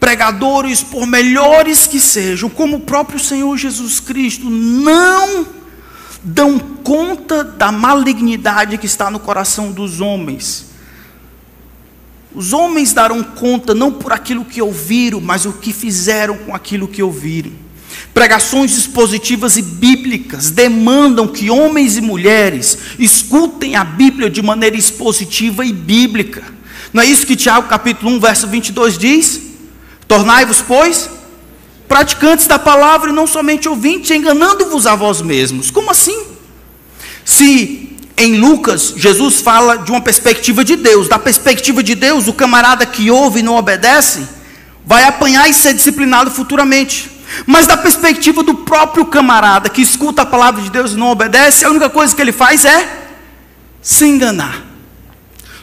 Pregadores, 0.00 0.82
por 0.82 1.06
melhores 1.06 1.86
que 1.86 2.00
sejam, 2.00 2.48
como 2.48 2.76
o 2.76 2.80
próprio 2.80 3.18
Senhor 3.18 3.54
Jesus 3.58 4.00
Cristo, 4.00 4.48
não 4.48 5.46
dão 6.28 6.58
conta 6.58 7.44
da 7.44 7.70
malignidade 7.70 8.78
que 8.78 8.86
está 8.86 9.08
no 9.08 9.20
coração 9.20 9.70
dos 9.70 10.00
homens. 10.00 10.66
Os 12.34 12.52
homens 12.52 12.92
darão 12.92 13.22
conta 13.22 13.72
não 13.72 13.92
por 13.92 14.12
aquilo 14.12 14.44
que 14.44 14.60
ouviram, 14.60 15.20
mas 15.20 15.46
o 15.46 15.52
que 15.52 15.72
fizeram 15.72 16.36
com 16.38 16.52
aquilo 16.52 16.88
que 16.88 17.00
ouviram. 17.00 17.52
Pregações 18.12 18.76
expositivas 18.76 19.56
e 19.56 19.62
bíblicas 19.62 20.50
demandam 20.50 21.28
que 21.28 21.48
homens 21.48 21.96
e 21.96 22.00
mulheres 22.00 22.76
escutem 22.98 23.76
a 23.76 23.84
Bíblia 23.84 24.28
de 24.28 24.42
maneira 24.42 24.76
expositiva 24.76 25.64
e 25.64 25.72
bíblica. 25.72 26.42
Não 26.92 27.02
é 27.02 27.06
isso 27.06 27.24
que 27.24 27.36
Tiago 27.36 27.68
capítulo 27.68 28.10
1, 28.16 28.20
verso 28.20 28.48
22 28.48 28.98
diz? 28.98 29.40
Tornai-vos, 30.08 30.60
pois, 30.60 31.08
praticantes 31.88 32.46
da 32.46 32.58
palavra 32.58 33.10
e 33.10 33.12
não 33.12 33.26
somente 33.26 33.68
ouvintes, 33.68 34.10
enganando-vos 34.10 34.86
a 34.86 34.94
vós 34.94 35.20
mesmos. 35.22 35.70
Como 35.70 35.90
assim? 35.90 36.26
Se 37.24 37.96
em 38.16 38.36
Lucas 38.36 38.94
Jesus 38.96 39.40
fala 39.40 39.76
de 39.76 39.90
uma 39.90 40.00
perspectiva 40.00 40.64
de 40.64 40.76
Deus, 40.76 41.08
da 41.08 41.18
perspectiva 41.18 41.82
de 41.82 41.94
Deus, 41.94 42.28
o 42.28 42.32
camarada 42.32 42.86
que 42.86 43.10
ouve 43.10 43.40
e 43.40 43.42
não 43.42 43.56
obedece, 43.56 44.26
vai 44.84 45.04
apanhar 45.04 45.48
e 45.48 45.54
ser 45.54 45.74
disciplinado 45.74 46.30
futuramente. 46.30 47.10
Mas 47.44 47.66
da 47.66 47.76
perspectiva 47.76 48.42
do 48.42 48.54
próprio 48.54 49.04
camarada 49.06 49.68
que 49.68 49.82
escuta 49.82 50.22
a 50.22 50.26
palavra 50.26 50.62
de 50.62 50.70
Deus 50.70 50.92
e 50.92 50.96
não 50.96 51.10
obedece, 51.10 51.64
a 51.64 51.70
única 51.70 51.90
coisa 51.90 52.14
que 52.14 52.22
ele 52.22 52.32
faz 52.32 52.64
é 52.64 53.08
se 53.82 54.06
enganar. 54.06 54.64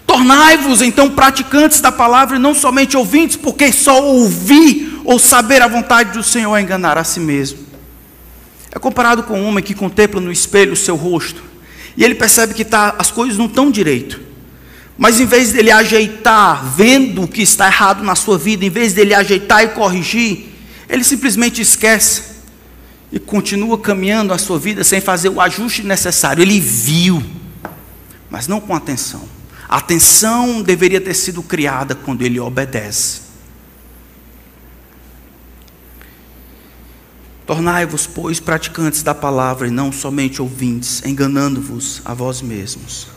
Tornai-vos 0.05 0.81
então 0.81 1.09
praticantes 1.09 1.79
da 1.79 1.91
palavra 1.91 2.35
e 2.35 2.39
não 2.39 2.53
somente 2.53 2.95
ouvintes, 2.97 3.37
porque 3.37 3.71
só 3.71 4.03
ouvir 4.03 4.92
ou 5.03 5.19
saber 5.19 5.61
a 5.61 5.67
vontade 5.67 6.11
do 6.11 6.23
Senhor 6.23 6.55
é 6.55 6.61
enganar 6.61 6.97
a 6.97 7.03
si 7.03 7.19
mesmo. 7.19 7.59
É 8.71 8.79
comparado 8.79 9.23
com 9.23 9.39
um 9.39 9.47
homem 9.47 9.63
que 9.63 9.73
contempla 9.73 10.19
no 10.19 10.31
espelho 10.31 10.73
o 10.73 10.77
seu 10.77 10.95
rosto 10.95 11.43
e 11.95 12.03
ele 12.03 12.15
percebe 12.15 12.53
que 12.53 12.65
tá, 12.65 12.95
as 12.97 13.11
coisas 13.11 13.37
não 13.37 13.45
estão 13.45 13.69
direito. 13.69 14.19
Mas 14.97 15.19
em 15.19 15.25
vez 15.25 15.51
dele 15.51 15.71
ajeitar, 15.71 16.63
vendo 16.65 17.23
o 17.23 17.27
que 17.27 17.41
está 17.41 17.67
errado 17.67 18.03
na 18.03 18.15
sua 18.15 18.37
vida, 18.37 18.65
em 18.65 18.69
vez 18.69 18.93
dele 18.93 19.13
ajeitar 19.13 19.63
e 19.63 19.69
corrigir, 19.69 20.49
ele 20.87 21.03
simplesmente 21.03 21.61
esquece 21.61 22.33
e 23.11 23.19
continua 23.19 23.77
caminhando 23.77 24.33
a 24.33 24.37
sua 24.37 24.59
vida 24.59 24.83
sem 24.83 25.01
fazer 25.01 25.29
o 25.29 25.41
ajuste 25.41 25.83
necessário. 25.83 26.41
Ele 26.41 26.59
viu, 26.59 27.23
mas 28.29 28.47
não 28.47 28.59
com 28.59 28.75
atenção. 28.75 29.23
A 29.67 29.77
atenção 29.77 30.61
deveria 30.61 31.01
ter 31.01 31.13
sido 31.15 31.41
criada 31.41 31.95
quando 31.95 32.21
ele 32.21 32.39
obedece. 32.39 33.22
Tornai-vos, 37.45 38.07
pois, 38.07 38.39
praticantes 38.39 39.03
da 39.03 39.13
palavra 39.13 39.67
e 39.67 39.71
não 39.71 39.91
somente 39.91 40.41
ouvintes, 40.41 41.03
enganando-vos 41.05 42.01
a 42.05 42.13
vós 42.13 42.41
mesmos. 42.41 43.07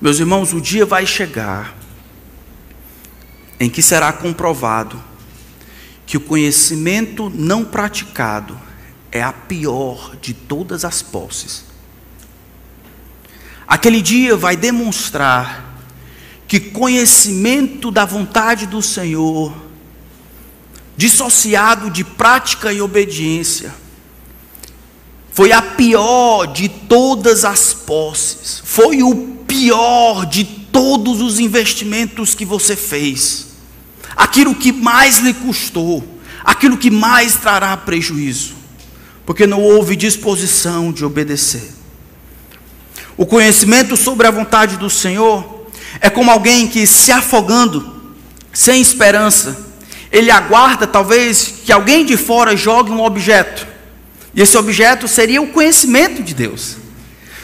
Meus 0.00 0.18
irmãos, 0.18 0.52
o 0.52 0.60
dia 0.60 0.84
vai 0.84 1.06
chegar 1.06 1.76
em 3.58 3.68
que 3.68 3.82
será 3.82 4.12
comprovado 4.12 5.02
que 6.06 6.16
o 6.16 6.20
conhecimento 6.20 7.30
não 7.30 7.64
praticado 7.64 8.58
é 9.12 9.22
a 9.22 9.32
pior 9.32 10.16
de 10.16 10.34
todas 10.34 10.84
as 10.84 11.02
posses. 11.02 11.64
Aquele 13.66 14.02
dia 14.02 14.36
vai 14.36 14.56
demonstrar 14.56 15.76
que 16.48 16.58
conhecimento 16.58 17.90
da 17.92 18.04
vontade 18.04 18.66
do 18.66 18.82
Senhor, 18.82 19.54
dissociado 21.00 21.90
de 21.90 22.04
prática 22.04 22.70
e 22.70 22.82
obediência, 22.82 23.74
foi 25.32 25.50
a 25.50 25.62
pior 25.62 26.44
de 26.44 26.68
todas 26.68 27.42
as 27.42 27.72
posses, 27.72 28.60
foi 28.66 29.02
o 29.02 29.14
pior 29.48 30.26
de 30.26 30.44
todos 30.44 31.22
os 31.22 31.38
investimentos 31.38 32.34
que 32.34 32.44
você 32.44 32.76
fez, 32.76 33.46
aquilo 34.14 34.54
que 34.54 34.72
mais 34.72 35.20
lhe 35.20 35.32
custou, 35.32 36.04
aquilo 36.44 36.76
que 36.76 36.90
mais 36.90 37.36
trará 37.36 37.74
prejuízo, 37.78 38.52
porque 39.24 39.46
não 39.46 39.62
houve 39.62 39.96
disposição 39.96 40.92
de 40.92 41.02
obedecer. 41.02 41.72
O 43.16 43.24
conhecimento 43.24 43.96
sobre 43.96 44.26
a 44.26 44.30
vontade 44.30 44.76
do 44.76 44.90
Senhor 44.90 45.66
é 45.98 46.10
como 46.10 46.30
alguém 46.30 46.68
que 46.68 46.86
se 46.86 47.10
afogando, 47.10 48.12
sem 48.52 48.82
esperança, 48.82 49.69
ele 50.12 50.30
aguarda 50.30 50.86
talvez 50.86 51.60
que 51.64 51.72
alguém 51.72 52.04
de 52.04 52.16
fora 52.16 52.56
jogue 52.56 52.90
um 52.90 53.00
objeto, 53.00 53.66
e 54.34 54.40
esse 54.40 54.56
objeto 54.56 55.08
seria 55.08 55.42
o 55.42 55.48
conhecimento 55.48 56.22
de 56.22 56.34
Deus. 56.34 56.76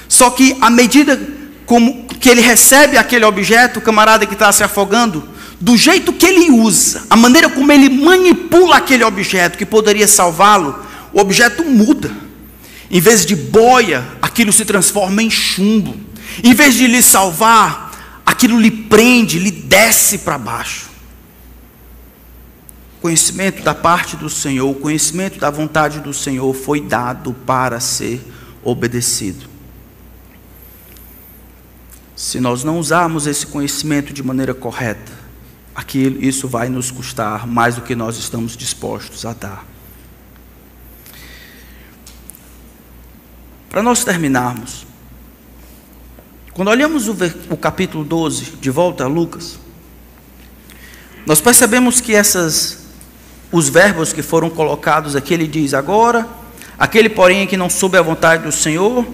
Só 0.08 0.30
que 0.30 0.56
à 0.60 0.70
medida 0.70 1.20
como 1.64 2.04
que 2.20 2.28
ele 2.28 2.40
recebe 2.40 2.96
aquele 2.96 3.24
objeto, 3.24 3.78
o 3.78 3.82
camarada 3.82 4.24
que 4.24 4.34
está 4.34 4.52
se 4.52 4.62
afogando, 4.62 5.28
do 5.60 5.76
jeito 5.76 6.12
que 6.12 6.26
ele 6.26 6.50
usa, 6.50 7.04
a 7.10 7.16
maneira 7.16 7.48
como 7.48 7.72
ele 7.72 7.88
manipula 7.88 8.76
aquele 8.76 9.02
objeto 9.02 9.58
que 9.58 9.66
poderia 9.66 10.06
salvá-lo, 10.06 10.84
o 11.12 11.20
objeto 11.20 11.64
muda. 11.64 12.10
Em 12.90 13.00
vez 13.00 13.26
de 13.26 13.34
boia, 13.34 14.04
aquilo 14.22 14.52
se 14.52 14.64
transforma 14.64 15.22
em 15.22 15.30
chumbo. 15.30 15.96
Em 16.42 16.54
vez 16.54 16.74
de 16.74 16.86
lhe 16.86 17.02
salvar, 17.02 18.20
aquilo 18.24 18.60
lhe 18.60 18.70
prende, 18.70 19.38
lhe 19.38 19.50
desce 19.50 20.18
para 20.18 20.38
baixo. 20.38 20.85
Conhecimento 23.06 23.62
da 23.62 23.72
parte 23.72 24.16
do 24.16 24.28
Senhor, 24.28 24.68
o 24.68 24.74
conhecimento 24.74 25.38
da 25.38 25.48
vontade 25.48 26.00
do 26.00 26.12
Senhor 26.12 26.52
foi 26.52 26.80
dado 26.80 27.32
para 27.32 27.78
ser 27.78 28.20
obedecido. 28.64 29.46
Se 32.16 32.40
nós 32.40 32.64
não 32.64 32.80
usarmos 32.80 33.28
esse 33.28 33.46
conhecimento 33.46 34.12
de 34.12 34.24
maneira 34.24 34.52
correta, 34.52 35.12
aquilo, 35.72 36.20
isso 36.20 36.48
vai 36.48 36.68
nos 36.68 36.90
custar 36.90 37.46
mais 37.46 37.76
do 37.76 37.82
que 37.82 37.94
nós 37.94 38.16
estamos 38.18 38.56
dispostos 38.56 39.24
a 39.24 39.32
dar. 39.32 39.64
Para 43.70 43.84
nós 43.84 44.02
terminarmos, 44.02 44.84
quando 46.52 46.72
olhamos 46.72 47.06
o, 47.06 47.16
o, 47.50 47.56
capítulo 47.56 48.02
12, 48.02 48.56
de 48.56 48.68
volta 48.68 49.04
a 49.04 49.06
Lucas, 49.06 49.60
nós 51.24 51.40
percebemos 51.40 52.00
que 52.00 52.12
essas, 52.12 52.85
os 53.50 53.68
verbos 53.68 54.12
que 54.12 54.22
foram 54.22 54.50
colocados 54.50 55.14
aqui, 55.14 55.34
ele 55.34 55.46
diz 55.46 55.74
agora, 55.74 56.26
aquele 56.78 57.08
porém 57.08 57.46
que 57.46 57.56
não 57.56 57.70
soube 57.70 57.96
a 57.96 58.02
vontade 58.02 58.42
do 58.42 58.52
Senhor, 58.52 59.06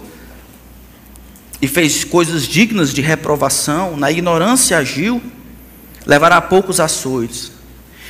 e 1.61 1.69
fez 1.69 2.03
coisas 2.03 2.43
dignas 2.43 2.93
de 2.93 3.01
reprovação, 3.01 3.97
na 3.97 4.11
ignorância 4.11 4.77
agiu, 4.79 5.23
levará 6.05 6.41
poucos 6.41 6.81
açoites. 6.81 7.53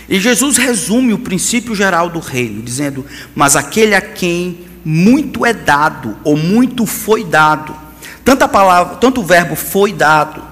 E 0.08 0.18
Jesus 0.18 0.56
resume 0.56 1.12
o 1.12 1.18
princípio 1.18 1.74
geral 1.74 2.08
do 2.08 2.18
reino, 2.18 2.62
dizendo: 2.62 3.04
Mas 3.34 3.54
aquele 3.54 3.94
a 3.94 4.00
quem 4.00 4.64
muito 4.84 5.44
é 5.44 5.52
dado, 5.52 6.16
ou 6.24 6.36
muito 6.36 6.86
foi 6.86 7.24
dado, 7.24 7.76
tanto 8.24 8.42
a 8.42 8.48
palavra, 8.48 8.96
tanto 8.96 9.20
o 9.20 9.24
verbo 9.24 9.54
foi 9.54 9.92
dado, 9.92 10.42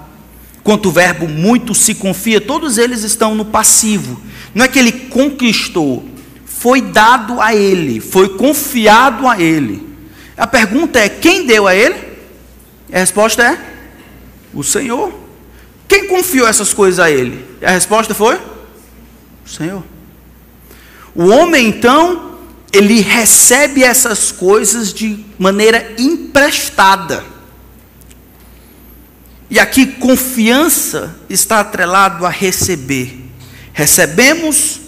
quanto 0.63 0.89
o 0.89 0.91
verbo 0.91 1.27
muito 1.27 1.73
se 1.73 1.95
confia, 1.95 2.39
todos 2.39 2.77
eles 2.77 3.03
estão 3.03 3.33
no 3.33 3.45
passivo. 3.45 4.21
Não 4.53 4.65
é 4.65 4.67
que 4.67 4.79
ele 4.79 4.91
conquistou, 4.91 6.05
foi 6.45 6.81
dado 6.81 7.41
a 7.41 7.55
ele, 7.55 7.99
foi 7.99 8.29
confiado 8.37 9.27
a 9.27 9.39
ele. 9.39 9.87
A 10.37 10.45
pergunta 10.45 10.99
é: 10.99 11.09
quem 11.09 11.45
deu 11.45 11.67
a 11.67 11.75
ele? 11.75 11.95
A 12.91 12.99
resposta 12.99 13.43
é: 13.43 13.57
o 14.53 14.63
Senhor. 14.63 15.13
Quem 15.87 16.07
confiou 16.07 16.47
essas 16.47 16.73
coisas 16.73 16.99
a 16.99 17.09
ele? 17.09 17.45
E 17.61 17.65
a 17.65 17.71
resposta 17.71 18.13
foi: 18.13 18.35
o 18.35 19.49
Senhor. 19.49 19.83
O 21.13 21.27
homem, 21.27 21.67
então, 21.67 22.37
ele 22.71 23.01
recebe 23.01 23.83
essas 23.83 24.31
coisas 24.31 24.93
de 24.93 25.25
maneira 25.37 25.93
emprestada. 25.97 27.23
E 29.49 29.59
aqui 29.59 29.85
confiança 29.85 31.17
está 31.29 31.59
atrelado 31.59 32.25
a 32.25 32.29
receber. 32.29 33.30
Recebemos 33.73 34.81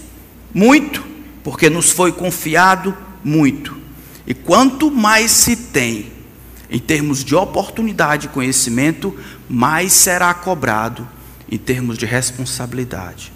muito, 0.54 1.04
porque 1.44 1.70
nos 1.70 1.92
foi 1.92 2.12
confiado 2.12 2.96
muito. 3.24 3.78
E 4.26 4.34
quanto 4.34 4.92
mais 4.92 5.32
se 5.32 5.56
tem, 5.56 6.12
em 6.70 6.80
termos 6.80 7.24
de 7.24 7.36
oportunidade 7.36 8.28
e 8.28 8.30
conhecimento, 8.30 9.18
mais 9.50 9.94
será 9.94 10.34
cobrado 10.34 11.08
em 11.50 11.58
termos 11.58 11.98
de 11.98 12.06
responsabilidade. 12.06 13.32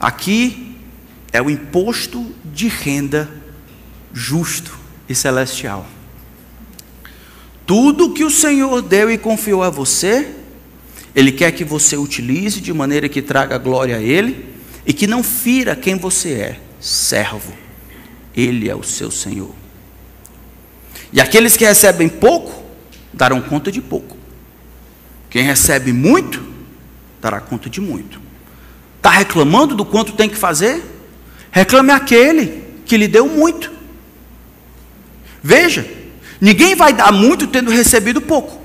Aqui 0.00 0.76
é 1.32 1.40
o 1.40 1.48
imposto 1.48 2.34
de 2.44 2.68
renda 2.68 3.30
justo 4.12 4.76
e 5.08 5.14
celestial. 5.14 5.86
Tudo 7.64 8.12
que 8.12 8.24
o 8.24 8.30
Senhor 8.30 8.82
deu 8.82 9.10
e 9.10 9.16
confiou 9.16 9.62
a 9.62 9.70
você, 9.70 10.41
Ele 11.14 11.30
quer 11.30 11.52
que 11.52 11.64
você 11.64 11.96
utilize 11.96 12.60
de 12.60 12.72
maneira 12.72 13.08
que 13.08 13.20
traga 13.20 13.58
glória 13.58 13.96
a 13.96 14.00
Ele 14.00 14.46
e 14.86 14.92
que 14.92 15.06
não 15.06 15.22
fira 15.22 15.76
quem 15.76 15.96
você 15.96 16.32
é, 16.32 16.60
servo. 16.80 17.52
Ele 18.34 18.68
é 18.68 18.74
o 18.74 18.82
seu 18.82 19.10
Senhor. 19.10 19.54
E 21.12 21.20
aqueles 21.20 21.56
que 21.56 21.64
recebem 21.64 22.08
pouco, 22.08 22.64
darão 23.12 23.40
conta 23.42 23.70
de 23.70 23.82
pouco. 23.82 24.16
Quem 25.28 25.44
recebe 25.44 25.92
muito, 25.92 26.42
dará 27.20 27.40
conta 27.40 27.68
de 27.68 27.80
muito. 27.80 28.20
Está 28.96 29.10
reclamando 29.10 29.74
do 29.74 29.84
quanto 29.84 30.12
tem 30.12 30.28
que 30.28 30.36
fazer? 30.36 30.82
Reclame 31.50 31.90
aquele 31.90 32.64
que 32.86 32.96
lhe 32.96 33.08
deu 33.08 33.28
muito. 33.28 33.70
Veja, 35.42 35.86
ninguém 36.40 36.74
vai 36.74 36.92
dar 36.92 37.12
muito 37.12 37.46
tendo 37.46 37.70
recebido 37.70 38.20
pouco. 38.20 38.61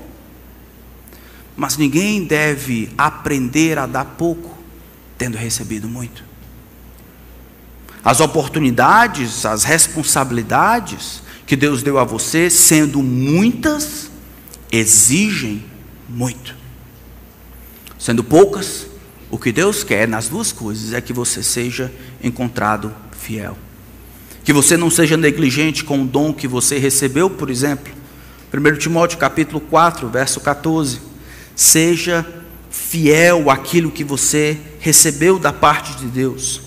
Mas 1.58 1.76
ninguém 1.76 2.22
deve 2.22 2.88
aprender 2.96 3.78
a 3.78 3.84
dar 3.84 4.04
pouco 4.04 4.56
tendo 5.18 5.36
recebido 5.36 5.88
muito. 5.88 6.22
As 8.04 8.20
oportunidades, 8.20 9.44
as 9.44 9.64
responsabilidades, 9.64 11.20
que 11.44 11.56
Deus 11.56 11.82
deu 11.82 11.98
a 11.98 12.04
você, 12.04 12.48
sendo 12.48 13.02
muitas, 13.02 14.08
exigem 14.70 15.64
muito. 16.08 16.54
Sendo 17.98 18.22
poucas, 18.22 18.86
o 19.28 19.36
que 19.36 19.50
Deus 19.50 19.82
quer 19.82 20.06
nas 20.06 20.28
duas 20.28 20.52
coisas 20.52 20.92
é 20.92 21.00
que 21.00 21.12
você 21.12 21.42
seja 21.42 21.92
encontrado 22.22 22.94
fiel. 23.10 23.58
Que 24.44 24.52
você 24.52 24.76
não 24.76 24.90
seja 24.90 25.16
negligente 25.16 25.82
com 25.82 26.04
o 26.04 26.06
dom 26.06 26.32
que 26.32 26.46
você 26.46 26.78
recebeu, 26.78 27.28
por 27.28 27.50
exemplo. 27.50 27.92
1 28.54 28.78
Timóteo 28.78 29.18
capítulo 29.18 29.60
4, 29.60 30.08
verso 30.08 30.40
14. 30.40 31.07
Seja 31.58 32.24
fiel 32.70 33.50
àquilo 33.50 33.90
que 33.90 34.04
você 34.04 34.56
recebeu 34.78 35.40
da 35.40 35.52
parte 35.52 35.96
de 35.96 36.06
Deus. 36.06 36.60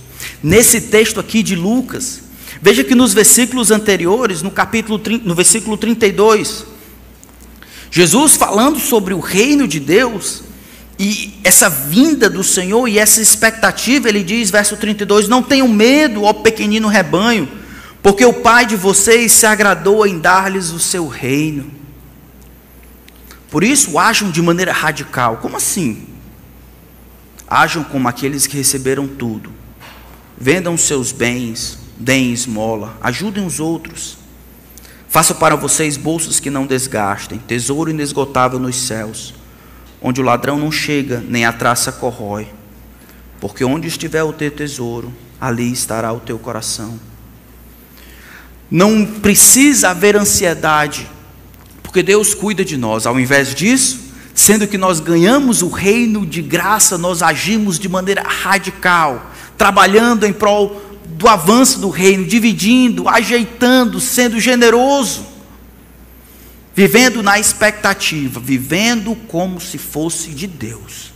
Nesse 0.43 0.81
texto 0.81 1.19
aqui 1.19 1.41
de 1.41 1.55
Lucas, 1.55 2.21
Veja 2.61 2.83
que 2.83 2.93
nos 2.93 3.11
versículos 3.11 3.71
anteriores, 3.71 4.43
no 4.43 4.51
capítulo 4.51 5.01
no 5.23 5.33
versículo 5.33 5.75
32, 5.75 6.65
Jesus 7.89 8.35
falando 8.35 8.79
sobre 8.79 9.15
o 9.15 9.19
reino 9.19 9.67
de 9.67 9.79
Deus 9.79 10.43
e 10.99 11.33
essa 11.43 11.67
vinda 11.67 12.29
do 12.29 12.43
Senhor 12.43 12.87
e 12.87 12.99
essa 12.99 13.19
expectativa, 13.19 14.07
ele 14.07 14.23
diz, 14.23 14.51
verso 14.51 14.77
32: 14.77 15.27
Não 15.27 15.41
tenham 15.41 15.67
medo, 15.67 16.23
ó 16.23 16.33
pequenino 16.33 16.87
rebanho, 16.87 17.49
porque 18.03 18.23
o 18.23 18.33
Pai 18.33 18.67
de 18.67 18.75
vocês 18.75 19.31
se 19.31 19.47
agradou 19.47 20.05
em 20.05 20.19
dar-lhes 20.19 20.69
o 20.69 20.79
seu 20.79 21.07
reino. 21.07 21.80
Por 23.51 23.65
isso, 23.65 23.99
ajam 23.99 24.31
de 24.31 24.41
maneira 24.41 24.71
radical. 24.71 25.37
Como 25.37 25.57
assim? 25.57 26.07
Ajam 27.45 27.83
como 27.83 28.07
aqueles 28.07 28.47
que 28.47 28.55
receberam 28.55 29.05
tudo, 29.05 29.51
vendam 30.37 30.77
seus 30.77 31.11
bens, 31.11 31.77
deem 31.97 32.31
esmola, 32.31 32.97
ajudem 33.01 33.45
os 33.45 33.59
outros. 33.59 34.17
Faça 35.09 35.35
para 35.35 35.57
vocês 35.57 35.97
bolsas 35.97 36.39
que 36.39 36.49
não 36.49 36.65
desgastem, 36.65 37.39
tesouro 37.39 37.91
inesgotável 37.91 38.57
nos 38.57 38.77
céus, 38.77 39.33
onde 40.01 40.21
o 40.21 40.23
ladrão 40.23 40.57
não 40.57 40.71
chega, 40.71 41.21
nem 41.27 41.43
a 41.43 41.51
traça 41.51 41.91
corrói. 41.91 42.47
Porque 43.41 43.65
onde 43.65 43.89
estiver 43.89 44.23
o 44.23 44.31
teu 44.31 44.49
tesouro, 44.49 45.13
ali 45.41 45.69
estará 45.73 46.13
o 46.13 46.21
teu 46.21 46.39
coração. 46.39 46.97
Não 48.69 49.05
precisa 49.05 49.89
haver 49.89 50.15
ansiedade, 50.15 51.05
Porque 51.91 52.01
Deus 52.01 52.33
cuida 52.33 52.63
de 52.63 52.77
nós. 52.77 53.05
Ao 53.05 53.19
invés 53.19 53.53
disso, 53.53 53.99
sendo 54.33 54.65
que 54.65 54.77
nós 54.77 55.01
ganhamos 55.01 55.61
o 55.61 55.67
reino 55.67 56.25
de 56.25 56.41
graça, 56.41 56.97
nós 56.97 57.21
agimos 57.21 57.77
de 57.77 57.89
maneira 57.89 58.23
radical, 58.23 59.29
trabalhando 59.57 60.25
em 60.25 60.31
prol 60.31 60.81
do 61.05 61.27
avanço 61.27 61.81
do 61.81 61.89
reino, 61.89 62.25
dividindo, 62.25 63.09
ajeitando, 63.09 63.99
sendo 63.99 64.39
generoso, 64.39 65.25
vivendo 66.73 67.21
na 67.21 67.37
expectativa, 67.37 68.39
vivendo 68.39 69.13
como 69.27 69.59
se 69.59 69.77
fosse 69.77 70.29
de 70.29 70.47
Deus, 70.47 71.11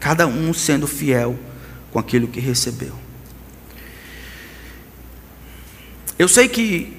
cada 0.00 0.26
um 0.26 0.52
sendo 0.52 0.88
fiel 0.88 1.38
com 1.92 2.00
aquilo 2.00 2.26
que 2.26 2.40
recebeu. 2.40 2.98
Eu 6.18 6.26
sei 6.26 6.48
que, 6.48 6.96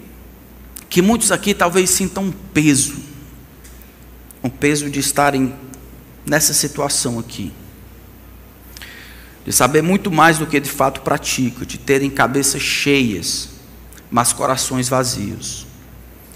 que 0.90 1.02
muitos 1.02 1.30
aqui 1.30 1.54
talvez 1.54 1.90
sintam 1.90 2.24
um 2.24 2.32
peso, 2.32 3.08
um 4.48 4.50
peso 4.50 4.90
de 4.90 5.02
estarem 5.02 5.54
nessa 6.26 6.54
situação 6.54 7.20
aqui, 7.20 7.52
de 9.46 9.52
saber 9.52 9.84
muito 9.84 10.10
mais 10.10 10.38
do 10.38 10.48
que 10.48 10.58
de 10.58 10.70
fato 10.70 11.02
pratica, 11.02 11.66
de 11.66 11.78
terem 11.78 12.10
cabeças 12.10 12.62
cheias, 12.62 13.50
mas 14.10 14.32
corações 14.32 14.88
vazios, 14.88 15.68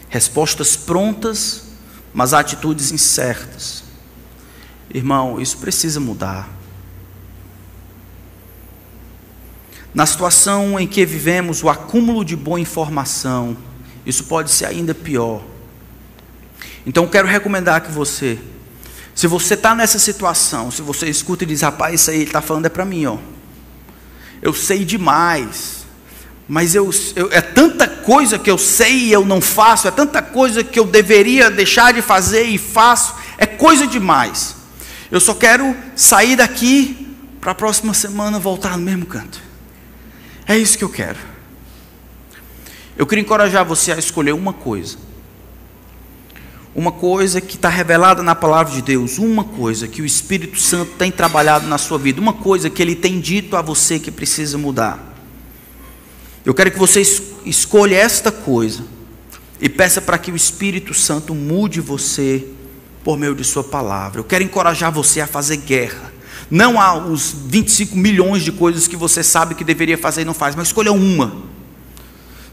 respostas 0.09 0.75
prontas, 0.75 1.69
mas 2.13 2.33
atitudes 2.33 2.91
incertas. 2.91 3.85
Irmão, 4.93 5.39
isso 5.39 5.57
precisa 5.57 6.01
mudar. 6.01 6.49
Na 9.93 10.05
situação 10.05 10.77
em 10.77 10.85
que 10.85 11.05
vivemos 11.05 11.63
o 11.63 11.69
acúmulo 11.69 12.25
de 12.25 12.35
boa 12.35 12.59
informação, 12.59 13.55
isso 14.05 14.25
pode 14.25 14.51
ser 14.51 14.65
ainda 14.65 14.93
pior. 14.93 15.50
Então 16.85 17.07
quero 17.07 17.27
recomendar 17.27 17.81
que 17.81 17.91
você, 17.91 18.39
se 19.13 19.27
você 19.27 19.53
está 19.53 19.75
nessa 19.75 19.99
situação, 19.99 20.71
se 20.71 20.81
você 20.81 21.07
escuta 21.07 21.43
e 21.43 21.47
diz, 21.47 21.61
rapaz, 21.61 22.01
isso 22.01 22.11
aí 22.11 22.17
ele 22.17 22.25
está 22.25 22.41
falando 22.41 22.65
é 22.65 22.69
para 22.69 22.85
mim, 22.85 23.05
ó. 23.05 23.17
Eu 24.41 24.53
sei 24.53 24.83
demais, 24.83 25.85
mas 26.47 26.73
eu, 26.73 26.89
eu, 27.15 27.31
é 27.31 27.39
tanta 27.39 27.87
coisa 27.87 28.39
que 28.39 28.49
eu 28.49 28.57
sei 28.57 29.05
e 29.05 29.11
eu 29.11 29.23
não 29.23 29.39
faço, 29.39 29.87
é 29.87 29.91
tanta 29.91 30.21
coisa 30.21 30.63
que 30.63 30.79
eu 30.79 30.85
deveria 30.85 31.51
deixar 31.51 31.93
de 31.93 32.01
fazer 32.01 32.43
e 32.43 32.57
faço, 32.57 33.15
é 33.37 33.45
coisa 33.45 33.85
demais. 33.85 34.55
Eu 35.11 35.19
só 35.19 35.33
quero 35.33 35.75
sair 35.95 36.35
daqui 36.35 37.15
para 37.39 37.51
a 37.51 37.55
próxima 37.55 37.93
semana 37.93 38.39
voltar 38.39 38.77
no 38.77 38.83
mesmo 38.83 39.05
canto. 39.05 39.41
É 40.47 40.57
isso 40.57 40.77
que 40.77 40.83
eu 40.83 40.89
quero. 40.89 41.17
Eu 42.97 43.05
queria 43.07 43.21
encorajar 43.21 43.63
você 43.65 43.91
a 43.91 43.97
escolher 43.97 44.33
uma 44.33 44.53
coisa. 44.53 44.97
Uma 46.73 46.91
coisa 46.91 47.41
que 47.41 47.55
está 47.55 47.67
revelada 47.67 48.23
na 48.23 48.33
palavra 48.33 48.73
de 48.73 48.81
Deus, 48.81 49.17
uma 49.17 49.43
coisa 49.43 49.87
que 49.87 50.01
o 50.01 50.05
Espírito 50.05 50.59
Santo 50.59 50.93
tem 50.93 51.11
trabalhado 51.11 51.67
na 51.67 51.77
sua 51.77 51.97
vida, 51.97 52.21
uma 52.21 52.33
coisa 52.33 52.69
que 52.69 52.81
ele 52.81 52.95
tem 52.95 53.19
dito 53.19 53.55
a 53.55 53.61
você 53.61 53.99
que 53.99 54.09
precisa 54.09 54.57
mudar. 54.57 55.13
Eu 56.45 56.53
quero 56.53 56.71
que 56.71 56.79
você 56.79 57.01
escolha 57.45 57.95
esta 57.95 58.31
coisa 58.31 58.85
e 59.59 59.67
peça 59.67 60.01
para 60.01 60.17
que 60.17 60.31
o 60.31 60.35
Espírito 60.35 60.93
Santo 60.93 61.35
mude 61.35 61.81
você 61.81 62.47
por 63.03 63.17
meio 63.17 63.35
de 63.35 63.43
Sua 63.43 63.63
palavra. 63.63 64.19
Eu 64.19 64.23
quero 64.23 64.43
encorajar 64.43 64.91
você 64.91 65.19
a 65.21 65.27
fazer 65.27 65.57
guerra 65.57 66.11
não 66.51 66.81
há 66.81 66.93
os 66.93 67.33
25 67.45 67.97
milhões 67.97 68.43
de 68.43 68.51
coisas 68.51 68.85
que 68.85 68.97
você 68.97 69.23
sabe 69.23 69.55
que 69.55 69.63
deveria 69.63 69.97
fazer 69.97 70.23
e 70.23 70.25
não 70.25 70.33
faz, 70.33 70.53
mas 70.53 70.67
escolha 70.67 70.91
uma. 70.91 71.43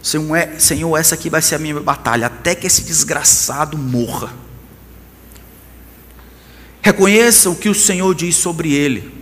Senhor, 0.03 0.97
essa 0.97 1.15
aqui 1.15 1.29
vai 1.29 1.43
ser 1.43 1.57
a 1.57 1.59
minha 1.59 1.81
batalha, 1.81 2.27
até 2.27 2.55
que 2.55 2.67
esse 2.67 2.83
desgraçado 2.83 3.77
morra. 3.77 4.33
Reconheça 6.81 7.51
o 7.51 7.57
que 7.57 7.69
o 7.69 7.75
Senhor 7.75 8.15
diz 8.15 8.37
sobre 8.37 8.73
ele. 8.73 9.13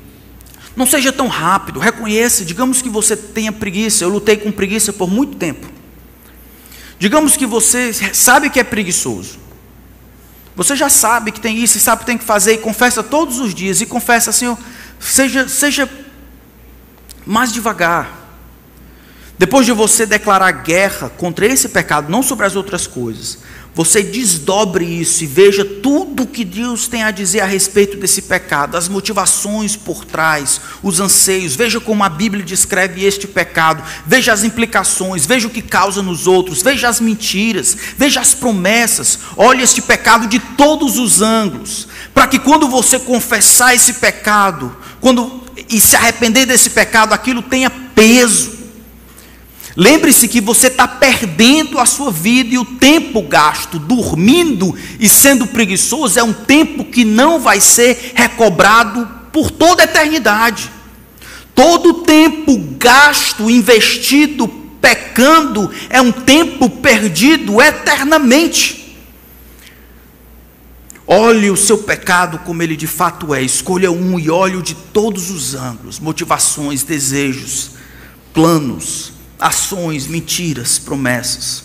Não 0.76 0.86
seja 0.86 1.10
tão 1.10 1.26
rápido, 1.26 1.80
reconheça. 1.80 2.44
Digamos 2.44 2.82
que 2.82 2.88
você 2.88 3.16
tenha 3.16 3.50
preguiça. 3.50 4.04
Eu 4.04 4.10
lutei 4.10 4.36
com 4.36 4.52
preguiça 4.52 4.92
por 4.92 5.10
muito 5.10 5.36
tempo. 5.36 5.66
Digamos 6.98 7.36
que 7.36 7.46
você 7.46 7.92
sabe 8.12 8.50
que 8.50 8.60
é 8.60 8.64
preguiçoso. 8.64 9.38
Você 10.54 10.74
já 10.74 10.88
sabe 10.88 11.32
que 11.32 11.40
tem 11.40 11.62
isso 11.62 11.76
e 11.76 11.80
sabe 11.80 12.00
que 12.00 12.06
tem 12.06 12.18
que 12.18 12.24
fazer 12.24 12.54
e 12.54 12.58
confessa 12.58 13.02
todos 13.02 13.38
os 13.38 13.54
dias 13.54 13.80
e 13.80 13.86
confessa, 13.86 14.32
Senhor, 14.32 14.56
seja, 14.98 15.48
seja 15.48 15.90
mais 17.26 17.52
devagar. 17.52 18.15
Depois 19.38 19.66
de 19.66 19.72
você 19.72 20.06
declarar 20.06 20.50
guerra 20.50 21.10
contra 21.10 21.46
esse 21.46 21.68
pecado, 21.68 22.10
não 22.10 22.22
sobre 22.22 22.46
as 22.46 22.56
outras 22.56 22.86
coisas, 22.86 23.38
você 23.74 24.02
desdobre 24.02 24.86
isso 24.86 25.22
e 25.22 25.26
veja 25.26 25.62
tudo 25.62 26.22
o 26.22 26.26
que 26.26 26.46
Deus 26.46 26.88
tem 26.88 27.02
a 27.02 27.10
dizer 27.10 27.40
a 27.40 27.44
respeito 27.44 27.98
desse 27.98 28.22
pecado, 28.22 28.74
as 28.74 28.88
motivações 28.88 29.76
por 29.76 30.02
trás, 30.02 30.58
os 30.82 30.98
anseios. 30.98 31.54
Veja 31.54 31.78
como 31.78 32.02
a 32.02 32.08
Bíblia 32.08 32.42
descreve 32.42 33.04
este 33.04 33.26
pecado, 33.26 33.82
veja 34.06 34.32
as 34.32 34.44
implicações, 34.44 35.26
veja 35.26 35.46
o 35.46 35.50
que 35.50 35.60
causa 35.60 36.02
nos 36.02 36.26
outros, 36.26 36.62
veja 36.62 36.88
as 36.88 36.98
mentiras, 36.98 37.76
veja 37.98 38.18
as 38.18 38.32
promessas. 38.32 39.18
Olhe 39.36 39.62
este 39.62 39.82
pecado 39.82 40.26
de 40.26 40.38
todos 40.38 40.96
os 40.96 41.20
ângulos, 41.20 41.86
para 42.14 42.26
que 42.26 42.38
quando 42.38 42.66
você 42.66 42.98
confessar 42.98 43.74
esse 43.74 43.92
pecado, 43.94 44.74
quando 44.98 45.44
e 45.68 45.78
se 45.78 45.94
arrepender 45.94 46.46
desse 46.46 46.70
pecado, 46.70 47.12
aquilo 47.12 47.42
tenha 47.42 47.68
peso 47.68 48.55
Lembre-se 49.76 50.26
que 50.26 50.40
você 50.40 50.68
está 50.68 50.88
perdendo 50.88 51.78
a 51.78 51.84
sua 51.84 52.10
vida 52.10 52.54
e 52.54 52.58
o 52.58 52.64
tempo 52.64 53.20
gasto 53.20 53.78
dormindo 53.78 54.74
e 54.98 55.06
sendo 55.06 55.46
preguiçoso 55.46 56.18
é 56.18 56.22
um 56.22 56.32
tempo 56.32 56.82
que 56.82 57.04
não 57.04 57.38
vai 57.38 57.60
ser 57.60 58.12
recobrado 58.14 59.06
por 59.30 59.50
toda 59.50 59.82
a 59.82 59.84
eternidade. 59.84 60.72
Todo 61.54 61.90
o 61.90 61.94
tempo 62.04 62.58
gasto, 62.78 63.50
investido, 63.50 64.48
pecando, 64.80 65.70
é 65.90 66.00
um 66.00 66.12
tempo 66.12 66.70
perdido 66.70 67.60
eternamente. 67.60 68.96
Olhe 71.06 71.50
o 71.50 71.56
seu 71.56 71.78
pecado 71.78 72.38
como 72.38 72.62
ele 72.62 72.76
de 72.76 72.86
fato 72.86 73.34
é, 73.34 73.42
escolha 73.42 73.92
um 73.92 74.18
e 74.18 74.30
olhe-o 74.30 74.62
de 74.62 74.74
todos 74.74 75.30
os 75.30 75.54
ângulos, 75.54 76.00
motivações, 76.00 76.82
desejos, 76.82 77.72
planos 78.32 79.15
ações, 79.38 80.06
mentiras, 80.06 80.78
promessas. 80.78 81.64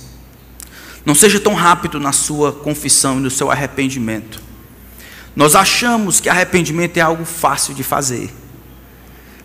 Não 1.05 1.15
seja 1.15 1.39
tão 1.39 1.53
rápido 1.53 1.99
na 1.99 2.11
sua 2.11 2.51
confissão 2.51 3.17
e 3.17 3.21
no 3.21 3.31
seu 3.31 3.49
arrependimento. 3.49 4.41
Nós 5.35 5.55
achamos 5.55 6.19
que 6.19 6.29
arrependimento 6.29 6.97
é 6.97 7.01
algo 7.01 7.25
fácil 7.25 7.73
de 7.73 7.83
fazer. 7.83 8.31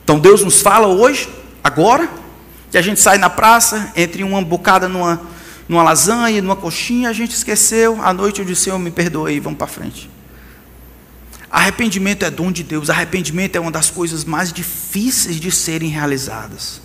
Então 0.04 0.18
Deus 0.18 0.42
nos 0.42 0.60
fala 0.60 0.86
hoje, 0.86 1.28
agora, 1.62 2.08
que 2.70 2.76
a 2.76 2.82
gente 2.82 3.00
sai 3.00 3.18
na 3.18 3.30
praça, 3.30 3.92
entre 3.96 4.22
uma 4.22 4.42
bocada 4.42 4.88
numa, 4.88 5.20
numa 5.68 5.82
lasanha, 5.82 6.42
numa 6.42 6.56
coxinha, 6.56 7.08
a 7.08 7.12
gente 7.12 7.34
esqueceu, 7.34 8.00
à 8.02 8.12
noite 8.12 8.40
eu 8.40 8.44
disse, 8.44 8.62
Senhor, 8.62 8.78
me 8.78 8.90
perdoe, 8.90 9.40
vamos 9.40 9.58
para 9.58 9.66
frente. 9.66 10.10
Arrependimento 11.50 12.24
é 12.24 12.30
dom 12.30 12.52
de 12.52 12.62
Deus, 12.62 12.90
arrependimento 12.90 13.56
é 13.56 13.60
uma 13.60 13.70
das 13.70 13.88
coisas 13.88 14.24
mais 14.24 14.52
difíceis 14.52 15.40
de 15.40 15.50
serem 15.50 15.88
realizadas. 15.88 16.82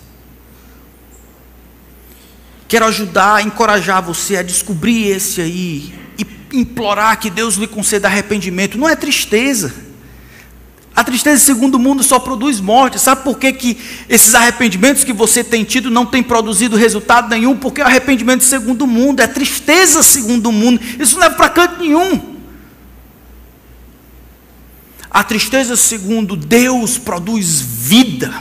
Quero 2.72 2.86
ajudar, 2.86 3.44
encorajar 3.44 4.02
você 4.02 4.38
a 4.38 4.42
descobrir 4.42 5.08
esse 5.08 5.42
aí 5.42 5.92
e 6.16 6.26
implorar 6.58 7.20
que 7.20 7.28
Deus 7.28 7.56
lhe 7.56 7.66
conceda 7.66 8.08
arrependimento. 8.08 8.78
Não 8.78 8.88
é 8.88 8.96
tristeza. 8.96 9.74
A 10.96 11.04
tristeza, 11.04 11.38
segundo 11.38 11.74
o 11.74 11.78
mundo, 11.78 12.02
só 12.02 12.18
produz 12.18 12.60
morte. 12.60 12.98
Sabe 12.98 13.24
por 13.24 13.38
que, 13.38 13.52
que 13.52 13.78
esses 14.08 14.34
arrependimentos 14.34 15.04
que 15.04 15.12
você 15.12 15.44
tem 15.44 15.64
tido 15.64 15.90
não 15.90 16.06
têm 16.06 16.22
produzido 16.22 16.74
resultado 16.74 17.28
nenhum? 17.28 17.58
Porque 17.58 17.82
o 17.82 17.84
arrependimento, 17.84 18.42
segundo 18.42 18.86
o 18.86 18.86
mundo, 18.86 19.20
é 19.20 19.26
tristeza, 19.26 20.02
segundo 20.02 20.46
o 20.46 20.52
mundo. 20.52 20.80
Isso 20.98 21.18
não 21.18 21.26
é 21.26 21.28
para 21.30 21.50
canto 21.50 21.78
nenhum. 21.78 22.36
A 25.10 25.22
tristeza, 25.22 25.76
segundo 25.76 26.34
Deus, 26.34 26.96
produz 26.96 27.60
vida. 27.60 28.32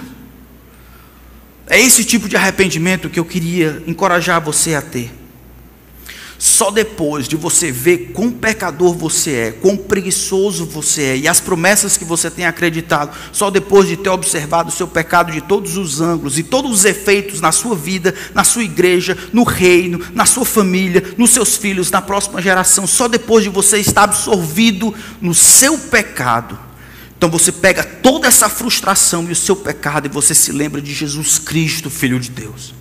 É 1.72 1.80
esse 1.80 2.04
tipo 2.04 2.28
de 2.28 2.36
arrependimento 2.36 3.10
que 3.10 3.18
eu 3.18 3.24
queria 3.24 3.82
encorajar 3.88 4.42
você 4.42 4.76
a 4.76 4.82
ter. 4.82 5.10
Só 6.38 6.70
depois 6.70 7.30
de 7.30 7.38
você 7.38 7.72
ver 7.72 8.12
quão 8.14 8.30
pecador 8.30 8.94
você 8.94 9.32
é, 9.32 9.52
quão 9.54 9.78
preguiçoso 9.78 10.66
você 10.66 11.02
é 11.04 11.18
e 11.20 11.30
as 11.30 11.40
promessas 11.40 11.96
que 11.96 12.04
você 12.04 12.30
tem 12.30 12.46
acreditado, 12.46 13.16
só 13.32 13.50
depois 13.50 13.88
de 13.88 13.96
ter 13.96 14.10
observado 14.10 14.68
o 14.68 14.72
seu 14.74 14.86
pecado 14.86 15.32
de 15.32 15.40
todos 15.40 15.78
os 15.78 16.02
ângulos 16.02 16.38
e 16.38 16.44
todos 16.44 16.72
os 16.72 16.84
efeitos 16.84 17.40
na 17.40 17.54
sua 17.54 17.74
vida, 17.74 18.14
na 18.34 18.44
sua 18.44 18.66
igreja, 18.66 19.18
no 19.32 19.44
reino, 19.44 20.02
na 20.14 20.26
sua 20.26 20.44
família, 20.44 21.14
nos 21.18 21.30
seus 21.30 21.56
filhos, 21.56 21.90
na 21.90 22.02
próxima 22.02 22.42
geração, 22.42 22.86
só 22.86 23.08
depois 23.08 23.46
de 23.46 23.50
você 23.50 23.78
estar 23.78 24.04
absorvido 24.04 24.94
no 25.22 25.34
seu 25.34 25.78
pecado, 25.78 26.60
então 27.22 27.30
você 27.30 27.52
pega 27.52 27.84
toda 27.84 28.28
essa 28.28 28.50
frustração 28.50 29.28
e 29.30 29.32
o 29.32 29.36
seu 29.36 29.56
pecado 29.56 30.08
e 30.08 30.10
você 30.10 30.34
se 30.34 30.52
lembra 30.52 30.82
de 30.82 30.92
Jesus 30.92 31.38
Cristo, 31.38 31.88
Filho 31.88 32.20
de 32.20 32.32
Deus. 32.32 32.74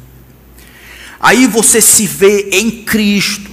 Aí 1.21 1.47
você 1.47 1.79
se 1.79 2.07
vê 2.07 2.49
em 2.51 2.71
Cristo. 2.71 3.51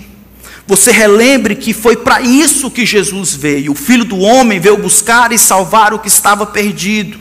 Você 0.66 0.90
relembre 0.90 1.58
que 1.58 1.74
foi 1.74 1.98
para 1.98 2.22
isso 2.22 2.72
que 2.72 2.86
Jesus 2.86 3.36
veio. 3.36 3.74
O 3.74 3.76
Filho 3.76 4.06
do 4.06 4.18
Homem 4.18 4.62
veio 4.62 4.78
buscar 4.78 5.34
e 5.34 5.38
salvar 5.38 5.94
o 5.94 6.00
que 6.00 6.08
estava 6.08 6.46
perdido. 6.46 7.20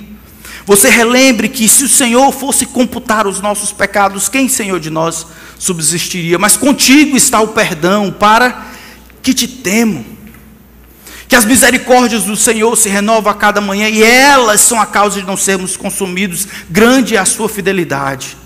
Você 0.64 0.88
relembre 0.88 1.48
que 1.48 1.68
se 1.68 1.82
o 1.82 1.88
Senhor 1.88 2.30
fosse 2.30 2.66
computar 2.66 3.26
os 3.26 3.40
nossos 3.40 3.72
pecados, 3.72 4.28
quem, 4.28 4.48
Senhor, 4.48 4.78
de 4.78 4.90
nós 4.90 5.26
subsistiria? 5.58 6.38
Mas 6.38 6.56
contigo 6.56 7.16
está 7.16 7.40
o 7.40 7.48
perdão 7.48 8.12
para 8.16 8.68
que 9.20 9.34
te 9.34 9.48
temam. 9.48 10.15
Que 11.28 11.36
as 11.36 11.44
misericórdias 11.44 12.24
do 12.24 12.36
Senhor 12.36 12.76
se 12.76 12.88
renovam 12.88 13.32
a 13.32 13.34
cada 13.34 13.60
manhã 13.60 13.88
e 13.88 14.02
elas 14.02 14.60
são 14.60 14.80
a 14.80 14.86
causa 14.86 15.20
de 15.20 15.26
não 15.26 15.36
sermos 15.36 15.76
consumidos. 15.76 16.46
Grande 16.70 17.16
é 17.16 17.18
a 17.18 17.24
sua 17.24 17.48
fidelidade. 17.48 18.36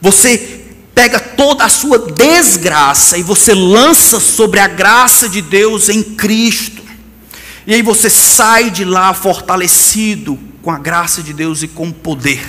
Você 0.00 0.62
pega 0.94 1.18
toda 1.18 1.64
a 1.64 1.68
sua 1.68 1.98
desgraça 1.98 3.16
e 3.16 3.22
você 3.22 3.54
lança 3.54 4.20
sobre 4.20 4.60
a 4.60 4.68
graça 4.68 5.28
de 5.28 5.40
Deus 5.40 5.88
em 5.88 6.02
Cristo. 6.02 6.82
E 7.66 7.74
aí 7.74 7.82
você 7.82 8.10
sai 8.10 8.70
de 8.70 8.84
lá 8.84 9.14
fortalecido 9.14 10.38
com 10.60 10.70
a 10.70 10.78
graça 10.78 11.22
de 11.22 11.32
Deus 11.32 11.62
e 11.62 11.68
com 11.68 11.90
poder. 11.90 12.42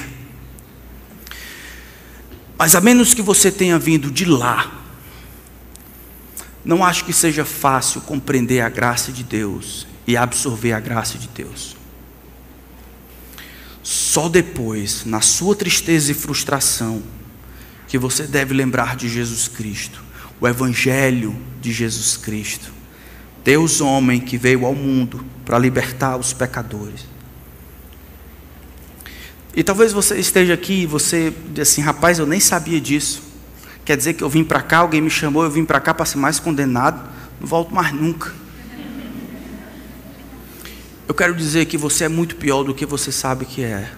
Mas 2.58 2.76
a 2.76 2.82
menos 2.82 3.14
que 3.14 3.22
você 3.22 3.52
tenha 3.52 3.78
vindo 3.78 4.12
de 4.12 4.26
lá, 4.26 4.72
não 6.64 6.84
acho 6.84 7.06
que 7.06 7.14
seja 7.14 7.44
fácil 7.44 8.02
compreender 8.02 8.62
a 8.62 8.70
graça 8.70 9.12
de 9.12 9.24
Deus 9.24 9.86
e 10.08 10.16
absorver 10.16 10.74
a 10.74 10.80
graça 10.80 11.18
de 11.18 11.28
Deus. 11.28 11.76
Só 13.82 14.30
depois, 14.30 15.04
na 15.06 15.20
sua 15.20 15.56
tristeza 15.56 16.12
e 16.12 16.16
frustração, 16.16 17.04
que 17.88 17.98
você 17.98 18.24
deve 18.24 18.54
lembrar 18.54 18.96
de 18.96 19.10
Jesus 19.10 19.48
Cristo, 19.48 20.02
o 20.40 20.48
Evangelho 20.48 21.36
de 21.62 21.72
Jesus 21.72 22.16
Cristo. 22.16 22.72
Deus, 23.44 23.82
homem 23.82 24.22
que 24.22 24.38
veio 24.38 24.66
ao 24.66 24.74
mundo 24.74 25.26
para 25.44 25.60
libertar 25.60 26.16
os 26.18 26.32
pecadores. 26.32 27.06
E 29.56 29.64
talvez 29.64 29.92
você 29.92 30.18
esteja 30.18 30.54
aqui 30.54 30.82
e 30.82 30.86
você 30.86 31.34
diz 31.52 31.70
assim, 31.70 31.82
rapaz, 31.82 32.18
eu 32.18 32.26
nem 32.26 32.40
sabia 32.40 32.80
disso. 32.80 33.22
Quer 33.86 33.98
dizer 33.98 34.14
que 34.14 34.24
eu 34.24 34.30
vim 34.30 34.44
para 34.44 34.62
cá, 34.62 34.78
alguém 34.80 35.02
me 35.02 35.10
chamou, 35.10 35.44
eu 35.44 35.52
vim 35.52 35.66
para 35.66 35.80
cá 35.80 35.94
para 35.94 36.06
ser 36.06 36.18
mais 36.18 36.40
condenado, 36.40 37.10
não 37.40 37.48
volto 37.48 37.74
mais 37.74 37.92
nunca. 37.92 38.34
Eu 41.08 41.14
quero 41.14 41.36
dizer 41.36 41.66
que 41.66 41.78
você 41.78 42.06
é 42.06 42.08
muito 42.08 42.38
pior 42.38 42.64
do 42.64 42.74
que 42.74 42.86
você 42.86 43.12
sabe 43.12 43.46
que 43.46 43.62
é. 43.62 43.92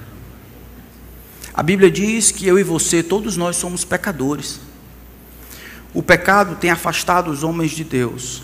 A 1.53 1.61
Bíblia 1.61 1.89
diz 1.89 2.31
que 2.31 2.47
eu 2.47 2.57
e 2.57 2.63
você, 2.63 3.03
todos 3.03 3.37
nós 3.37 3.55
somos 3.55 3.85
pecadores. 3.85 4.59
O 5.93 6.01
pecado 6.01 6.55
tem 6.55 6.71
afastado 6.71 7.29
os 7.29 7.43
homens 7.43 7.71
de 7.71 7.83
Deus. 7.83 8.41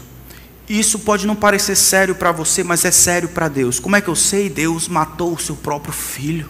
Isso 0.69 0.99
pode 0.99 1.27
não 1.27 1.35
parecer 1.35 1.75
sério 1.75 2.15
para 2.15 2.31
você, 2.31 2.63
mas 2.63 2.85
é 2.85 2.91
sério 2.91 3.27
para 3.27 3.49
Deus. 3.49 3.79
Como 3.79 3.95
é 3.95 3.99
que 3.99 4.07
eu 4.07 4.15
sei? 4.15 4.47
Deus 4.47 4.87
matou 4.87 5.33
o 5.33 5.39
seu 5.39 5.55
próprio 5.55 5.91
filho. 5.91 6.49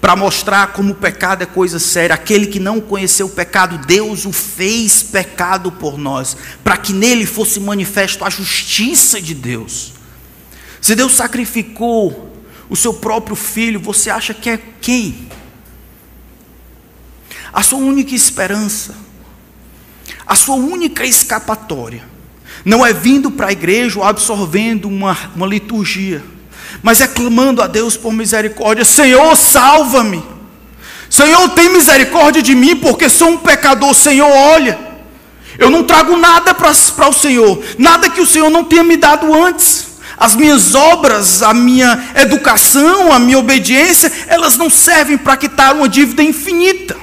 Para 0.00 0.14
mostrar 0.14 0.72
como 0.72 0.92
o 0.92 0.96
pecado 0.96 1.42
é 1.42 1.46
coisa 1.46 1.78
séria. 1.78 2.14
Aquele 2.14 2.46
que 2.46 2.60
não 2.60 2.80
conheceu 2.80 3.26
o 3.26 3.30
pecado, 3.30 3.78
Deus 3.86 4.24
o 4.24 4.32
fez 4.32 5.02
pecado 5.02 5.72
por 5.72 5.98
nós, 5.98 6.36
para 6.62 6.76
que 6.76 6.92
nele 6.92 7.26
fosse 7.26 7.60
manifesto 7.60 8.24
a 8.24 8.30
justiça 8.30 9.20
de 9.20 9.34
Deus. 9.34 9.92
Se 10.80 10.94
Deus 10.94 11.12
sacrificou 11.14 12.36
o 12.68 12.76
seu 12.76 12.94
próprio 12.94 13.34
filho, 13.34 13.80
você 13.80 14.10
acha 14.10 14.32
que 14.32 14.50
é 14.50 14.58
quem? 14.80 15.28
a 17.52 17.62
sua 17.62 17.78
única 17.78 18.14
esperança, 18.14 18.94
a 20.26 20.34
sua 20.34 20.56
única 20.56 21.04
escapatória, 21.04 22.04
não 22.64 22.84
é 22.84 22.92
vindo 22.92 23.30
para 23.30 23.48
a 23.48 23.52
igreja 23.52 23.98
ou 23.98 24.04
absorvendo 24.04 24.86
uma, 24.86 25.16
uma 25.34 25.46
liturgia, 25.46 26.22
mas 26.82 27.00
é 27.00 27.06
clamando 27.06 27.62
a 27.62 27.66
Deus 27.66 27.96
por 27.96 28.12
misericórdia: 28.12 28.84
Senhor, 28.84 29.36
salva-me. 29.36 30.22
Senhor, 31.10 31.48
tem 31.50 31.70
misericórdia 31.70 32.42
de 32.42 32.54
mim, 32.54 32.76
porque 32.76 33.08
sou 33.08 33.30
um 33.30 33.38
pecador. 33.38 33.94
Senhor, 33.94 34.30
olha, 34.30 34.78
eu 35.58 35.70
não 35.70 35.82
trago 35.82 36.16
nada 36.16 36.54
para 36.54 36.70
o 36.70 37.12
Senhor, 37.12 37.62
nada 37.78 38.10
que 38.10 38.20
o 38.20 38.26
Senhor 38.26 38.50
não 38.50 38.64
tenha 38.64 38.84
me 38.84 38.96
dado 38.96 39.32
antes. 39.34 39.88
As 40.16 40.34
minhas 40.34 40.74
obras, 40.74 41.42
a 41.42 41.54
minha 41.54 42.10
educação, 42.16 43.12
a 43.12 43.20
minha 43.20 43.38
obediência, 43.38 44.10
elas 44.26 44.56
não 44.56 44.68
servem 44.68 45.16
para 45.16 45.36
quitar 45.36 45.74
uma 45.74 45.88
dívida 45.88 46.22
infinita. 46.22 46.96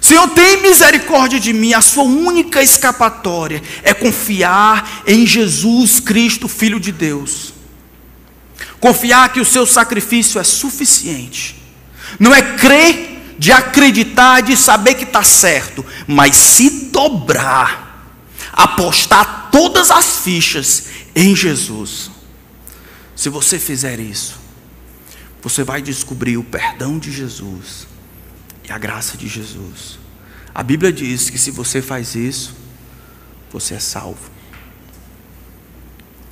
Senhor, 0.00 0.28
tem 0.30 0.62
misericórdia 0.62 1.38
de 1.38 1.52
mim. 1.52 1.72
A 1.72 1.80
sua 1.80 2.04
única 2.04 2.62
escapatória 2.62 3.62
é 3.82 3.94
confiar 3.94 5.02
em 5.06 5.24
Jesus 5.24 6.00
Cristo, 6.00 6.48
Filho 6.48 6.80
de 6.80 6.90
Deus. 6.90 7.59
Confiar 8.80 9.30
que 9.32 9.40
o 9.40 9.44
seu 9.44 9.66
sacrifício 9.66 10.40
é 10.40 10.44
suficiente. 10.44 11.62
Não 12.18 12.34
é 12.34 12.56
crer 12.56 13.34
de 13.38 13.52
acreditar, 13.52 14.40
de 14.40 14.56
saber 14.56 14.94
que 14.94 15.04
está 15.04 15.22
certo, 15.22 15.84
mas 16.06 16.34
se 16.36 16.90
dobrar, 16.90 18.06
apostar 18.52 19.50
todas 19.52 19.90
as 19.90 20.18
fichas 20.18 20.84
em 21.14 21.36
Jesus. 21.36 22.10
Se 23.14 23.28
você 23.28 23.58
fizer 23.58 24.00
isso, 24.00 24.40
você 25.42 25.62
vai 25.62 25.80
descobrir 25.80 26.36
o 26.36 26.44
perdão 26.44 26.98
de 26.98 27.12
Jesus 27.12 27.86
e 28.68 28.72
a 28.72 28.78
graça 28.78 29.16
de 29.16 29.28
Jesus. 29.28 29.98
A 30.54 30.62
Bíblia 30.62 30.92
diz 30.92 31.30
que 31.30 31.38
se 31.38 31.50
você 31.50 31.80
faz 31.80 32.14
isso, 32.14 32.54
você 33.50 33.74
é 33.74 33.78
salvo. 33.78 34.29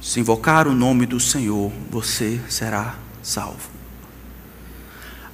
Se 0.09 0.18
invocar 0.20 0.66
o 0.66 0.74
nome 0.74 1.04
do 1.04 1.20
Senhor, 1.20 1.70
você 1.90 2.40
será 2.48 2.94
salvo. 3.22 3.68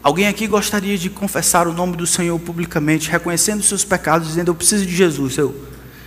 Alguém 0.02 0.26
aqui 0.26 0.48
gostaria 0.48 0.98
de 0.98 1.08
confessar 1.08 1.68
o 1.68 1.72
nome 1.72 1.96
do 1.96 2.04
Senhor 2.08 2.36
publicamente, 2.40 3.08
reconhecendo 3.08 3.62
seus 3.62 3.84
pecados, 3.84 4.26
dizendo: 4.26 4.50
Eu 4.50 4.54
preciso 4.56 4.84
de 4.84 4.92
Jesus. 4.92 5.38
Eu, 5.38 5.54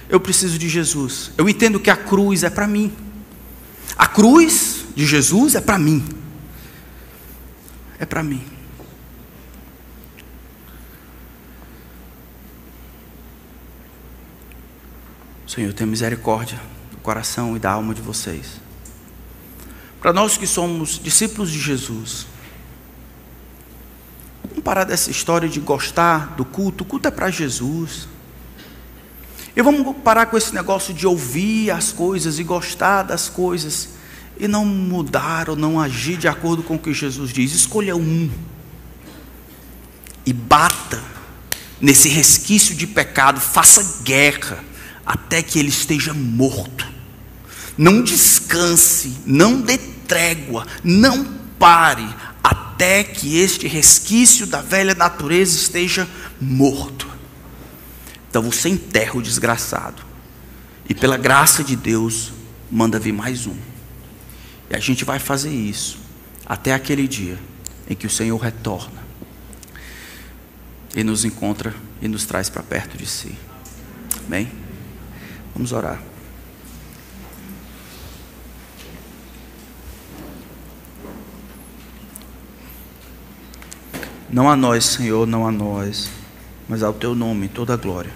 eu 0.10 0.20
preciso 0.20 0.60
de 0.60 0.68
Jesus. 0.68 1.32
Eu 1.38 1.48
entendo 1.48 1.80
que 1.80 1.90
a 1.90 1.96
cruz 1.96 2.44
é 2.44 2.50
para 2.50 2.68
mim. 2.68 2.92
A 3.98 4.06
cruz 4.06 4.84
de 4.94 5.06
Jesus 5.06 5.56
é 5.56 5.62
para 5.62 5.80
mim. 5.80 6.04
É 7.98 8.06
para 8.06 8.22
mim. 8.22 8.44
Senhor, 15.48 15.72
tenha 15.72 15.88
misericórdia 15.88 16.60
coração 17.08 17.56
e 17.56 17.60
da 17.60 17.72
alma 17.72 17.94
de 17.94 18.02
vocês. 18.02 18.60
Para 20.02 20.12
nós 20.12 20.38
que 20.38 20.46
somos 20.46 21.00
discípulos 21.02 21.50
de 21.50 21.58
Jesus, 21.58 22.28
vamos 24.50 24.62
parar 24.62 24.84
dessa 24.84 25.10
história 25.10 25.48
de 25.48 25.62
gostar 25.62 26.36
do 26.36 26.44
culto. 26.44 26.84
O 26.84 26.86
culto 26.86 27.08
é 27.08 27.12
para 27.12 27.32
Jesus. 27.32 28.10
E 29.56 29.62
vamos 29.62 29.96
parar 30.04 30.26
com 30.26 30.36
esse 30.36 30.54
negócio 30.54 30.94
de 30.94 31.08
ouvir 31.08 31.72
as 31.72 31.94
coisas 31.94 32.40
e 32.40 32.44
gostar 32.44 33.04
das 33.04 33.30
coisas 33.30 33.88
e 34.38 34.46
não 34.46 34.66
mudar 34.66 35.50
ou 35.50 35.56
não 35.56 35.80
agir 35.80 36.18
de 36.18 36.28
acordo 36.28 36.62
com 36.62 36.76
o 36.76 36.80
que 36.80 36.94
Jesus 36.94 37.32
diz. 37.32 37.54
Escolha 37.54 37.96
um 37.96 38.30
e 40.26 40.34
bata 40.34 41.02
nesse 41.80 42.10
resquício 42.10 42.76
de 42.76 42.86
pecado, 42.86 43.40
faça 43.40 44.04
guerra 44.04 44.62
até 45.06 45.42
que 45.42 45.58
ele 45.58 45.70
esteja 45.70 46.14
morto. 46.14 46.97
Não 47.78 48.02
descanse, 48.02 49.18
não 49.26 49.62
dê 49.62 49.78
trégua, 49.78 50.66
não 50.84 51.26
pare, 51.60 52.08
até 52.44 53.04
que 53.04 53.38
este 53.38 53.68
resquício 53.68 54.48
da 54.48 54.62
velha 54.62 54.96
natureza 54.96 55.56
esteja 55.56 56.08
morto. 56.40 57.08
Então 58.30 58.42
você 58.42 58.70
enterra 58.70 59.18
o 59.18 59.22
desgraçado, 59.22 60.04
e 60.90 60.94
pela 60.94 61.18
graça 61.18 61.64
de 61.64 61.76
Deus, 61.76 62.32
manda 62.72 63.00
vir 63.00 63.14
mais 63.14 63.46
um. 63.46 63.56
E 64.70 64.76
a 64.76 64.80
gente 64.80 65.06
vai 65.06 65.20
fazer 65.20 65.52
isso 65.52 66.00
até 66.46 66.74
aquele 66.74 67.08
dia 67.08 67.38
em 67.90 67.96
que 67.96 68.08
o 68.08 68.10
Senhor 68.10 68.38
retorna 68.38 69.06
e 70.96 71.04
nos 71.04 71.26
encontra 71.26 71.74
e 72.02 72.08
nos 72.08 72.26
traz 72.26 72.50
para 72.50 72.64
perto 72.64 72.98
de 72.98 73.06
si. 73.06 73.36
Amém? 74.26 74.52
Vamos 75.54 75.72
orar. 75.72 76.02
Não 84.30 84.50
a 84.50 84.56
nós, 84.56 84.86
Senhor, 84.86 85.26
não 85.26 85.48
a 85.48 85.52
nós, 85.52 86.10
mas 86.68 86.84
ao 86.84 86.94
teu 86.94 87.16
nome 87.16 87.48
toda 87.48 87.74
a 87.74 87.78
glória. 87.78 88.12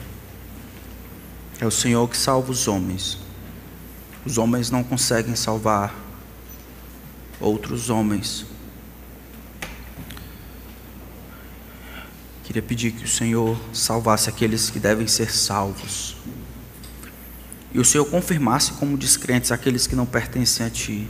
É 1.60 1.66
o 1.66 1.72
Senhor 1.72 2.08
que 2.10 2.18
salva 2.18 2.52
os 2.52 2.68
homens. 2.68 3.18
Os 4.26 4.38
homens 4.38 4.70
não 4.70 4.84
conseguem 4.84 5.36
salvar 5.36 5.96
outros 7.40 7.90
homens. 7.90 8.46
Queria 12.44 12.62
pedir 12.62 12.92
que 12.92 13.06
o 13.06 13.08
Senhor 13.08 13.58
salvasse 13.72 14.30
aqueles 14.30 14.70
que 14.70 14.80
devem 14.80 15.08
ser 15.08 15.32
salvos 15.32 16.18
e 17.74 17.80
o 17.80 17.86
Senhor 17.86 18.06
confirmasse 18.06 18.74
como 18.74 18.98
descrentes 18.98 19.52
aqueles 19.52 19.88
que 19.88 19.96
não 19.96 20.06
pertencem 20.06 20.66
a 20.66 20.70
Ti. 20.70 21.08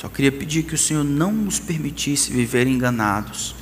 Só 0.00 0.08
queria 0.08 0.32
pedir 0.32 0.62
que 0.62 0.74
o 0.74 0.78
Senhor 0.78 1.04
não 1.04 1.30
nos 1.30 1.58
permitisse 1.58 2.32
viver 2.32 2.66
enganados, 2.66 3.54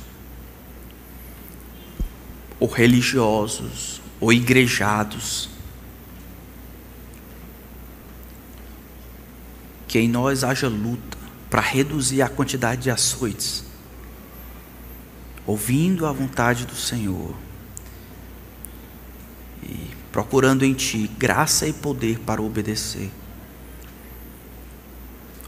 ou 2.57 2.69
religiosos, 2.69 4.01
ou 4.21 4.31
igrejados. 4.31 5.49
Que 9.85 9.99
em 9.99 10.07
nós 10.07 10.45
haja 10.45 10.69
luta 10.69 11.17
para 11.49 11.59
reduzir 11.59 12.21
a 12.21 12.29
quantidade 12.29 12.83
de 12.83 12.89
açoites, 12.89 13.65
ouvindo 15.45 16.05
a 16.05 16.13
vontade 16.13 16.65
do 16.65 16.75
Senhor 16.75 17.35
e 19.61 19.89
procurando 20.09 20.63
em 20.63 20.73
Ti 20.73 21.11
graça 21.17 21.67
e 21.67 21.73
poder 21.73 22.17
para 22.19 22.41
obedecer. 22.41 23.11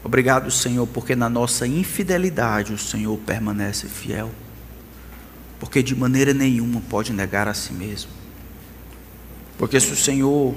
Obrigado, 0.04 0.50
Senhor, 0.50 0.86
porque 0.86 1.14
na 1.14 1.28
nossa 1.28 1.66
infidelidade 1.66 2.72
o 2.72 2.78
Senhor 2.78 3.16
permanece 3.18 3.86
fiel, 3.86 4.30
porque 5.60 5.82
de 5.82 5.94
maneira 5.94 6.34
nenhuma 6.34 6.80
pode 6.80 7.12
negar 7.12 7.46
a 7.46 7.54
si 7.54 7.72
mesmo. 7.72 8.10
Porque 9.56 9.78
se 9.78 9.92
o 9.92 9.96
Senhor 9.96 10.54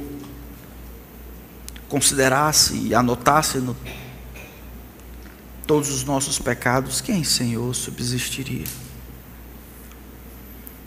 considerasse 1.88 2.76
e 2.76 2.96
anotasse 2.96 3.60
no, 3.60 3.78
todos 5.68 5.90
os 5.90 6.04
nossos 6.04 6.40
pecados, 6.40 7.02
quem, 7.02 7.24
Senhor, 7.24 7.74
subsistiria? 7.76 8.66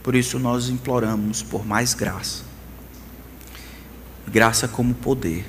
Por 0.02 0.16
isso 0.16 0.38
nós 0.38 0.68
imploramos 0.68 1.42
por 1.42 1.64
mais 1.64 1.94
graça 1.94 2.48
graça 4.28 4.68
como 4.68 4.94
poder, 4.94 5.46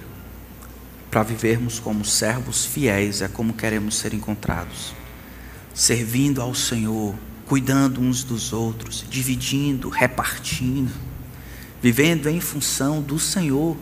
para 1.09 1.23
vivermos 1.23 1.79
como 1.79 2.05
servos 2.05 2.65
fiéis, 2.65 3.21
é 3.21 3.27
como 3.27 3.53
queremos 3.53 3.95
ser 3.95 4.13
encontrados, 4.13 4.93
servindo 5.73 6.41
ao 6.41 6.53
Senhor, 6.53 7.15
cuidando 7.45 7.99
uns 7.99 8.23
dos 8.23 8.53
outros, 8.53 9.03
dividindo, 9.09 9.89
repartindo, 9.89 10.91
vivendo 11.81 12.27
em 12.29 12.39
função 12.39 13.01
do 13.01 13.17
Senhor, 13.17 13.75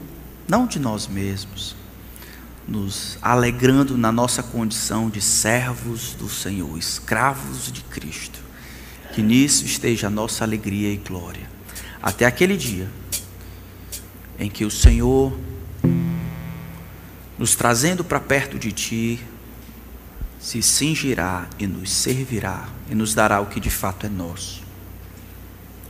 não 0.47 0.65
de 0.65 0.79
nós 0.79 1.07
mesmos, 1.07 1.75
nos 2.67 3.17
alegrando 3.21 3.97
na 3.97 4.11
nossa 4.11 4.43
condição 4.43 5.09
de 5.09 5.21
servos 5.21 6.13
do 6.13 6.29
Senhor, 6.29 6.77
escravos 6.77 7.71
de 7.71 7.81
Cristo. 7.81 8.39
Que 9.13 9.21
nisso 9.21 9.65
esteja 9.65 10.07
a 10.07 10.09
nossa 10.09 10.43
alegria 10.43 10.91
e 10.91 10.97
glória. 10.97 11.49
Até 12.01 12.25
aquele 12.25 12.55
dia 12.55 12.89
em 14.37 14.49
que 14.49 14.63
o 14.63 14.69
Senhor, 14.69 15.35
nos 17.37 17.55
trazendo 17.55 18.03
para 18.03 18.19
perto 18.19 18.57
de 18.57 18.71
Ti, 18.71 19.23
se 20.39 20.61
cingirá 20.61 21.47
e 21.59 21.67
nos 21.67 21.91
servirá 21.91 22.67
e 22.89 22.95
nos 22.95 23.13
dará 23.13 23.39
o 23.39 23.47
que 23.47 23.59
de 23.59 23.69
fato 23.69 24.05
é 24.05 24.09
nosso. 24.09 24.63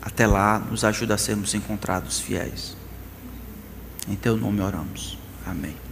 Até 0.01 0.25
lá, 0.25 0.59
nos 0.59 0.83
ajuda 0.83 1.15
a 1.15 1.17
sermos 1.17 1.53
encontrados 1.53 2.19
fiéis. 2.19 2.75
Em 4.07 4.15
Teu 4.15 4.37
nome 4.37 4.61
oramos. 4.61 5.17
Amém. 5.45 5.86